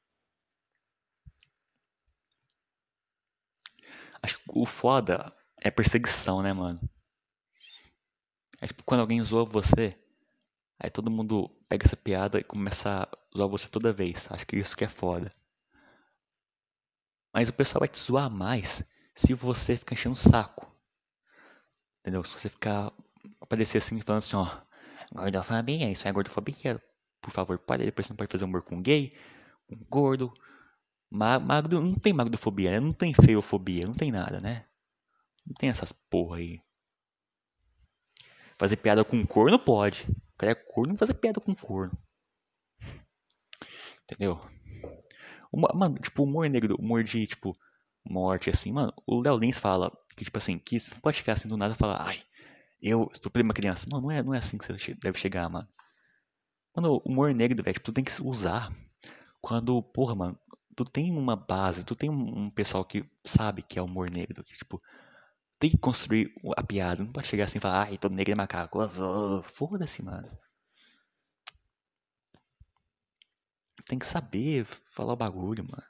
Acho 4.21 4.37
que 4.37 4.43
o 4.47 4.65
foda 4.65 5.33
é 5.61 5.71
perseguição, 5.71 6.41
né, 6.41 6.53
mano? 6.53 6.79
É 8.59 8.67
tipo 8.67 8.83
quando 8.83 9.01
alguém 9.01 9.23
zoa 9.23 9.45
você, 9.45 9.97
aí 10.79 10.89
todo 10.89 11.11
mundo 11.11 11.49
pega 11.69 11.85
essa 11.85 11.95
piada 11.95 12.39
e 12.39 12.43
começa 12.43 13.03
a 13.03 13.37
zoar 13.37 13.49
você 13.49 13.69
toda 13.69 13.93
vez. 13.93 14.27
Acho 14.29 14.45
que 14.45 14.57
isso 14.57 14.75
que 14.75 14.83
é 14.83 14.89
foda. 14.89 15.29
Mas 17.33 17.49
o 17.49 17.53
pessoal 17.53 17.81
vai 17.81 17.87
te 17.87 17.99
zoar 17.99 18.29
mais 18.29 18.83
se 19.13 19.33
você 19.33 19.77
ficar 19.77 19.93
enchendo 19.93 20.13
o 20.13 20.17
saco. 20.17 20.71
Entendeu? 21.99 22.23
Se 22.23 22.33
você 22.33 22.49
ficar 22.49 22.91
aparecer 23.41 23.77
assim 23.77 24.01
falando 24.01 24.19
assim, 24.19 24.35
ó, 24.35 24.47
gordofobia, 25.13 25.91
isso 25.91 26.07
é 26.07 26.11
gordofobia. 26.11 26.81
Por 27.21 27.31
favor, 27.31 27.59
pare, 27.59 27.85
depois 27.85 28.07
você 28.07 28.13
não 28.13 28.17
pode 28.17 28.31
fazer 28.31 28.45
humor 28.45 28.63
com 28.63 28.81
gay, 28.81 29.15
com 29.67 29.75
gordo. 29.89 30.33
Magro, 31.09 31.81
não 31.81 31.95
tem 31.95 32.11
magdofobia, 32.13 32.71
né? 32.71 32.79
não 32.79 32.93
tem 32.93 33.13
feiofobia, 33.13 33.85
não 33.85 33.93
tem 33.93 34.11
nada, 34.11 34.41
né? 34.41 34.65
Não 35.45 35.53
tem 35.53 35.69
essas 35.69 35.91
porra 35.91 36.37
aí. 36.37 36.59
Fazer 38.57 38.77
piada 38.77 39.05
com 39.05 39.25
corno 39.25 39.57
pode. 39.57 40.05
O 40.09 40.37
cara 40.37 40.51
é 40.51 40.55
corno, 40.55 40.97
fazer 40.97 41.13
piada 41.13 41.39
com 41.39 41.55
corno. 41.55 41.97
Entendeu? 44.03 44.39
Uma, 45.51 45.69
mano, 45.73 45.97
tipo, 45.99 46.23
humor 46.23 46.49
negro, 46.49 46.75
humor 46.79 47.03
de, 47.03 47.25
tipo, 47.27 47.57
morte, 48.03 48.49
assim, 48.49 48.71
mano. 48.71 48.93
O 49.05 49.21
Léo 49.21 49.37
Lins 49.37 49.57
fala 49.57 49.91
que, 50.15 50.23
tipo 50.23 50.37
assim, 50.37 50.57
que 50.57 50.79
você 50.79 50.91
não 50.91 50.99
pode 50.99 51.17
chegar 51.17 51.33
assim 51.33 51.47
do 51.47 51.57
nada 51.57 51.73
e 51.73 51.77
falar, 51.77 52.01
ai, 52.01 52.21
eu 52.81 53.09
estuprei 53.13 53.43
uma 53.43 53.53
criança. 53.53 53.87
Não, 53.89 54.01
não 54.01 54.11
é, 54.11 54.23
não 54.23 54.33
é 54.33 54.37
assim 54.39 54.57
que 54.57 54.65
você 54.65 54.93
deve 54.95 55.19
chegar, 55.19 55.49
mano. 55.49 55.67
Mano, 56.75 57.01
humor 57.05 57.33
negro, 57.33 57.63
velho, 57.63 57.73
tipo, 57.73 57.85
tu 57.85 57.93
tem 57.93 58.03
que 58.03 58.11
usar. 58.21 58.71
Quando, 59.41 59.81
porra, 59.81 60.15
mano, 60.15 60.39
tu 60.77 60.85
tem 60.85 61.11
uma 61.11 61.35
base, 61.35 61.83
tu 61.83 61.95
tem 61.95 62.07
um, 62.09 62.51
pessoal 62.51 62.85
que 62.85 63.03
sabe 63.25 63.63
que 63.63 63.79
é 63.79 63.81
humor 63.81 64.11
negro, 64.11 64.43
que, 64.43 64.53
tipo, 64.53 64.81
tem 65.59 65.71
que 65.71 65.77
construir 65.77 66.31
a 66.55 66.63
piada. 66.63 67.03
Não 67.03 67.11
pode 67.11 67.27
chegar 67.27 67.45
assim 67.45 67.57
e 67.57 67.61
falar, 67.61 67.87
ai, 67.87 67.97
todo 67.97 68.13
negro 68.13 68.33
é 68.33 68.35
macaco. 68.35 68.79
Foda-se, 69.55 70.03
mano. 70.03 70.29
Tem 73.87 73.97
que 73.97 74.05
saber 74.05 74.65
falar 74.91 75.13
o 75.13 75.15
bagulho, 75.17 75.63
mano. 75.63 75.83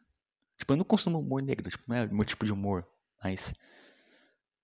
Tipo, 0.58 0.74
eu 0.74 0.78
não 0.78 0.86
consumo 0.86 1.20
humor 1.20 1.42
negro, 1.42 1.70
tipo, 1.70 1.84
não 1.88 1.98
é 1.98 2.08
meu 2.08 2.26
tipo 2.26 2.46
de 2.46 2.54
humor. 2.54 2.88
Mas. 3.22 3.54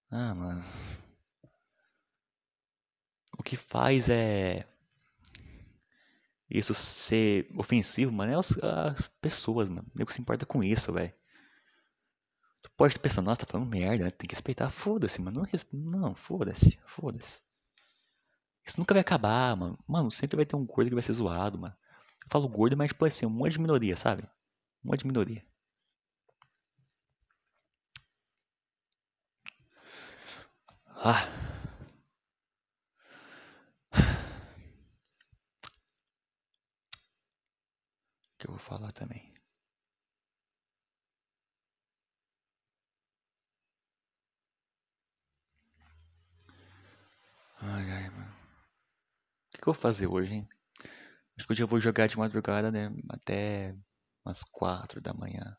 Ah, 0.10 0.34
mano. 0.34 0.64
O 3.38 3.44
que 3.44 3.58
faz 3.58 4.08
é. 4.08 4.66
Isso 6.54 6.76
ser 6.76 7.50
ofensivo, 7.58 8.12
mano, 8.12 8.32
é 8.32 8.36
as, 8.36 8.52
as 8.64 9.08
pessoas, 9.20 9.68
mano. 9.68 9.88
O 9.94 9.98
nego 9.98 10.14
se 10.14 10.22
importa 10.22 10.46
com 10.46 10.64
isso, 10.64 10.94
velho. 10.94 11.12
Tu 12.62 12.70
pode 12.78 13.00
pensar, 13.00 13.24
nossa, 13.24 13.44
tá 13.44 13.48
falando 13.52 13.68
merda, 13.68 14.06
né? 14.06 14.12
tem 14.12 14.28
que 14.28 14.36
respeitar. 14.36 14.70
Foda-se, 14.70 15.20
mano. 15.20 15.42
Não, 15.72 16.02
não 16.02 16.16
foda-se, 16.16 16.80
foda-se. 16.86 17.42
Isso 18.64 18.80
nunca 18.80 18.94
vai 18.94 19.02
acabar, 19.02 19.56
mano. 19.58 19.80
Mano, 19.88 20.12
sempre 20.12 20.36
vai 20.38 20.46
ter 20.46 20.56
um 20.56 20.64
gordo 20.64 20.90
que 20.90 20.94
vai 20.94 21.04
ser 21.04 21.14
zoado, 21.14 21.58
mano. 21.58 21.76
Eu 22.24 22.28
falo 22.30 22.48
gordo, 22.48 22.78
mas 22.78 22.90
tipo 22.90 23.04
assim, 23.04 23.26
um 23.26 23.30
monte 23.32 23.54
de 23.54 23.60
minoria, 23.60 23.98
sabe? 23.98 24.22
Um 24.86 24.90
monte 24.90 25.00
de 25.00 25.08
minoria. 25.08 25.44
Ah. 31.04 31.43
Que 38.44 38.50
eu 38.50 38.52
vou 38.52 38.60
falar 38.60 38.92
também. 38.92 39.34
Ai, 47.62 47.90
ai, 47.90 48.10
mano. 48.10 48.34
O 48.34 49.52
que, 49.52 49.62
que 49.62 49.70
eu 49.70 49.74
vou 49.74 49.82
fazer 49.82 50.08
hoje, 50.08 50.34
hein? 50.34 50.50
Acho 51.38 51.48
que 51.48 51.54
hoje 51.54 51.64
eu 51.64 51.68
vou 51.68 51.80
jogar 51.80 52.08
de 52.08 52.18
madrugada, 52.18 52.70
né? 52.70 52.90
Até 53.10 53.74
umas 54.26 54.44
quatro 54.44 55.00
da 55.00 55.14
manhã. 55.14 55.56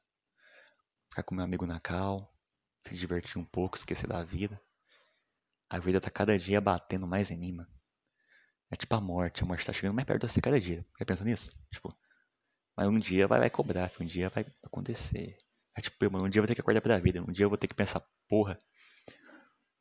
Ficar 1.08 1.22
com 1.22 1.34
meu 1.34 1.44
amigo 1.44 1.64
na 1.64 1.80
cal. 1.80 2.30
Se 2.86 2.94
divertir 2.94 3.38
um 3.38 3.46
pouco, 3.46 3.78
esquecer 3.78 4.06
da 4.06 4.22
vida. 4.22 4.60
A 5.70 5.78
vida 5.78 6.02
tá 6.02 6.10
cada 6.10 6.38
dia 6.38 6.60
batendo 6.60 7.06
mais 7.06 7.30
em 7.30 7.38
mim, 7.38 7.52
mano. 7.52 7.72
É 8.70 8.76
tipo 8.76 8.94
a 8.94 9.00
morte. 9.00 9.42
A 9.42 9.46
morte 9.46 9.64
tá 9.64 9.72
chegando 9.72 9.94
mais 9.94 10.06
perto 10.06 10.26
de 10.26 10.30
você 10.30 10.42
cada 10.42 10.60
dia. 10.60 10.84
Já 10.98 11.06
pensou 11.06 11.24
nisso? 11.24 11.50
Tipo, 11.72 11.96
mas 12.76 12.88
um 12.88 12.98
dia 12.98 13.26
vai, 13.26 13.40
vai 13.40 13.50
cobrar, 13.50 13.90
um 14.00 14.04
dia 14.04 14.28
vai 14.30 14.46
acontecer. 14.62 15.36
É 15.76 15.80
tipo, 15.80 16.10
mano, 16.12 16.26
um 16.26 16.28
dia 16.28 16.40
eu 16.40 16.42
vou 16.44 16.48
ter 16.48 16.54
que 16.54 16.60
acordar 16.60 16.80
pra 16.80 16.98
vida. 16.98 17.22
Um 17.22 17.32
dia 17.32 17.44
eu 17.44 17.48
vou 17.50 17.58
ter 17.58 17.68
que 17.68 17.74
pensar, 17.74 18.02
porra. 18.28 18.58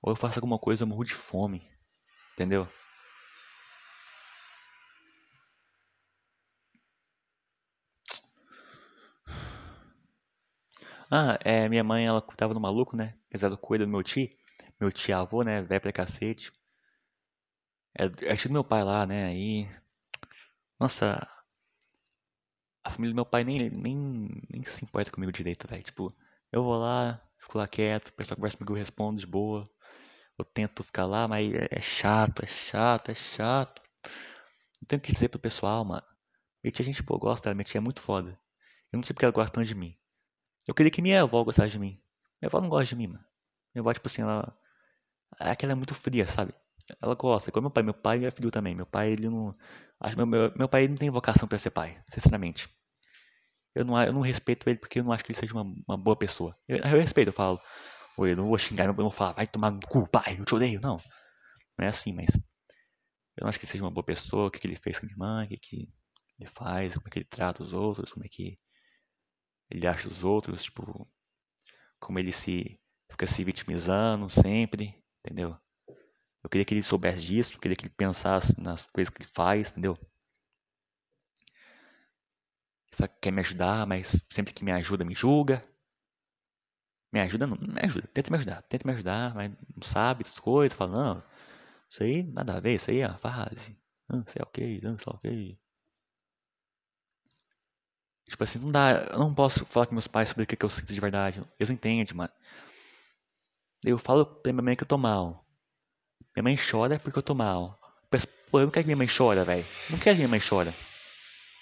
Ou 0.04 0.12
eu 0.12 0.16
faço 0.16 0.38
alguma 0.38 0.60
coisa, 0.60 0.84
eu 0.84 0.88
morro 0.88 1.04
de 1.04 1.16
fome. 1.16 1.68
Entendeu? 2.34 2.68
Ah, 11.10 11.38
é, 11.44 11.70
minha 11.70 11.84
mãe, 11.84 12.06
ela 12.06 12.22
tava 12.22 12.54
no 12.54 12.60
maluco, 12.60 12.96
né? 12.96 13.14
Apesar 13.30 13.50
do 13.50 13.58
cuida 13.58 13.86
do 13.86 13.92
meu 13.92 14.04
tio. 14.04 14.30
Meu 14.80 14.92
tio 14.92 15.16
avô, 15.18 15.42
né? 15.44 15.62
Velho 15.62 15.82
pra 15.82 15.92
cacete. 15.94 16.52
É, 17.98 18.06
é 18.32 18.36
tio 18.36 18.50
do 18.50 18.54
meu 18.54 18.64
pai 18.64 18.84
lá, 18.84 19.06
né? 19.06 19.26
Aí. 19.26 19.68
Nossa, 20.80 21.28
a 22.84 22.90
família 22.90 23.14
do 23.14 23.16
meu 23.16 23.26
pai 23.26 23.44
nem, 23.44 23.70
nem, 23.70 23.96
nem 24.50 24.66
se 24.66 24.84
importa 24.84 25.12
comigo 25.12 25.32
direito, 25.32 25.68
velho. 25.68 25.84
Tipo, 25.84 26.14
eu 26.52 26.64
vou 26.64 26.78
lá, 26.78 27.22
fico 27.40 27.58
lá 27.58 27.68
quieto, 27.68 28.10
o 28.10 28.14
pessoal 28.14 28.36
conversa 28.38 28.58
comigo, 28.58 28.74
eu 28.74 28.78
respondo 28.78 29.20
de 29.20 29.28
boa. 29.28 29.70
Eu 30.38 30.46
tento 30.46 30.84
ficar 30.84 31.06
lá, 31.06 31.28
mas 31.28 31.52
é 31.54 31.80
chato, 31.82 32.44
é 32.44 32.48
chato, 32.48 33.10
é 33.12 33.16
chato. 33.16 33.82
Eu 34.82 34.88
tento 34.88 35.12
dizer 35.12 35.30
pro 35.30 35.40
pessoal, 35.40 35.86
mano. 35.86 36.04
Minha 36.64 36.72
tia, 36.72 36.86
gente 36.86 37.04
boa, 37.04 37.20
gosta 37.20 37.46
dela, 37.46 37.56
minha 37.56 37.66
tia 37.66 37.80
é 37.80 37.82
muito 37.82 38.02
foda. 38.02 38.40
Eu 38.92 38.98
não 38.98 39.04
sei 39.04 39.14
porque 39.14 39.26
ela 39.26 39.34
gosta 39.34 39.54
tanto 39.54 39.68
de 39.68 39.76
mim. 39.76 39.98
Eu 40.68 40.74
queria 40.74 40.92
que 40.92 41.02
minha 41.02 41.22
avó 41.24 41.44
gostasse 41.44 41.72
de 41.72 41.80
mim. 41.80 42.02
Minha 42.42 42.50
avó 42.50 42.62
não 42.62 42.70
gosta 42.70 42.86
de 42.86 42.96
mim, 42.96 43.08
mano. 43.08 43.26
Minha 43.74 43.82
avó, 43.82 43.94
tipo 43.94 44.08
assim, 44.08 44.22
ela. 44.22 44.58
É 45.40 45.56
que 45.56 45.66
ela 45.66 45.74
é 45.74 45.76
muito 45.76 45.96
fria, 45.96 46.28
sabe? 46.28 46.54
Ela 47.02 47.16
gosta, 47.16 47.50
igual 47.50 47.62
meu 47.62 47.72
pai. 47.72 47.84
Meu 47.84 47.94
pai 47.94 48.26
é 48.26 48.32
filho 48.32 48.52
também. 48.52 48.76
Meu 48.76 48.86
pai, 48.86 49.12
ele 49.12 49.30
não. 49.30 49.56
Acho 50.00 50.18
meu, 50.18 50.26
meu, 50.26 50.54
meu 50.56 50.70
pai 50.70 50.88
não 50.88 50.96
tem 50.96 51.10
vocação 51.10 51.48
para 51.48 51.58
ser 51.58 51.72
pai, 51.72 52.02
sinceramente. 52.10 52.70
Eu 53.76 53.86
não, 53.86 54.02
eu 54.02 54.14
não 54.14 54.22
respeito 54.22 54.70
ele 54.70 54.78
porque 54.78 55.00
eu 55.00 55.04
não 55.04 55.12
acho 55.12 55.24
que 55.24 55.32
ele 55.32 55.40
seja 55.40 55.54
uma, 55.54 55.64
uma 55.88 55.98
boa 55.98 56.16
pessoa. 56.16 56.56
Eu, 56.68 56.78
eu 56.78 57.00
respeito, 57.00 57.30
eu 57.30 57.34
falo. 57.34 57.60
Oi, 58.18 58.32
eu 58.34 58.38
não 58.38 58.48
vou 58.48 58.58
xingar, 58.60 58.84
eu 58.86 58.90
não 58.90 58.96
vou 58.96 59.10
falar, 59.10 59.34
vai 59.34 59.48
tomar 59.48 59.72
no 59.72 59.80
cu, 59.88 60.08
pai, 60.08 60.38
eu 60.40 60.46
te 60.46 60.56
odeio. 60.56 60.80
Não. 60.82 60.98
Não 61.78 61.86
é 61.86 61.90
assim, 61.90 62.14
mas. 62.14 62.30
Eu 63.38 63.44
não 63.44 63.50
acho 63.50 63.60
que 63.60 63.66
ele 63.66 63.72
seja 63.72 63.84
uma 63.84 63.92
boa 63.92 64.06
pessoa, 64.06 64.48
o 64.48 64.52
que, 64.52 64.60
que 64.60 64.68
ele 64.68 64.76
fez 64.76 65.00
com 65.00 65.06
a 65.06 65.08
minha 65.08 65.18
mãe, 65.18 65.46
o 65.46 65.50
que, 65.50 65.58
que 65.58 65.94
ele 66.40 66.50
faz, 66.50 66.94
como 66.96 67.08
é 67.08 67.10
que 67.12 67.20
ele 67.20 67.26
trata 67.26 67.64
os 67.64 67.74
outros, 67.74 68.14
como 68.14 68.26
é 68.26 68.30
que 68.30 68.60
ele 69.70 69.88
acha 69.88 70.08
os 70.08 70.24
outros, 70.24 70.64
tipo. 70.64 71.08
Como 72.00 72.20
ele 72.20 72.32
se. 72.32 72.80
fica 73.10 73.26
se 73.28 73.44
vitimizando 73.44 74.30
sempre, 74.30 75.02
entendeu? 75.26 75.58
Eu 76.44 76.50
queria 76.50 76.66
que 76.66 76.74
ele 76.74 76.84
soubesse 76.84 77.22
disso, 77.22 77.54
eu 77.56 77.60
queria 77.60 77.76
que 77.76 77.86
ele 77.86 77.94
pensasse 77.96 78.60
nas 78.60 78.86
coisas 78.88 79.10
que 79.14 79.22
ele 79.22 79.30
faz, 79.30 79.72
entendeu? 79.72 79.98
Ele 83.00 83.08
quer 83.22 83.32
me 83.32 83.42
ajudar, 83.42 83.86
mas 83.86 84.26
sempre 84.32 84.54
que 84.54 84.64
me 84.64 84.72
ajuda, 84.72 85.06
me 85.06 85.14
julga. 85.16 85.64
Me 87.14 87.22
ajuda, 87.22 87.46
não 87.48 87.56
me 87.58 87.80
ajuda, 87.82 88.08
tenta 88.14 88.30
me 88.32 88.38
ajudar, 88.38 88.62
tenta 88.64 88.88
me 88.88 88.94
ajudar, 88.94 89.36
mas 89.36 89.52
não 89.76 89.84
sabe 89.84 90.24
das 90.24 90.40
coisas, 90.40 90.76
fala, 90.76 90.92
não, 91.14 91.24
isso 91.90 92.04
aí 92.04 92.24
nada 92.24 92.58
a 92.58 92.60
ver, 92.60 92.76
isso 92.76 92.90
aí 92.92 93.00
é 93.02 93.08
uma 93.08 93.18
fase, 93.18 93.78
não, 94.10 94.24
isso 94.28 94.38
é 94.40 94.44
ok, 94.44 94.82
não, 94.84 94.96
isso 94.96 95.10
é 95.10 95.14
ok. 95.14 95.60
Tipo 98.28 98.44
assim, 98.44 98.60
não 98.60 98.72
dá, 98.72 99.08
eu 99.12 99.20
não 99.20 99.34
posso 99.34 99.66
falar 99.66 99.86
com 99.86 99.94
meus 99.94 100.08
pais 100.08 100.30
sobre 100.30 100.44
o 100.44 100.48
que 100.48 100.66
eu 100.66 100.70
sinto 100.70 100.94
de 100.94 101.00
verdade, 101.00 101.40
eles 101.60 101.70
não 101.70 101.76
entendem, 101.76 102.16
mano. 102.16 102.32
Eu 103.86 103.98
falo 104.00 104.26
pra 104.26 104.52
minha 104.52 104.64
mãe 104.64 104.76
que 104.76 104.84
eu 104.84 104.88
tô 104.88 104.98
mal. 104.98 105.46
Minha 106.36 106.44
mãe 106.44 106.58
chora 106.58 107.00
porque 107.00 107.18
eu 107.18 107.24
tô 107.24 107.36
mal. 107.36 107.80
Pô, 108.54 108.60
eu 108.60 108.66
não 108.66 108.72
quero 108.72 108.84
que 108.84 108.88
minha 108.88 108.98
mãe 108.98 109.08
chora, 109.08 109.44
velho. 109.44 109.66
Não 109.90 109.98
quero 109.98 110.16
que 110.16 110.20
minha 110.20 110.28
mãe 110.28 110.40
chora. 110.40 110.72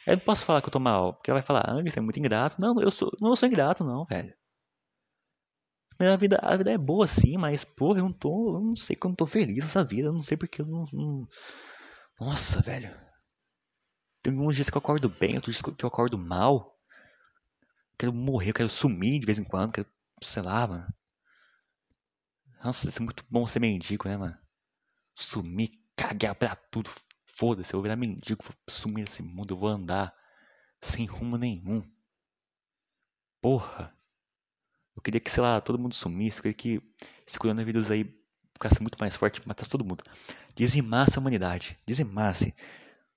Eu 0.05 0.17
não 0.17 0.19
posso 0.19 0.43
falar 0.43 0.61
que 0.61 0.67
eu 0.67 0.72
tô 0.74 0.80
mal, 0.80 1.13
porque 1.13 1.32
ela 1.32 1.39
vai 1.39 1.47
falar, 1.47 1.61
ah, 1.61 1.82
você 1.82 1.99
é 1.99 2.01
muito 2.01 2.19
ingrato. 2.19 2.57
Não, 2.59 2.82
eu 2.82 2.91
sou, 2.91 3.09
não 3.22 3.34
sou 3.34 3.47
ingrato, 3.47 3.82
não, 3.82 4.03
velho. 4.03 4.34
A 5.97 6.15
vida, 6.17 6.38
a 6.41 6.57
vida 6.57 6.72
é 6.72 6.78
boa 6.78 7.07
sim, 7.07 7.38
mas, 7.38 7.63
porra, 7.63 7.99
eu 7.99 8.03
não 8.03 8.11
tô. 8.11 8.55
Eu 8.55 8.59
não 8.59 8.76
sei 8.76 8.95
como 8.95 9.13
eu 9.13 9.17
tô 9.17 9.26
feliz 9.26 9.63
nessa 9.63 9.86
vida. 9.86 10.09
Eu 10.09 10.13
não 10.13 10.22
sei 10.22 10.36
porque 10.36 10.61
eu 10.61 10.65
não. 10.65 10.86
não... 10.91 11.28
Nossa, 12.19 12.61
velho. 12.61 12.93
Tem 14.22 14.38
uns 14.38 14.55
dias 14.55 14.69
que 14.69 14.76
eu 14.76 14.80
acordo 14.80 15.07
bem, 15.07 15.36
outros 15.36 15.55
dias 15.55 15.76
que 15.76 15.86
eu 15.86 15.88
acordo 15.88 16.17
mal. 16.17 16.78
quero 17.97 18.11
morrer, 18.11 18.51
quero 18.51 18.67
sumir 18.67 19.19
de 19.19 19.26
vez 19.26 19.39
em 19.39 19.45
quando, 19.45 19.72
quero, 19.72 19.88
sei 20.22 20.43
lá, 20.43 20.67
mano. 20.67 20.88
Nossa, 22.63 22.89
isso 22.89 23.01
é 23.01 23.05
muito 23.05 23.24
bom 23.30 23.47
ser 23.47 23.59
mendigo, 23.59 24.09
né, 24.09 24.17
mano? 24.17 24.41
Sumir, 25.22 25.72
cagar 25.95 26.36
pra 26.36 26.55
tudo. 26.55 26.89
Foda-se, 27.38 27.74
eu 27.74 27.78
vou 27.78 27.84
virar 27.84 27.95
mendigo, 27.95 28.43
vou 28.43 28.55
sumir 28.69 29.01
nesse 29.01 29.24
mundo, 29.24 29.53
eu 29.53 29.57
vou 29.57 29.69
andar 29.69 30.13
sem 30.82 31.05
rumo 31.05 31.38
nenhum. 31.38 31.84
Porra. 33.41 33.95
Eu 34.95 35.01
queria 35.01 35.19
que, 35.19 35.32
sei 35.32 35.41
lá, 35.41 35.61
todo 35.61 35.80
mundo 35.80 35.95
sumisse, 35.95 36.39
eu 36.39 36.43
queria 36.43 36.57
que 36.57 36.82
esse 37.26 37.39
coronavírus 37.39 37.89
aí 37.89 38.03
ficasse 38.53 38.82
muito 38.82 38.97
mais 38.99 39.15
forte, 39.15 39.47
matasse 39.47 39.69
todo 39.69 39.86
mundo. 39.86 40.03
Dizimasse 40.55 41.17
a 41.17 41.22
humanidade, 41.22 41.78
dizimasse. 41.86 42.53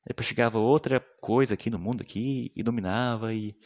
Depois 0.07 0.27
chegava 0.27 0.59
outra 0.59 1.01
coisa 1.21 1.55
aqui 1.55 1.71
no 1.71 1.79
mundo 1.79 2.03
aqui 2.03 2.53
e 2.55 2.63
dominava 2.63 3.35
e, 3.35 3.57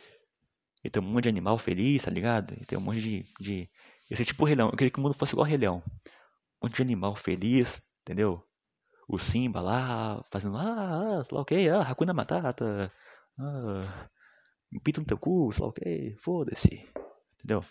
e 0.83 0.91
tem 0.91 1.03
um 1.03 1.07
monte 1.07 1.25
de 1.25 1.29
animal 1.29 1.59
feliz, 1.59 2.05
tá 2.05 2.11
ligado? 2.11 2.55
E 2.55 2.65
tem 2.65 2.79
um 2.79 2.81
monte 2.81 3.01
de, 3.01 3.27
de... 3.41 3.69
Esse 4.11 4.25
tipo 4.25 4.45
Rei 4.45 4.55
Leão. 4.55 4.71
Eu 4.71 4.77
queria 4.77 4.91
que 4.91 4.99
o 4.99 5.03
mundo 5.03 5.15
fosse 5.15 5.35
igual 5.35 5.47
Rei 5.47 5.59
Leão. 5.59 5.83
Um 6.63 6.67
monte 6.67 6.77
de 6.77 6.83
animal 6.83 7.15
feliz, 7.15 7.83
entendeu? 8.09 8.43
O 9.09 9.19
Simba 9.19 9.61
lá, 9.61 10.25
fazendo, 10.33 10.57
ah, 10.57 11.19
ah 11.21 11.25
sei 11.25 11.35
lá 11.37 11.43
o 11.43 11.45
que, 11.45 11.69
ah, 11.69 11.81
Hakuna 11.83 12.15
Matata, 12.15 12.93
ah, 13.39 14.09
pita 14.83 15.01
no 15.01 15.07
teu 15.07 15.19
cu, 15.19 15.53
sei 15.53 15.63
lá 15.63 15.69
o 15.69 15.73
que, 15.73 16.17
foda-se, 16.21 16.89
entendeu? 17.35 17.65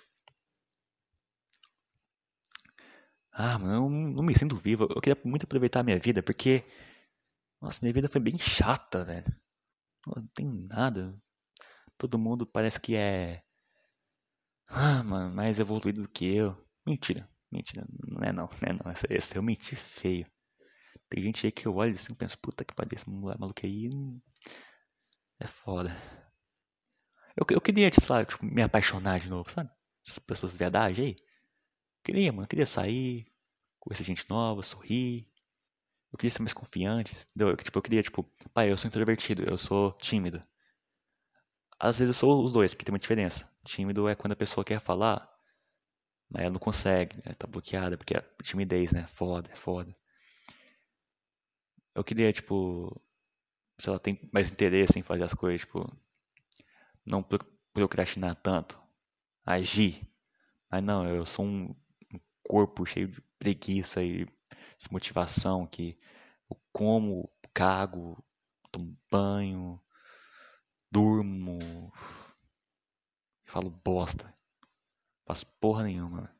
Ah, 3.31 3.57
mano, 3.59 3.75
eu 3.75 3.89
não 3.89 4.23
me 4.23 4.37
sinto 4.37 4.55
vivo. 4.57 4.85
Eu 4.85 5.01
queria 5.01 5.19
muito 5.23 5.43
aproveitar 5.45 5.81
a 5.81 5.83
minha 5.83 5.99
vida, 5.99 6.23
porque. 6.23 6.63
Nossa, 7.61 7.79
minha 7.83 7.93
vida 7.93 8.09
foi 8.09 8.21
bem 8.21 8.37
chata, 8.39 9.03
velho. 9.05 9.35
Não 10.07 10.27
tem 10.35 10.45
nada. 10.69 11.15
Todo 11.97 12.19
mundo 12.19 12.45
parece 12.47 12.79
que 12.79 12.95
é. 12.95 13.43
Ah, 14.67 15.03
mano, 15.03 15.33
mais 15.35 15.59
evoluído 15.59 16.01
do 16.03 16.09
que 16.09 16.25
eu. 16.35 16.57
Mentira, 16.85 17.29
mentira. 17.51 17.85
Não 18.07 18.21
é 18.23 18.31
não, 18.31 18.49
não 18.61 18.69
é 18.69 18.73
não. 18.73 18.91
Esse, 18.91 19.07
esse 19.09 19.35
eu 19.35 19.43
menti 19.43 19.75
feio. 19.75 20.25
Tem 21.09 21.23
gente 21.23 21.45
aí 21.45 21.51
que 21.51 21.67
eu 21.67 21.75
olho 21.75 21.93
assim 21.93 22.13
e 22.13 22.15
penso, 22.15 22.37
puta 22.39 22.65
que 22.65 22.73
pariu, 22.73 22.95
esse 22.95 23.09
maluco 23.09 23.53
aí. 23.63 23.89
É 25.39 25.47
foda. 25.47 25.95
Eu, 27.35 27.45
eu 27.51 27.61
queria, 27.61 27.89
sei 27.93 28.25
tipo, 28.25 28.45
me 28.45 28.61
apaixonar 28.61 29.19
de 29.19 29.29
novo, 29.29 29.49
sabe? 29.51 29.69
Essas 30.05 30.19
pessoas 30.19 30.57
verdade 30.57 31.01
aí. 31.01 31.15
Queria, 32.03 32.31
mano, 32.33 32.47
queria 32.47 32.65
sair, 32.65 33.27
conhecer 33.79 34.03
gente 34.03 34.29
nova, 34.29 34.63
sorrir. 34.63 35.27
Eu 36.11 36.17
queria 36.17 36.31
ser 36.31 36.41
mais 36.41 36.53
confiante, 36.53 37.15
entendeu? 37.15 37.49
Eu, 37.49 37.57
tipo, 37.57 37.77
eu 37.77 37.83
queria, 37.83 38.03
tipo, 38.03 38.23
pai, 38.53 38.71
eu 38.71 38.77
sou 38.77 38.87
introvertido, 38.87 39.43
eu 39.43 39.57
sou 39.57 39.93
tímido. 39.93 40.41
Às 41.79 41.99
vezes 41.99 42.15
eu 42.15 42.19
sou 42.19 42.43
os 42.43 42.53
dois, 42.53 42.73
porque 42.73 42.85
tem 42.85 42.93
uma 42.93 42.99
diferença. 42.99 43.49
Tímido 43.63 44.07
é 44.07 44.15
quando 44.15 44.33
a 44.33 44.35
pessoa 44.35 44.65
quer 44.65 44.79
falar, 44.79 45.29
mas 46.29 46.43
ela 46.43 46.51
não 46.51 46.59
consegue, 46.59 47.17
né? 47.17 47.33
tá 47.33 47.47
bloqueada, 47.47 47.97
porque 47.97 48.15
é 48.15 48.21
timidez, 48.43 48.91
né? 48.91 49.07
Foda, 49.07 49.49
é 49.51 49.55
foda. 49.55 49.91
Eu 51.95 52.03
queria, 52.03 52.31
tipo, 52.31 53.01
se 53.79 53.89
ela 53.89 53.99
tem 53.99 54.19
mais 54.31 54.51
interesse 54.51 54.99
em 54.99 55.03
fazer 55.03 55.23
as 55.23 55.33
coisas, 55.33 55.61
tipo, 55.61 55.85
não 57.05 57.25
procrastinar 57.73 58.35
tanto, 58.35 58.79
agir. 59.45 60.01
Mas 60.69 60.83
não, 60.83 61.07
eu 61.07 61.25
sou 61.25 61.45
um 61.45 61.75
corpo 62.43 62.85
cheio 62.85 63.07
de 63.07 63.21
preguiça 63.39 64.03
e 64.03 64.27
desmotivação 64.77 65.65
que 65.65 65.97
eu 66.49 66.59
como, 66.71 67.31
cago, 67.53 68.23
tomo 68.71 68.97
banho, 69.09 69.81
durmo, 70.91 71.91
falo 73.45 73.69
bosta. 73.69 74.36
Faço 75.27 75.45
porra 75.59 75.83
nenhuma. 75.83 76.33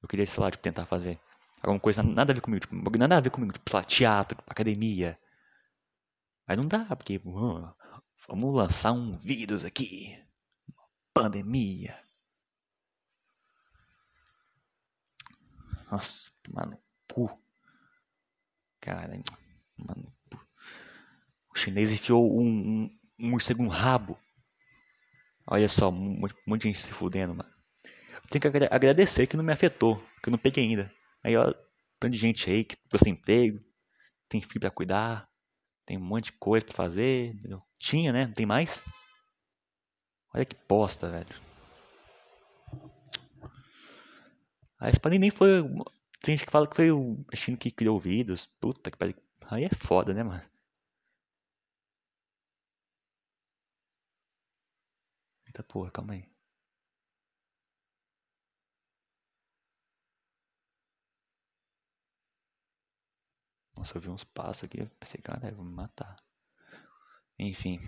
Eu 0.00 0.08
queria, 0.08 0.24
sei 0.24 0.40
lá, 0.40 0.50
tipo, 0.50 0.62
tentar 0.62 0.86
fazer 0.86 1.18
alguma 1.60 1.80
coisa 1.80 2.04
nada 2.04 2.32
a 2.32 2.34
ver 2.34 2.40
comigo, 2.40 2.60
tipo, 2.60 2.98
nada 2.98 3.16
a 3.16 3.20
ver 3.20 3.30
comigo, 3.30 3.52
tipo, 3.52 3.68
sei 3.68 3.78
lá, 3.78 3.84
teatro, 3.84 4.38
academia. 4.46 5.18
Mas 6.46 6.56
não 6.56 6.68
dá, 6.68 6.84
porque 6.96 7.20
uh, 7.24 7.74
vamos 8.28 8.54
lançar 8.54 8.92
um 8.92 9.16
vírus 9.16 9.64
aqui. 9.64 10.16
Pandemia. 11.12 12.00
Nossa, 15.90 16.30
mano, 16.48 16.78
cu. 17.12 17.28
Cara, 18.80 19.20
mano. 19.76 20.14
O 21.52 21.58
chinês 21.58 21.90
enfiou 21.90 22.40
um, 22.40 22.46
um, 22.46 22.98
um 23.18 23.30
morcego 23.30 23.64
no 23.64 23.68
rabo. 23.68 24.16
Olha 25.44 25.68
só, 25.68 25.90
um 25.90 26.20
monte 26.46 26.62
de 26.62 26.68
gente 26.68 26.78
se 26.78 26.92
fudendo, 26.92 27.34
mano. 27.34 27.59
Tenho 28.30 28.40
que 28.40 28.64
agradecer 28.70 29.26
que 29.26 29.36
não 29.36 29.42
me 29.42 29.52
afetou, 29.52 29.96
que 30.22 30.28
eu 30.28 30.30
não 30.30 30.38
peguei 30.38 30.64
ainda. 30.64 30.90
Aí, 31.22 31.36
ó, 31.36 31.52
tanto 31.98 32.12
de 32.12 32.18
gente 32.18 32.48
aí 32.48 32.64
que 32.64 32.76
ficou 32.76 32.98
sem 32.98 33.12
emprego, 33.12 33.60
tem 34.28 34.40
filho 34.40 34.60
pra 34.60 34.70
cuidar, 34.70 35.28
tem 35.84 35.98
um 35.98 36.00
monte 36.00 36.26
de 36.26 36.32
coisa 36.32 36.64
pra 36.64 36.74
fazer. 36.74 37.34
Entendeu? 37.34 37.60
Tinha, 37.76 38.12
né? 38.12 38.26
Não 38.26 38.32
tem 38.32 38.46
mais? 38.46 38.84
Olha 40.32 40.44
que 40.44 40.56
bosta, 40.68 41.10
velho. 41.10 41.50
A 44.78 44.88
Espanha 44.88 45.18
nem 45.18 45.30
foi. 45.30 45.62
Tem 46.22 46.36
gente 46.36 46.46
que 46.46 46.52
fala 46.52 46.68
que 46.68 46.76
foi 46.76 46.92
o 46.92 47.24
Chino 47.34 47.56
que 47.56 47.70
criou 47.72 47.96
o 47.96 48.00
vírus. 48.00 48.46
Puta 48.60 48.90
que 48.90 48.96
pariu. 48.96 49.16
Aí 49.50 49.64
é 49.64 49.70
foda, 49.70 50.14
né, 50.14 50.22
mano? 50.22 50.42
Eita 55.46 55.62
porra, 55.64 55.90
calma 55.90 56.12
aí. 56.14 56.29
Nossa, 63.80 63.96
eu 63.96 64.02
vi 64.02 64.10
uns 64.10 64.24
passos 64.24 64.64
aqui, 64.64 64.80
eu 64.80 64.90
pensei, 65.00 65.22
cara, 65.22 65.50
vou 65.52 65.64
me 65.64 65.72
matar. 65.72 66.22
Enfim. 67.38 67.80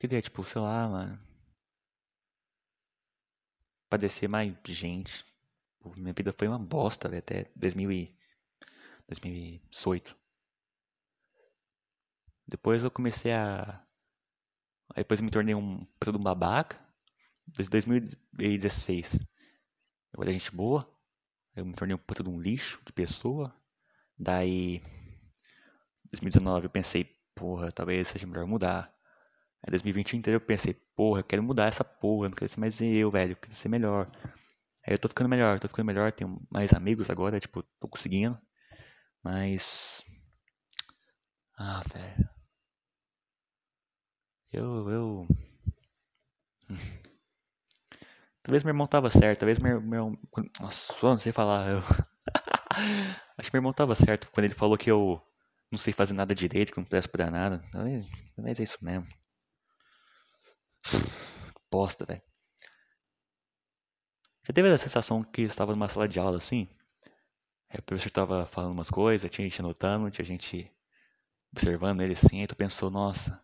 Queria, 0.00 0.20
tipo, 0.20 0.42
sei 0.42 0.60
lá, 0.60 0.88
mano. 0.88 1.20
Padecer 3.88 4.28
mais 4.28 4.52
gente. 4.66 5.24
Minha 5.96 6.12
vida 6.12 6.32
foi 6.32 6.48
uma 6.48 6.58
bosta, 6.58 7.08
velho, 7.08 7.20
até 7.20 7.48
2000 7.54 7.92
e... 7.92 8.18
2018. 9.06 10.16
Depois 12.44 12.82
eu 12.82 12.90
comecei 12.90 13.30
a. 13.30 13.86
Aí 14.96 15.04
depois 15.04 15.20
eu 15.20 15.24
me 15.24 15.30
tornei 15.30 15.54
um 15.54 15.86
todo 16.00 16.18
um 16.18 16.22
babaca. 16.22 16.76
Desde 17.46 17.70
2016. 17.70 19.14
Eu 20.12 20.22
era 20.22 20.32
gente 20.32 20.50
boa. 20.50 20.91
Eu 21.54 21.66
me 21.66 21.74
tornei 21.74 21.94
um 21.94 21.98
puta 21.98 22.22
de 22.22 22.30
um 22.30 22.40
lixo 22.40 22.80
de 22.84 22.92
pessoa. 22.92 23.54
Daí. 24.18 24.82
2019 26.10 26.66
eu 26.66 26.70
pensei, 26.70 27.04
porra, 27.34 27.70
talvez 27.72 28.08
seja 28.08 28.26
melhor 28.26 28.46
mudar. 28.46 28.92
Aí 29.62 29.70
2020 29.70 30.16
inteiro 30.16 30.36
eu 30.36 30.40
pensei, 30.46 30.74
porra, 30.96 31.20
eu 31.20 31.24
quero 31.24 31.42
mudar 31.42 31.66
essa 31.66 31.84
porra, 31.84 32.28
não 32.28 32.36
quero 32.36 32.50
ser 32.50 32.60
mais 32.60 32.80
eu, 32.80 33.10
velho, 33.10 33.32
eu 33.32 33.36
quero 33.36 33.54
ser 33.54 33.68
melhor. 33.68 34.10
Aí 34.86 34.94
eu 34.94 34.98
tô 34.98 35.08
ficando 35.08 35.28
melhor, 35.28 35.60
tô 35.60 35.68
ficando 35.68 35.86
melhor, 35.86 36.12
tenho 36.12 36.40
mais 36.50 36.72
amigos 36.72 37.10
agora, 37.10 37.40
tipo, 37.40 37.62
tô 37.80 37.88
conseguindo. 37.88 38.38
Mas. 39.22 40.04
Ah, 41.58 41.82
velho. 41.92 42.28
Eu. 44.52 44.88
eu... 44.90 45.26
Talvez 48.42 48.64
meu 48.64 48.72
irmão 48.72 48.86
tava 48.86 49.08
certo, 49.10 49.40
talvez 49.40 49.58
meu, 49.58 49.80
meu 49.80 50.18
Nossa, 50.60 50.94
não 51.02 51.18
sei 51.18 51.32
falar. 51.32 51.70
Eu... 51.70 51.82
Acho 53.38 53.50
que 53.50 53.56
meu 53.56 53.60
irmão 53.60 53.72
tava 53.72 53.94
certo 53.94 54.28
quando 54.30 54.44
ele 54.44 54.54
falou 54.54 54.76
que 54.76 54.90
eu 54.90 55.22
não 55.70 55.78
sei 55.78 55.92
fazer 55.92 56.12
nada 56.12 56.34
direito, 56.34 56.72
que 56.72 56.78
não 56.78 56.84
presta 56.84 57.10
pra 57.10 57.30
nada. 57.30 57.62
Talvez, 57.70 58.06
talvez 58.34 58.60
é 58.60 58.62
isso 58.62 58.78
mesmo. 58.82 59.06
Bosta, 61.70 62.04
velho. 62.04 62.22
Já 64.44 64.52
teve 64.52 64.68
a 64.68 64.78
sensação 64.78 65.22
que 65.22 65.42
estava 65.42 65.72
numa 65.72 65.88
sala 65.88 66.08
de 66.08 66.18
aula 66.18 66.36
assim? 66.36 66.68
Aí 67.70 67.78
o 67.78 67.82
professor 67.82 68.08
estava 68.08 68.44
falando 68.46 68.72
umas 68.72 68.90
coisas, 68.90 69.30
tinha 69.30 69.48
gente 69.48 69.60
anotando, 69.60 70.10
tinha 70.10 70.24
gente 70.24 70.70
observando 71.52 72.00
ele 72.02 72.14
assim, 72.14 72.40
aí 72.40 72.46
tu 72.46 72.56
pensou, 72.56 72.90
nossa, 72.90 73.42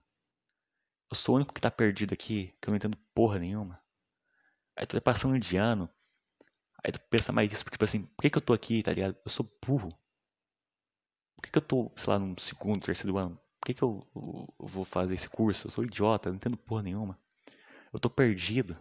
eu 1.11 1.17
sou 1.17 1.35
o 1.35 1.37
único 1.37 1.55
que 1.55 1.61
tá 1.61 1.71
perdido 1.71 2.13
aqui, 2.13 2.53
que 2.61 2.69
eu 2.69 2.73
não 2.73 2.77
entendo 2.77 2.99
porra 3.15 3.39
nenhuma. 3.39 3.81
Aí 4.79 4.87
tu 4.87 4.93
vai 4.93 5.01
passando 5.01 5.37
de 5.41 5.57
ano, 5.57 5.91
aí 6.85 6.93
tu 6.93 7.01
pensa 7.11 7.33
mais 7.33 7.53
isso, 7.53 7.65
tipo 7.65 7.85
assim, 7.85 8.05
por 8.05 8.23
que, 8.23 8.31
que 8.31 8.39
eu 8.39 8.43
tô 8.43 8.53
aqui, 8.53 8.81
tá 8.81 8.93
ligado? 8.93 9.17
Eu 9.25 9.31
sou 9.31 9.45
burro. 9.67 9.89
Por 11.35 11.43
que, 11.43 11.51
que 11.51 11.59
eu 11.59 11.63
tô, 11.63 11.93
sei 11.97 12.13
lá, 12.13 12.19
no 12.21 12.39
segundo, 12.39 12.85
terceiro 12.85 13.19
ano? 13.19 13.37
Por 13.61 13.67
que, 13.67 13.75
que 13.75 13.83
eu, 13.83 14.07
eu, 14.15 14.55
eu 14.61 14.67
vou 14.69 14.85
fazer 14.85 15.15
esse 15.15 15.29
curso? 15.29 15.67
Eu 15.67 15.71
sou 15.73 15.85
idiota, 15.85 16.29
não 16.29 16.37
entendo 16.37 16.57
porra 16.57 16.85
nenhuma. 16.85 17.19
Eu 17.93 17.99
tô 17.99 18.09
perdido. 18.09 18.77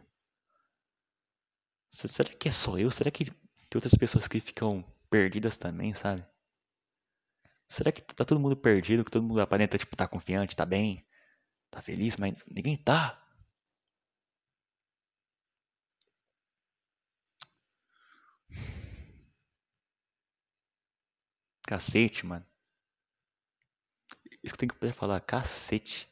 Será 1.92 2.30
que 2.30 2.48
é 2.48 2.52
só 2.52 2.78
eu? 2.78 2.92
Será 2.92 3.10
que 3.12 3.26
tem 3.26 3.36
outras 3.76 3.96
pessoas 3.96 4.28
que 4.28 4.40
ficam 4.40 4.86
perdidas 5.10 5.58
também, 5.58 5.96
sabe? 5.96 6.24
Será 7.68 7.92
que 7.92 8.02
tá 8.02 8.24
todo 8.24 8.40
mundo 8.40 8.56
perdido, 8.56 9.04
que 9.04 9.12
todo 9.12 9.24
mundo 9.24 9.42
aparenta, 9.42 9.78
tipo, 9.78 9.96
tá 9.96 10.08
confiante, 10.08 10.56
tá 10.56 10.66
bem, 10.66 11.04
tá 11.72 11.82
feliz, 11.82 12.18
mas 12.18 12.36
ninguém 12.50 12.78
tá? 12.78 13.27
Cacete, 21.68 22.26
mano. 22.26 22.46
Isso 24.42 24.56
que 24.56 24.60
tem 24.60 24.70
que 24.70 24.94
falar, 24.94 25.20
cacete. 25.20 26.10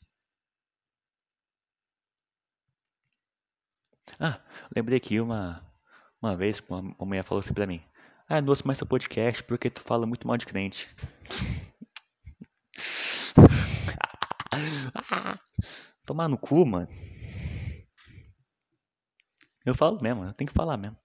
Ah, 4.19 4.41
lembrei 4.75 4.97
aqui 4.97 5.21
uma, 5.21 5.65
uma 6.21 6.35
vez, 6.35 6.59
uma, 6.67 6.79
uma 6.79 7.05
mulher 7.05 7.23
falou 7.23 7.39
assim 7.39 7.53
pra 7.53 7.65
mim. 7.65 7.81
Ah, 8.27 8.41
não 8.41 8.49
ouço 8.49 8.67
mais 8.67 8.77
seu 8.77 8.85
podcast 8.85 9.41
porque 9.45 9.69
tu 9.69 9.79
fala 9.79 10.05
muito 10.05 10.27
mal 10.27 10.35
de 10.35 10.45
crente. 10.45 10.93
Tomar 16.05 16.27
no 16.27 16.37
cu, 16.37 16.65
mano. 16.65 16.89
Eu 19.65 19.73
falo 19.73 20.01
mesmo, 20.01 20.25
eu 20.25 20.33
tenho 20.33 20.49
que 20.49 20.53
falar 20.53 20.75
mesmo. 20.75 20.97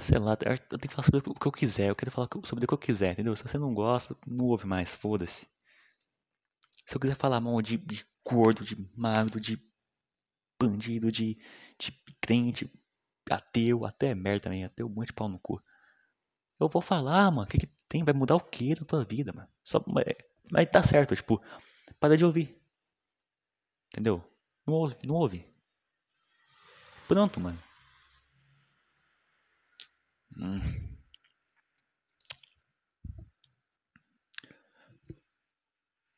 Sei 0.00 0.18
lá, 0.18 0.32
eu 0.32 0.78
tenho 0.78 0.80
que 0.80 0.94
falar 0.94 1.04
sobre 1.04 1.30
o 1.30 1.34
que 1.34 1.46
eu 1.46 1.52
quiser. 1.52 1.88
Eu 1.90 1.96
quero 1.96 2.10
falar 2.10 2.28
sobre 2.44 2.64
o 2.64 2.68
que 2.68 2.74
eu 2.74 2.78
quiser, 2.78 3.12
entendeu? 3.12 3.36
Se 3.36 3.42
você 3.42 3.58
não 3.58 3.74
gosta, 3.74 4.16
não 4.26 4.46
ouve 4.46 4.66
mais, 4.66 4.94
foda-se. 4.94 5.46
Se 6.86 6.96
eu 6.96 7.00
quiser 7.00 7.16
falar 7.16 7.40
mal 7.40 7.60
de, 7.60 7.76
de 7.76 8.06
gordo, 8.24 8.64
de 8.64 8.76
magro, 8.96 9.40
de 9.40 9.60
bandido, 10.58 11.12
de, 11.12 11.36
de 11.78 11.92
crente, 12.20 12.70
ateu, 13.30 13.84
até 13.84 14.14
merda 14.14 14.44
também, 14.44 14.64
ateu, 14.64 14.86
um 14.86 14.90
monte 14.90 15.08
de 15.08 15.12
pau 15.12 15.28
no 15.28 15.38
cu. 15.38 15.62
Eu 16.58 16.68
vou 16.68 16.82
falar, 16.82 17.30
mano, 17.30 17.42
o 17.42 17.46
que, 17.46 17.58
que 17.58 17.66
tem? 17.88 18.04
Vai 18.04 18.14
mudar 18.14 18.36
o 18.36 18.40
que 18.40 18.78
na 18.78 18.86
tua 18.86 19.04
vida, 19.04 19.32
mano? 19.32 19.48
Só, 19.62 19.84
mas 20.50 20.70
tá 20.70 20.82
certo, 20.82 21.14
tipo, 21.14 21.40
para 22.00 22.16
de 22.16 22.24
ouvir. 22.24 22.60
Entendeu? 23.92 24.22
Não 24.66 24.74
ouve, 24.74 24.96
não 25.06 25.14
ouve. 25.14 25.46
Pronto, 27.06 27.40
mano. 27.40 27.58
Hum. 30.38 30.62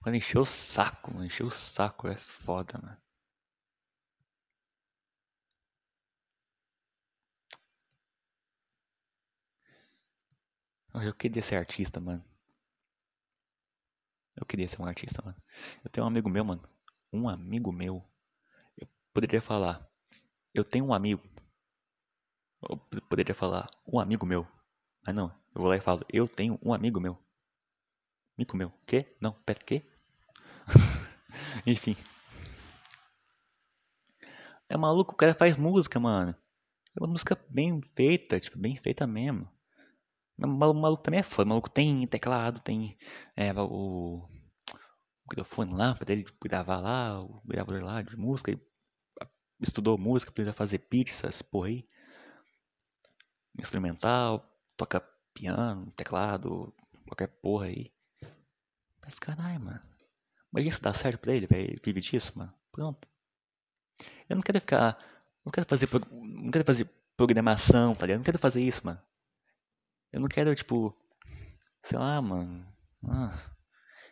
Mano, 0.05 0.15
encheu 0.19 0.43
o 0.43 0.47
saco, 0.47 1.11
mano. 1.11 1.25
Encheu 1.25 1.47
o 1.47 1.51
saco, 1.51 2.07
é 2.07 2.15
foda, 2.15 2.79
mano. 2.83 2.99
Eu 10.95 11.13
queria 11.13 11.43
ser 11.43 11.57
artista, 11.57 11.99
mano. 11.99 12.25
Eu 14.37 14.45
queria 14.47 14.69
ser 14.69 14.81
um 14.81 14.87
artista, 14.87 15.23
mano. 15.25 15.37
Eu 15.85 15.91
tenho 15.91 16.05
um 16.05 16.09
amigo 16.09 16.29
meu, 16.29 16.45
mano. 16.45 16.63
Um 17.13 17.29
amigo 17.29 17.73
meu. 17.73 18.05
Eu 18.79 18.89
poderia 19.13 19.41
falar. 19.43 19.89
Eu 20.55 20.65
tenho 20.65 20.87
um 20.87 20.95
amigo. 20.95 21.23
Eu 22.63 22.77
poderia 23.09 23.35
falar. 23.35 23.69
Um 23.87 23.99
amigo 23.99 24.27
meu. 24.27 24.47
Mas 25.07 25.15
não. 25.15 25.29
Eu 25.55 25.63
vou 25.63 25.69
lá 25.69 25.77
e 25.77 25.81
falo. 25.81 26.05
Eu 26.13 26.29
tenho 26.29 26.59
um 26.63 26.73
amigo 26.73 27.01
meu. 27.01 27.19
Amigo 28.37 28.57
meu. 28.57 28.73
Quê? 28.87 29.17
Não. 29.21 29.33
Pera, 29.33 29.59
quê? 29.61 29.83
Enfim. 31.67 31.97
É 34.69 34.77
maluco, 34.77 35.15
o 35.15 35.17
cara 35.17 35.35
faz 35.35 35.57
música, 35.57 35.99
mano. 35.99 36.35
É 36.97 37.01
uma 37.01 37.09
música 37.09 37.37
bem 37.49 37.81
feita, 37.95 38.39
tipo, 38.39 38.59
bem 38.59 38.77
feita 38.77 39.07
mesmo. 39.07 39.49
O 40.39 40.47
maluco 40.47 41.03
também 41.03 41.21
é 41.21 41.23
foda. 41.23 41.47
O 41.47 41.49
maluco 41.49 41.71
tem 41.71 42.07
teclado, 42.07 42.61
tem 42.61 42.97
é, 43.37 43.53
o, 43.53 43.67
o 43.67 44.29
microfone 45.29 45.73
lá 45.75 45.95
pra 45.95 46.13
ele 46.13 46.25
gravar 46.43 46.79
lá, 46.79 47.21
o 47.21 47.43
gravador 47.45 47.83
lá 47.83 48.03
de 48.03 48.17
música. 48.17 48.51
Ele 48.51 48.61
estudou 49.61 49.99
música 49.99 50.31
pra 50.31 50.45
ele 50.45 50.53
fazer 50.53 50.79
pizzas, 50.79 51.43
porra 51.43 51.69
aí. 51.69 51.87
Instrumental, 53.61 54.45
toca 54.77 55.01
piano, 55.35 55.91
teclado, 55.93 56.75
qualquer 57.07 57.29
porra 57.29 57.67
aí. 57.67 57.93
Mas 59.03 59.19
caralho, 59.19 59.61
mano. 59.61 59.81
Mas 60.53 60.67
isso 60.67 60.83
dá 60.83 60.93
certo 60.93 61.21
pra 61.21 61.33
ele, 61.33 61.47
velho? 61.47 61.81
Vive 61.83 62.01
disso, 62.01 62.33
mano? 62.37 62.53
Pronto. 62.73 63.07
Eu 64.29 64.37
não 64.37 64.43
quero 64.43 64.61
ficar. 64.61 64.99
Não 65.45 65.53
quero 65.53 65.67
fazer. 65.69 65.89
Não 66.11 66.51
quero 66.51 66.65
fazer 66.65 66.89
programação, 67.17 67.95
tá 67.95 68.07
ligado? 68.07 68.17
Eu 68.17 68.19
não 68.19 68.25
quero 68.25 68.39
fazer 68.39 68.61
isso, 68.63 68.85
mano. 68.85 69.01
Eu 70.13 70.21
não 70.21 70.29
quero, 70.29 70.55
tipo, 70.55 70.97
sei 71.83 71.99
lá, 71.99 72.21
mano. 72.21 72.67
Ah, 73.05 73.39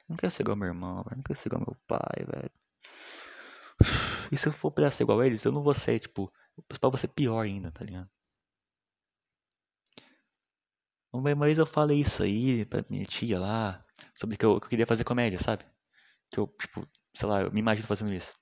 eu 0.03 0.11
não 0.11 0.17
quero 0.17 0.31
ser 0.31 0.43
igual 0.43 0.57
meu 0.57 0.69
irmão, 0.69 1.03
velho. 1.03 1.17
Não 1.17 1.23
quero 1.23 1.39
ser 1.39 1.49
igual 1.49 1.63
meu 1.67 1.77
pai, 1.87 2.25
velho. 2.25 2.51
E 4.31 4.37
se 4.37 4.47
eu 4.49 4.53
for 4.53 4.71
pra 4.71 4.91
ser 4.91 5.05
igual 5.05 5.21
a 5.21 5.27
eles, 5.27 5.45
eu 5.45 5.53
não 5.53 5.63
vou 5.63 5.75
ser, 5.75 5.99
tipo, 5.99 6.33
pra 6.81 6.91
você 6.91 7.09
pior 7.09 7.41
ainda, 7.41 7.71
tá 7.71 7.85
ligado? 7.85 8.09
Uma 11.13 11.35
vez 11.47 11.59
eu 11.59 11.67
falei 11.67 12.01
isso 12.01 12.23
aí 12.23 12.65
pra 12.67 12.85
minha 12.91 13.05
tia 13.05 13.39
lá, 13.39 13.85
sobre 14.15 14.37
que 14.37 14.45
eu, 14.45 14.61
que 14.61 14.67
eu 14.67 14.71
queria 14.71 14.87
fazer 14.87 15.05
comédia, 15.05 15.39
sabe? 15.39 15.65
Que 16.33 16.41
eu, 16.41 16.49
tipo, 16.61 16.87
sei 17.17 17.29
lá, 17.29 17.43
eu 17.43 17.53
me 17.53 17.61
imagino 17.61 17.89
fazendo 17.89 18.13
isso. 18.15 18.35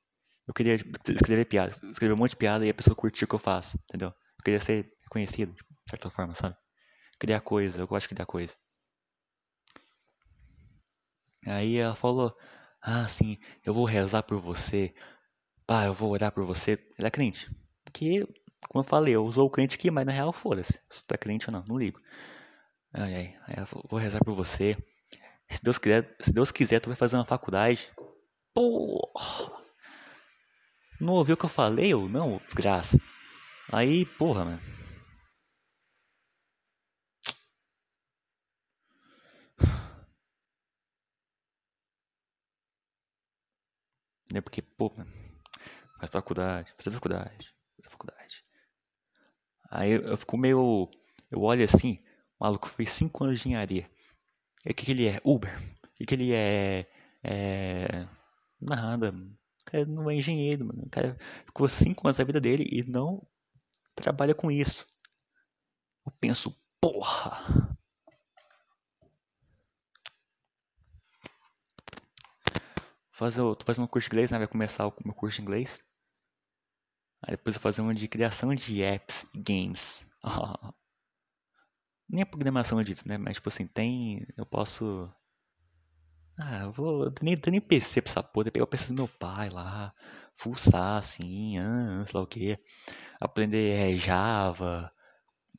Eu 0.48 0.54
queria 0.54 0.78
tipo, 0.78 0.98
escrever 1.12 1.46
piada, 1.46 1.72
escrever 1.90 2.14
um 2.14 2.18
monte 2.18 2.30
de 2.32 2.36
piada 2.36 2.66
e 2.66 2.70
a 2.70 2.74
pessoa 2.74 2.96
curtir 2.96 3.24
o 3.24 3.28
que 3.28 3.34
eu 3.36 3.38
faço, 3.40 3.78
entendeu? 3.84 4.10
Eu 4.10 4.44
queria 4.44 4.60
ser 4.60 4.92
reconhecido, 5.04 5.54
tipo, 5.54 5.72
de 5.74 5.90
certa 5.90 6.10
forma, 6.10 6.34
sabe? 6.34 6.56
criar 7.20 7.40
coisa, 7.42 7.80
eu 7.80 7.86
gosto 7.88 8.08
de 8.08 8.14
criar 8.14 8.26
coisa. 8.26 8.54
Aí 11.46 11.76
ela 11.76 11.94
falou, 11.94 12.36
ah, 12.82 13.06
sim, 13.08 13.38
eu 13.64 13.72
vou 13.74 13.84
rezar 13.84 14.22
por 14.22 14.40
você, 14.40 14.94
pá, 15.66 15.86
eu 15.86 15.94
vou 15.94 16.12
orar 16.12 16.32
por 16.32 16.44
você. 16.46 16.74
Ela 16.98 17.08
é 17.08 17.12
crente. 17.12 17.50
Porque, 17.84 18.26
como 18.68 18.84
eu 18.84 18.88
falei, 18.88 19.14
eu 19.16 19.24
usou 19.24 19.46
o 19.46 19.50
crente 19.50 19.76
aqui, 19.76 19.90
mas 19.90 20.06
na 20.06 20.12
real, 20.12 20.32
foda-se. 20.32 20.80
Se 20.90 21.06
tu 21.06 21.14
é 21.14 21.18
crente 21.18 21.48
ou 21.48 21.54
não, 21.54 21.64
não 21.66 21.78
ligo. 21.78 22.00
Ela 22.96 23.66
falou, 23.66 23.84
vou 23.90 24.00
rezar 24.00 24.20
por 24.24 24.34
você. 24.34 24.74
Se 25.50 25.62
Deus 25.62 25.76
quiser, 25.76 26.16
se 26.20 26.32
Deus 26.32 26.50
quiser, 26.50 26.80
tu 26.80 26.88
vai 26.88 26.96
fazer 26.96 27.16
uma 27.16 27.24
faculdade. 27.24 27.92
Porra! 28.54 29.62
Não 31.00 31.12
ouviu 31.12 31.34
o 31.34 31.38
que 31.38 31.44
eu 31.44 31.50
falei 31.50 31.92
ou 31.94 32.08
não, 32.08 32.38
desgraça? 32.38 32.98
Aí, 33.70 34.06
porra, 34.06 34.44
mano. 34.46 34.60
Né? 44.32 44.40
Porque, 44.40 44.62
pô, 44.62 44.92
mano, 44.96 45.12
faz 45.98 46.10
faculdade, 46.10 46.74
faz 46.78 46.94
faculdade, 46.94 47.54
faz 47.76 47.92
faculdade. 47.92 48.44
Aí 49.70 49.92
eu 49.92 50.16
fico 50.16 50.38
meio. 50.38 50.90
Eu 51.30 51.42
olho 51.42 51.64
assim, 51.64 52.02
o 52.38 52.44
maluco 52.44 52.68
fez 52.68 52.90
5 52.92 53.24
anos 53.24 53.40
de 53.40 53.48
engenharia. 53.48 53.90
E 54.64 54.72
o 54.72 54.74
que, 54.74 54.84
que 54.84 54.90
ele 54.92 55.08
é? 55.08 55.20
Uber. 55.24 55.56
O 55.84 55.94
que, 55.96 56.06
que 56.06 56.14
ele 56.14 56.32
é? 56.32 56.86
É. 57.22 58.08
Nada. 58.60 59.10
O 59.10 59.64
cara 59.64 59.84
não 59.86 60.10
é 60.10 60.14
engenheiro, 60.16 60.66
mano. 60.66 60.84
O 60.84 60.90
cara 60.90 61.16
ficou 61.44 61.68
5 61.68 62.06
anos 62.06 62.18
da 62.18 62.24
vida 62.24 62.40
dele 62.40 62.66
e 62.70 62.82
não 62.82 63.26
trabalha 63.94 64.34
com 64.34 64.50
isso. 64.50 64.86
Eu 66.04 66.12
penso, 66.20 66.54
porra! 66.80 67.76
fazer, 73.16 73.40
tô 73.40 73.64
fazendo 73.64 73.84
um 73.84 73.88
curso 73.88 74.08
de 74.08 74.14
inglês, 74.14 74.30
né? 74.30 74.38
Vai 74.38 74.46
começar 74.46 74.86
o 74.86 74.94
meu 75.04 75.14
curso 75.14 75.36
de 75.36 75.42
inglês. 75.42 75.82
Aí 77.22 77.32
depois 77.32 77.56
eu 77.56 77.60
vou 77.60 77.72
fazer 77.72 77.82
um 77.82 77.92
de 77.94 78.08
criação 78.08 78.54
de 78.54 78.82
apps 78.82 79.32
e 79.34 79.38
games. 79.40 80.06
Nem 82.08 82.22
a 82.22 82.26
programação 82.26 82.82
disso, 82.82 83.06
né? 83.06 83.18
Mas 83.18 83.36
tipo 83.36 83.48
assim, 83.48 83.66
tem. 83.66 84.26
Eu 84.36 84.46
posso. 84.46 85.10
Ah, 86.38 86.62
eu 86.64 86.72
vou. 86.72 87.04
Eu 87.04 87.14
nem, 87.22 87.40
nem 87.48 87.60
PC 87.60 88.02
pra 88.02 88.10
essa 88.10 88.22
porra. 88.22 88.50
Pegar 88.50 88.64
o 88.64 88.68
PC 88.68 88.88
do 88.88 88.94
meu 88.94 89.08
pai 89.08 89.50
lá. 89.50 89.92
Fuçar 90.34 90.98
assim, 90.98 91.58
ah, 91.58 92.04
sei 92.06 92.18
lá 92.18 92.22
o 92.22 92.26
que. 92.26 92.58
Aprender 93.20 93.94
é, 93.94 93.96
Java. 93.96 94.92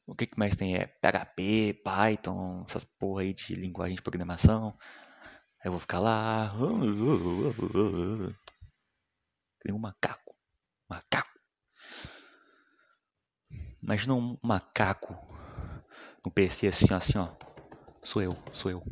O 0.06 0.16
que, 0.16 0.28
que 0.28 0.40
mais 0.40 0.56
tem? 0.56 0.76
É 0.76 0.88
PHP, 0.88 1.82
Python, 1.84 2.64
essas 2.68 2.86
porra 2.86 3.24
aí 3.24 3.34
de 3.34 3.56
linguagem 3.56 3.96
de 3.96 4.02
programação. 4.02 4.78
Eu 5.66 5.72
vou 5.72 5.80
ficar 5.80 6.00
lá. 6.00 6.54
Tem 9.62 9.74
um 9.74 9.80
macaco. 9.80 10.36
Macaco. 10.90 11.28
Imagina 13.82 14.14
um 14.14 14.38
macaco 14.42 15.37
no 16.28 16.32
PC 16.32 16.68
assim, 16.68 16.94
assim, 16.94 17.18
ó. 17.18 17.34
Sou 18.04 18.22
eu, 18.22 18.32
sou 18.54 18.70
eu. 18.70 18.84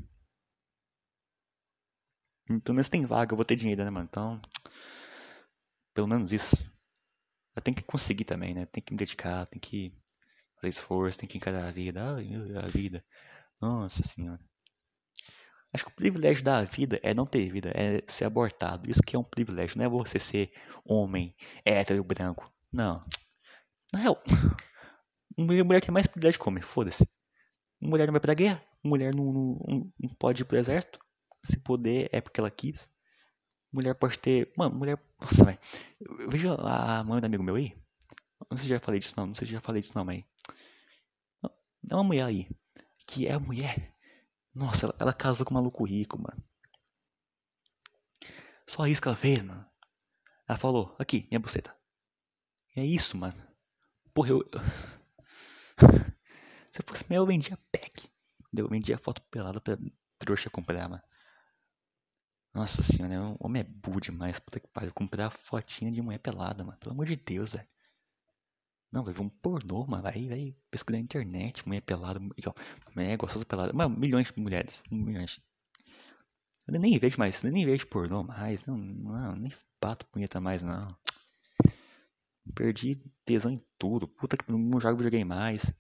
Pelo 2.64 2.76
menos 2.76 2.90
tem 2.90 3.06
vaga, 3.06 3.34
eu 3.34 3.36
vou 3.36 3.46
ter 3.46 3.56
dinheiro, 3.56 3.84
né, 3.84 3.90
mano? 3.90 4.08
Então, 4.10 4.42
pelo 5.94 6.08
menos 6.08 6.32
isso. 6.32 6.56
Eu 7.56 7.62
tenho 7.62 7.76
que 7.76 7.84
conseguir 7.84 8.24
também, 8.26 8.54
né? 8.54 8.66
Tem 8.66 8.82
que 8.82 8.94
me 8.94 8.98
dedicar, 8.98 9.46
tem 9.48 9.60
que 9.60 9.94
fazer 10.56 10.70
esforço, 10.70 11.20
tem 11.20 11.28
que 11.28 11.38
encarar 11.38 11.68
a 11.68 11.72
vida. 11.72 12.16
Ai, 12.16 12.30
a 12.64 12.68
vida. 12.68 13.04
Nossa 13.60 14.04
senhora. 14.04 14.40
Acho 15.74 15.86
que 15.86 15.92
o 15.92 15.96
privilégio 15.96 16.44
da 16.44 16.64
vida 16.64 17.00
é 17.04 17.14
não 17.14 17.26
ter 17.26 17.50
vida, 17.52 17.72
é 17.76 18.02
ser 18.08 18.26
abortado. 18.26 18.90
Isso 18.90 19.02
que 19.02 19.16
é 19.16 19.20
um 19.20 19.24
privilégio, 19.24 19.78
não 19.78 19.86
é 19.86 19.90
você 19.90 20.20
ser 20.20 20.54
homem, 20.86 21.36
hétero, 21.66 22.04
branco. 22.04 22.50
Não. 22.72 23.06
Na 23.92 24.00
real, 24.00 24.24
mulher 25.38 25.82
tem 25.82 25.92
mais 25.92 26.08
privilégio 26.08 26.40
que 26.40 26.48
homem, 26.48 26.64
foda-se. 26.64 27.06
Mulher 27.86 28.08
não 28.08 28.14
vai 28.14 28.22
pra 28.22 28.34
guerra, 28.34 28.64
mulher 28.84 29.14
não, 29.14 29.32
não, 29.32 29.94
não 30.00 30.10
pode 30.18 30.42
ir 30.42 30.46
pro 30.46 30.58
exército. 30.58 31.00
Se 31.44 31.58
poder, 31.58 32.10
é 32.12 32.22
porque 32.22 32.40
ela 32.40 32.50
quis. 32.50 32.90
Mulher 33.72 33.94
pode 33.96 34.18
ter. 34.18 34.52
Mano, 34.58 34.76
mulher. 34.76 35.00
Nossa, 35.20 35.46
velho. 35.46 35.60
Veja 36.30 36.56
a 36.56 37.04
mãe 37.04 37.20
do 37.22 37.26
amigo 37.26 37.44
meu 37.44 37.56
aí. 37.56 37.76
Não 38.50 38.58
sei 38.58 38.64
se 38.64 38.70
já 38.70 38.80
falei 38.80 39.00
disso, 39.00 39.14
não. 39.18 39.28
Não 39.28 39.36
sei 39.36 39.48
se 39.48 39.54
já 39.54 39.62
falei 39.62 39.82
disso, 39.82 39.94
não, 39.96 40.06
mas. 40.06 40.24
É 41.90 41.94
uma 41.94 42.04
mulher 42.04 42.26
aí. 42.26 42.50
Que 43.06 43.28
é 43.28 43.38
mulher 43.38 43.96
nossa, 44.56 44.86
ela, 44.86 44.96
ela 45.00 45.14
casou 45.14 45.46
com 45.46 45.54
um 45.54 45.58
maluco 45.58 45.84
rico, 45.84 46.18
mano. 46.18 46.42
Só 48.66 48.88
isso 48.88 49.02
que 49.02 49.08
ela 49.10 49.18
fez, 49.18 49.44
mano. 49.44 49.66
Ela 50.48 50.58
falou, 50.58 50.96
aqui, 50.98 51.28
minha 51.30 51.42
buceta. 51.42 51.76
E 52.74 52.80
é 52.80 52.86
isso, 52.86 53.18
mano. 53.18 53.36
Porra, 54.14 54.30
eu. 54.30 54.50
Se 56.76 56.82
eu 56.82 56.86
fosse 56.86 57.06
meu, 57.10 57.22
eu 57.22 57.26
vendia 57.26 57.58
pack. 57.72 58.10
Eu 58.54 58.68
vendia 58.68 58.98
foto 58.98 59.22
pelada 59.32 59.62
pra 59.62 59.78
trouxa 60.20 60.50
comprar, 60.50 60.90
mano. 60.90 61.02
Nossa 62.54 62.84
senhora, 62.84 63.34
o 63.40 63.46
homem 63.46 63.62
é 63.62 63.64
burro 63.64 64.02
demais. 64.02 64.40
Puta 64.40 64.60
que 64.60 64.68
pariu. 64.68 64.92
Comprar 64.94 65.30
fotinha 65.30 65.90
de 65.90 66.02
mulher 66.02 66.18
pelada, 66.18 66.66
mano. 66.66 66.78
Pelo 66.78 66.92
amor 66.92 67.06
de 67.06 67.16
Deus, 67.16 67.54
velho. 67.54 67.66
Não, 68.92 69.06
vai 69.06 69.14
vamos 69.14 69.32
pornô, 69.42 69.86
mano. 69.88 70.04
Vai, 70.04 70.28
vai 70.28 70.54
pesquisar 70.70 70.98
na 70.98 71.04
internet, 71.06 71.66
mulher 71.66 71.80
pelada, 71.80 72.20
mulher 72.20 73.16
gostosa 73.16 73.46
pelada. 73.46 73.72
Milhões 73.88 74.30
de 74.30 74.38
mulheres. 74.38 74.84
Milhões. 74.92 75.40
Eu 76.68 76.78
nem 76.78 77.00
vejo 77.00 77.18
mais, 77.18 77.42
eu 77.42 77.54
nem 77.54 77.66
vejo 77.66 77.88
pornô 77.88 78.22
mais. 78.22 78.66
Não, 78.66 78.76
não 78.76 79.34
nem 79.38 79.54
bato 79.82 80.06
punheta 80.08 80.42
mais, 80.42 80.62
não. 80.62 80.90
Perdi 82.54 83.02
tesão 83.24 83.50
em 83.50 83.62
tudo. 83.80 84.10
Puta 84.10 84.36
que 84.36 84.52
não 84.52 84.78
jogo 84.78 84.98
videogame 84.98 85.24
mais. 85.24 85.74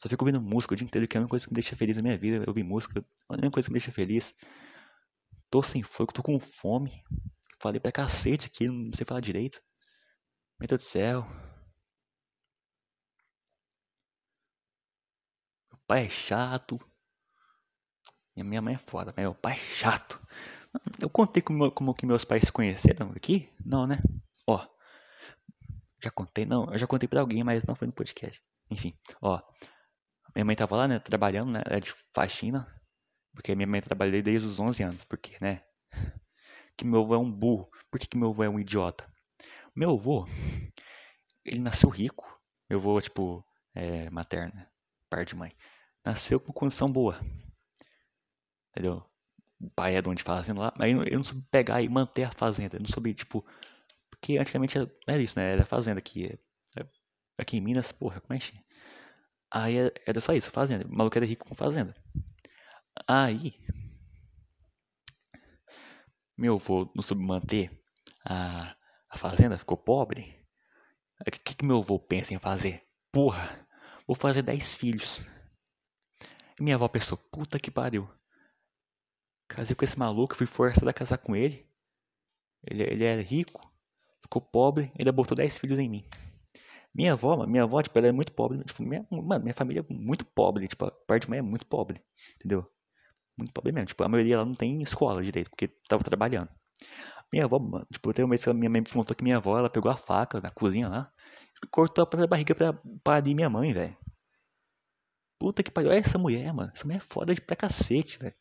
Só 0.00 0.08
fico 0.08 0.24
ouvindo 0.24 0.40
música 0.40 0.74
o 0.74 0.76
dia 0.76 0.84
inteiro, 0.84 1.08
que 1.08 1.16
é 1.16 1.18
a 1.18 1.20
única 1.22 1.30
coisa 1.30 1.46
que 1.46 1.52
me 1.52 1.54
deixa 1.54 1.76
feliz 1.76 1.96
na 1.96 2.02
minha 2.02 2.18
vida. 2.18 2.36
Eu 2.36 2.48
ouvir 2.48 2.62
música, 2.62 3.00
é 3.00 3.04
a 3.28 3.34
única 3.34 3.50
coisa 3.50 3.68
que 3.68 3.72
me 3.72 3.78
deixa 3.78 3.92
feliz. 3.92 4.34
Tô 5.50 5.62
sem 5.62 5.82
fogo, 5.82 6.12
tô 6.12 6.22
com 6.22 6.38
fome. 6.38 7.02
Falei 7.60 7.80
pra 7.80 7.92
cacete 7.92 8.46
aqui, 8.46 8.68
não 8.68 8.92
sei 8.92 9.06
falar 9.06 9.20
direito. 9.20 9.60
Meu 10.58 10.68
Deus 10.68 10.80
do 10.80 10.84
céu. 10.84 11.26
pai 15.86 16.06
é 16.06 16.08
chato. 16.08 16.80
Minha 18.34 18.60
mãe 18.60 18.74
é 18.74 18.78
foda, 18.78 19.14
meu 19.16 19.34
pai 19.34 19.54
é 19.54 19.56
chato. 19.56 20.20
Eu 21.00 21.08
contei 21.08 21.42
como, 21.42 21.70
como 21.70 21.94
que 21.94 22.04
meus 22.04 22.24
pais 22.24 22.44
se 22.44 22.52
conheceram 22.52 23.10
aqui? 23.16 23.50
Não, 23.64 23.86
né? 23.86 23.98
Ó. 24.46 24.66
Já 26.02 26.10
contei, 26.10 26.44
não. 26.44 26.70
Eu 26.70 26.78
já 26.78 26.86
contei 26.86 27.08
pra 27.08 27.20
alguém, 27.20 27.42
mas 27.42 27.64
não 27.64 27.74
foi 27.74 27.86
no 27.86 27.94
podcast. 27.94 28.42
Enfim, 28.70 28.94
ó. 29.22 29.40
Minha 30.36 30.44
mãe 30.44 30.54
tava 30.54 30.76
lá, 30.76 30.86
né? 30.86 30.98
Trabalhando, 30.98 31.50
né? 31.50 31.62
Era 31.64 31.80
de 31.80 31.94
faxina. 32.14 32.70
Porque 33.34 33.54
minha 33.54 33.66
mãe 33.66 33.80
trabalhou 33.80 34.22
desde 34.22 34.46
os 34.46 34.60
11 34.60 34.82
anos. 34.82 35.04
Por 35.04 35.18
quê, 35.18 35.38
né? 35.40 35.62
Que 36.76 36.84
meu 36.84 37.00
avô 37.00 37.14
é 37.14 37.18
um 37.18 37.32
burro. 37.32 37.70
Por 37.90 37.98
que, 37.98 38.06
que 38.06 38.18
meu 38.18 38.28
avô 38.28 38.44
é 38.44 38.48
um 38.50 38.60
idiota? 38.60 39.10
Meu 39.74 39.92
avô, 39.92 40.28
ele 41.42 41.58
nasceu 41.58 41.88
rico. 41.88 42.38
Meu 42.68 42.78
avô, 42.78 43.00
tipo, 43.00 43.42
é, 43.74 44.10
materno? 44.10 44.52
Par 45.08 45.24
de 45.24 45.34
mãe 45.34 45.50
nasceu 46.04 46.38
com 46.38 46.52
condição 46.52 46.92
boa. 46.92 47.18
Entendeu? 48.70 49.02
O 49.58 49.70
pai 49.70 49.96
é 49.96 50.02
dono 50.02 50.16
de 50.16 50.22
fazenda 50.22 50.60
lá, 50.60 50.74
mas 50.76 50.94
eu 50.94 51.16
não 51.16 51.24
soube 51.24 51.42
pegar 51.50 51.80
e 51.80 51.88
manter 51.88 52.24
a 52.24 52.30
fazenda. 52.32 52.76
Eu 52.76 52.80
não 52.80 52.88
soube, 52.88 53.14
tipo. 53.14 53.42
Porque 54.10 54.36
antigamente 54.36 54.76
era 55.06 55.22
isso, 55.22 55.38
né? 55.38 55.54
Era 55.54 55.64
fazenda 55.64 55.98
aqui. 55.98 56.38
É, 56.78 56.86
aqui 57.38 57.56
em 57.56 57.62
Minas, 57.62 57.90
porra, 57.90 58.20
como 58.20 58.34
é 58.34 58.38
que 58.38 58.65
Aí 59.50 59.78
é, 59.78 59.92
era 60.06 60.20
só 60.20 60.32
isso, 60.32 60.50
fazenda. 60.50 60.86
O 60.86 60.94
maluco 60.94 61.16
era 61.16 61.26
rico 61.26 61.48
com 61.48 61.54
fazenda. 61.54 61.94
Aí. 63.06 63.54
Meu 66.36 66.56
avô 66.56 66.90
não 66.94 67.02
soube 67.02 67.22
manter 67.22 67.70
a, 68.24 68.76
a 69.08 69.16
fazenda, 69.16 69.58
ficou 69.58 69.76
pobre. 69.76 70.36
O 71.20 71.30
que, 71.30 71.54
que 71.54 71.64
meu 71.64 71.78
avô 71.78 71.98
pensa 71.98 72.34
em 72.34 72.38
fazer? 72.38 72.82
Porra, 73.10 73.66
vou 74.06 74.14
fazer 74.14 74.42
10 74.42 74.74
filhos. 74.74 75.22
E 76.58 76.62
minha 76.62 76.76
avó 76.76 76.88
pensou, 76.88 77.16
puta 77.16 77.58
que 77.58 77.70
pariu. 77.70 78.08
Casei 79.48 79.74
com 79.74 79.84
esse 79.84 79.98
maluco, 79.98 80.34
fui 80.34 80.46
forçada 80.46 80.90
a 80.90 80.94
casar 80.94 81.18
com 81.18 81.34
ele. 81.34 81.66
Ele, 82.64 82.82
ele 82.82 83.04
era 83.04 83.22
rico, 83.22 83.72
ficou 84.22 84.42
pobre, 84.42 84.92
ainda 84.98 85.12
botou 85.12 85.36
10 85.36 85.58
filhos 85.58 85.78
em 85.78 85.88
mim. 85.88 86.08
Minha 86.96 87.12
avó, 87.12 87.46
minha 87.46 87.64
avó, 87.64 87.82
tipo, 87.82 87.98
ela 87.98 88.06
é 88.06 88.12
muito 88.12 88.32
pobre. 88.32 88.64
Tipo, 88.64 88.82
minha, 88.82 89.06
mano, 89.10 89.42
minha 89.42 89.52
família 89.54 89.84
é 89.88 89.92
muito 89.92 90.24
pobre. 90.24 90.66
Tipo, 90.66 90.86
a 90.86 90.90
parte 90.90 91.24
de 91.24 91.30
mãe 91.30 91.40
é 91.40 91.42
muito 91.42 91.66
pobre. 91.66 92.02
Entendeu? 92.36 92.66
Muito 93.36 93.52
pobre 93.52 93.70
mesmo. 93.70 93.88
Tipo, 93.88 94.02
a 94.04 94.08
maioria 94.08 94.36
ela 94.36 94.46
não 94.46 94.54
tem 94.54 94.80
escola 94.80 95.22
direito, 95.22 95.50
porque 95.50 95.68
tava 95.88 96.02
trabalhando. 96.02 96.48
Minha 97.30 97.44
avó, 97.44 97.58
mano, 97.58 97.86
tipo, 97.92 98.14
tem 98.14 98.24
uma 98.24 98.30
vez 98.30 98.42
que 98.42 98.52
minha 98.54 98.70
mãe 98.70 98.80
me 98.80 98.88
contou 98.90 99.14
que 99.14 99.22
minha 99.22 99.36
avó, 99.36 99.58
ela 99.58 99.68
pegou 99.68 99.90
a 99.90 99.96
faca 99.96 100.40
na 100.40 100.50
cozinha 100.50 100.88
lá, 100.88 101.12
cortou 101.70 102.02
a 102.02 102.06
própria 102.06 102.26
barriga 102.26 102.54
pra 102.54 102.72
parir 103.04 103.34
minha 103.34 103.50
mãe, 103.50 103.72
velho. 103.74 103.96
Puta 105.38 105.62
que 105.62 105.70
pariu. 105.70 105.90
Olha 105.90 105.98
essa 105.98 106.16
mulher, 106.18 106.50
mano. 106.54 106.72
Essa 106.74 106.86
mulher 106.86 106.98
é 106.98 107.00
foda 107.00 107.34
de 107.34 107.42
pra 107.42 107.56
cacete, 107.56 108.18
velho. 108.18 108.34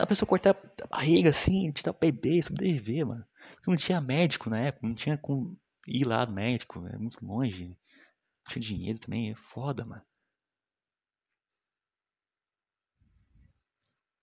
A 0.00 0.06
pessoa 0.06 0.26
cortar 0.28 0.56
a 0.82 0.86
barriga 0.88 1.30
assim, 1.30 1.70
te 1.70 1.84
dar 1.84 1.92
bebê, 1.92 2.42
sobreviver, 2.42 3.06
mano. 3.06 3.24
Porque 3.54 3.70
não 3.70 3.76
tinha 3.76 4.00
médico 4.00 4.50
na 4.50 4.60
época, 4.60 4.86
não 4.86 4.94
tinha 4.94 5.16
como 5.18 5.58
ir 5.86 6.06
lá 6.06 6.26
no 6.26 6.32
médico, 6.32 6.86
é 6.88 6.98
muito 6.98 7.24
longe. 7.24 7.68
Não 7.68 8.52
tinha 8.52 8.62
dinheiro 8.62 8.98
também, 8.98 9.30
é 9.30 9.34
foda, 9.34 9.84
mano. 9.84 10.02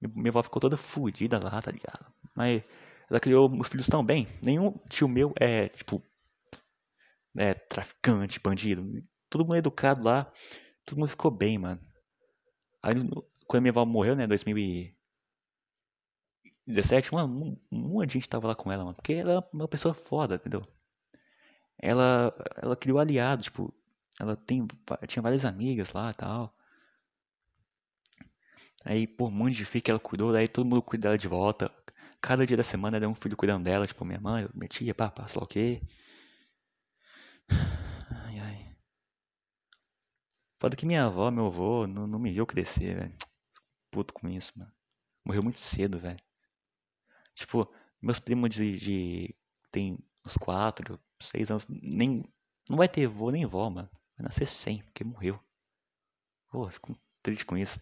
Minha 0.01 0.29
avó 0.29 0.43
ficou 0.43 0.59
toda 0.59 0.75
fodida 0.75 1.39
lá, 1.41 1.61
tá 1.61 1.71
ligado? 1.71 2.13
Mas 2.35 2.61
ela 3.09 3.19
criou 3.19 3.49
os 3.59 3.67
filhos 3.67 3.87
tão 3.87 4.03
bem. 4.03 4.27
Nenhum 4.41 4.77
tio 4.89 5.07
meu 5.07 5.33
é, 5.39 5.69
tipo, 5.69 6.03
é, 7.37 7.53
traficante, 7.53 8.39
bandido. 8.39 8.83
Todo 9.29 9.45
mundo 9.45 9.55
é 9.55 9.59
educado 9.59 10.03
lá. 10.03 10.31
Todo 10.85 10.99
mundo 10.99 11.09
ficou 11.09 11.31
bem, 11.31 11.57
mano. 11.57 11.81
Aí, 12.81 12.93
quando 13.47 13.61
minha 13.61 13.71
avó 13.71 13.85
morreu, 13.85 14.15
né, 14.15 14.27
2000 14.27 14.57
e... 14.57 14.95
17, 16.67 17.13
um, 17.13 17.57
monte 17.71 18.07
de 18.09 18.13
gente 18.15 18.29
tava 18.29 18.47
lá 18.47 18.55
com 18.55 18.71
ela, 18.71 18.83
mano. 18.83 18.95
Porque 18.95 19.13
ela 19.13 19.33
é 19.33 19.55
uma 19.55 19.67
pessoa 19.67 19.93
foda, 19.93 20.35
entendeu? 20.35 20.65
Ela, 21.77 22.33
ela 22.61 22.75
criou 22.75 22.99
aliados, 22.99 23.45
tipo, 23.45 23.73
ela 24.19 24.35
tem, 24.35 24.65
tinha 25.07 25.21
várias 25.21 25.45
amigas 25.45 25.91
lá 25.93 26.11
e 26.11 26.13
tal. 26.13 26.55
Aí, 28.85 29.07
por 29.07 29.27
um 29.29 29.31
monte 29.31 29.55
de 29.55 29.65
filho 29.65 29.83
que 29.83 29.91
ela 29.91 29.99
cuidou, 29.99 30.31
daí 30.33 30.47
todo 30.47 30.65
mundo 30.65 30.81
cuida 30.81 31.03
dela 31.03 31.17
de 31.17 31.27
volta. 31.27 31.71
Cada 32.21 32.45
dia 32.45 32.57
da 32.57 32.63
semana 32.63 32.97
era 32.97 33.07
um 33.09 33.15
filho 33.15 33.35
cuidando 33.37 33.63
dela, 33.63 33.85
tipo, 33.85 34.05
minha 34.05 34.19
mãe, 34.19 34.47
minha 34.53 34.67
tia, 34.67 34.93
papá, 34.95 35.27
sei 35.27 35.39
lá 35.39 35.43
o 35.45 35.47
quê. 35.47 35.81
Ai, 38.09 38.39
ai. 38.39 38.75
Foda 40.59 40.75
que 40.75 40.85
minha 40.85 41.05
avó, 41.05 41.29
meu 41.31 41.47
avô, 41.47 41.85
não, 41.87 42.07
não 42.07 42.19
me 42.19 42.31
viu 42.31 42.45
crescer, 42.45 42.95
velho. 42.95 43.17
Puto 43.91 44.13
com 44.13 44.29
isso, 44.29 44.53
mano. 44.57 44.71
Morreu 45.25 45.43
muito 45.43 45.59
cedo, 45.59 45.99
velho. 45.99 46.19
Tipo, 47.33 47.71
meus 48.01 48.19
primos 48.19 48.49
de, 48.49 48.79
de. 48.79 49.35
Tem 49.71 49.97
uns 50.25 50.37
4, 50.37 50.99
6 51.21 51.51
anos. 51.51 51.65
Nem. 51.69 52.23
Não 52.69 52.77
vai 52.77 52.87
ter 52.87 53.05
avô 53.05 53.31
nem 53.31 53.45
vó, 53.45 53.69
mano. 53.69 53.89
Vai 54.17 54.25
nascer 54.25 54.47
sem, 54.47 54.81
porque 54.83 55.03
morreu. 55.03 55.39
Pô, 56.49 56.69
fico 56.69 56.97
triste 57.21 57.45
com 57.45 57.57
isso. 57.57 57.81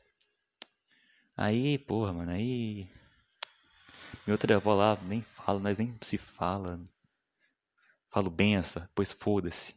Aí, 1.35 1.77
porra, 1.79 2.13
mano, 2.13 2.31
aí. 2.31 2.89
Minha 4.25 4.35
outra 4.35 4.55
avó 4.55 4.73
lá 4.75 4.97
nem 5.03 5.21
fala, 5.21 5.59
nós 5.59 5.77
nem 5.77 5.97
se 6.01 6.17
fala. 6.17 6.79
Falo 8.09 8.29
benção, 8.29 8.87
pois 8.93 9.11
foda-se. 9.11 9.75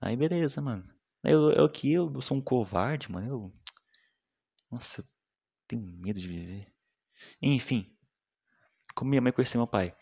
Aí 0.00 0.16
beleza, 0.16 0.60
mano. 0.60 0.88
Eu, 1.24 1.50
eu 1.52 1.64
aqui, 1.64 1.92
eu 1.92 2.20
sou 2.20 2.36
um 2.36 2.40
covarde, 2.40 3.10
mano. 3.10 3.28
Eu. 3.28 3.52
Nossa, 4.70 5.00
eu 5.00 5.06
tenho 5.66 5.82
medo 5.82 6.20
de 6.20 6.28
viver. 6.28 6.72
Enfim. 7.40 7.97
Como 8.98 9.10
minha 9.10 9.20
mãe 9.20 9.32
conhecia 9.32 9.58
meu 9.58 9.66
pai. 9.66 9.94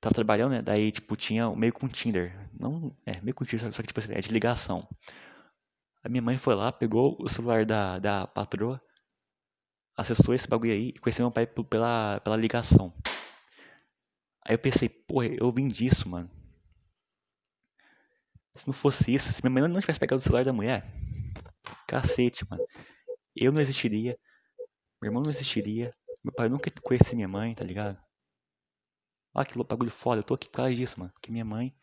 Tava 0.00 0.14
trabalhando, 0.14 0.52
né? 0.52 0.62
Daí, 0.62 0.90
tipo, 0.90 1.16
tinha 1.16 1.54
meio 1.54 1.72
com 1.72 1.86
Tinder. 1.86 2.48
Não, 2.58 2.96
é, 3.04 3.20
meio 3.20 3.34
com 3.34 3.44
Tinder, 3.44 3.70
só 3.72 3.82
que, 3.82 3.88
tipo 3.88 4.00
assim, 4.00 4.12
é 4.12 4.20
de 4.20 4.32
ligação. 4.32 4.88
A 6.02 6.08
minha 6.08 6.22
mãe 6.22 6.38
foi 6.38 6.54
lá, 6.54 6.72
pegou 6.72 7.16
o 7.20 7.28
celular 7.28 7.66
da, 7.66 7.98
da 7.98 8.26
patroa 8.26 8.80
acessou 9.98 10.32
esse 10.32 10.46
bagulho 10.46 10.72
aí 10.72 10.90
e 10.90 10.98
conheceu 11.00 11.24
meu 11.24 11.32
pai 11.32 11.44
pela, 11.44 12.20
pela 12.20 12.36
ligação. 12.36 12.94
Aí 14.46 14.54
eu 14.54 14.58
pensei, 14.58 14.88
porra, 14.88 15.26
eu 15.26 15.50
vim 15.50 15.66
disso, 15.66 16.08
mano. 16.08 16.30
Se 18.54 18.64
não 18.66 18.72
fosse 18.72 19.12
isso, 19.12 19.32
se 19.32 19.42
minha 19.42 19.50
mãe 19.50 19.68
não 19.68 19.80
tivesse 19.80 19.98
pegado 19.98 20.20
o 20.20 20.22
celular 20.22 20.44
da 20.44 20.52
mulher, 20.52 20.86
cacete, 21.86 22.48
mano. 22.48 22.64
Eu 23.34 23.50
não 23.50 23.60
existiria, 23.60 24.16
meu 25.02 25.08
irmão 25.10 25.22
não 25.24 25.32
existiria, 25.32 25.92
meu 26.24 26.32
pai 26.32 26.48
nunca 26.48 26.70
conhecia 26.80 27.16
minha 27.16 27.28
mãe, 27.28 27.54
tá 27.54 27.64
ligado? 27.64 27.98
Olha 29.34 29.46
que 29.46 29.62
bagulho 29.62 29.90
foda, 29.90 30.20
eu 30.20 30.24
tô 30.24 30.34
aqui 30.34 30.48
por 30.48 30.56
causa 30.56 30.74
disso, 30.74 30.98
mano. 30.98 31.12
Porque 31.12 31.30
minha 31.30 31.44
mãe 31.44 31.74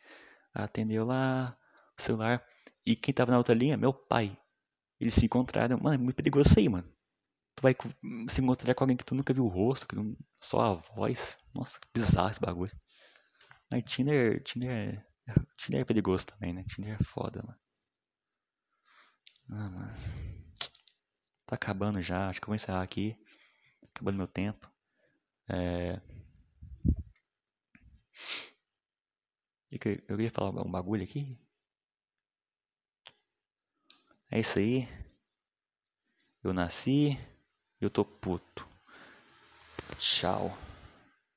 atendeu 0.54 1.06
lá 1.06 1.58
o 1.98 2.02
celular 2.02 2.46
e 2.86 2.96
quem 2.96 3.14
tava 3.14 3.32
na 3.32 3.38
outra 3.38 3.56
linha, 3.56 3.78
meu 3.78 3.94
pai. 3.94 4.38
Eles 5.00 5.14
se 5.16 5.26
encontraram, 5.26 5.78
mano, 5.78 5.96
é 5.96 5.98
muito 5.98 6.16
perigoso 6.16 6.50
isso 6.50 6.60
aí, 6.60 6.70
mano 6.70 6.96
tu 7.56 7.62
vai 7.62 7.76
se 8.30 8.42
encontrar 8.42 8.76
com 8.76 8.84
alguém 8.84 8.98
que 8.98 9.06
tu 9.06 9.16
nunca 9.16 9.34
viu 9.34 9.46
o 9.46 9.50
rosto, 9.50 9.88
que 9.88 9.96
não, 9.96 10.16
só 10.42 10.60
a 10.60 10.74
voz. 10.74 11.38
Nossa, 11.54 11.80
bizarro 11.94 12.30
esse 12.30 12.40
bagulho. 12.40 12.72
Mas 13.72 13.84
Tinder, 13.86 14.44
Tinder, 14.44 15.06
Tinder 15.58 15.82
é 15.82 15.86
perigoso 15.86 16.26
também, 16.28 16.54
né? 16.54 16.64
Tinder 16.68 16.98
é 17.00 17.04
foda, 17.04 17.42
mano. 17.42 17.60
Ah, 19.50 19.70
mano. 19.70 19.96
Tá 21.46 21.56
acabando 21.56 22.02
já, 22.02 22.30
acho 22.30 22.42
que 22.42 22.46
eu 22.46 22.50
vou 22.50 22.56
encerrar 22.56 22.82
aqui. 22.82 23.18
Acabando 23.94 24.18
meu 24.18 24.28
tempo. 24.28 24.70
É... 25.48 26.02
Eu 30.08 30.22
ia 30.22 30.32
falar 30.32 30.50
um 30.62 30.72
bagulho 30.72 31.04
aqui. 31.04 31.38
É 34.32 34.40
isso 34.40 34.60
aí. 34.60 34.88
Eu 36.44 36.54
nasci. 36.54 37.18
Eu 37.82 37.90
tô 37.90 38.06
puto. 38.06 38.68
Tchau. 39.98 40.58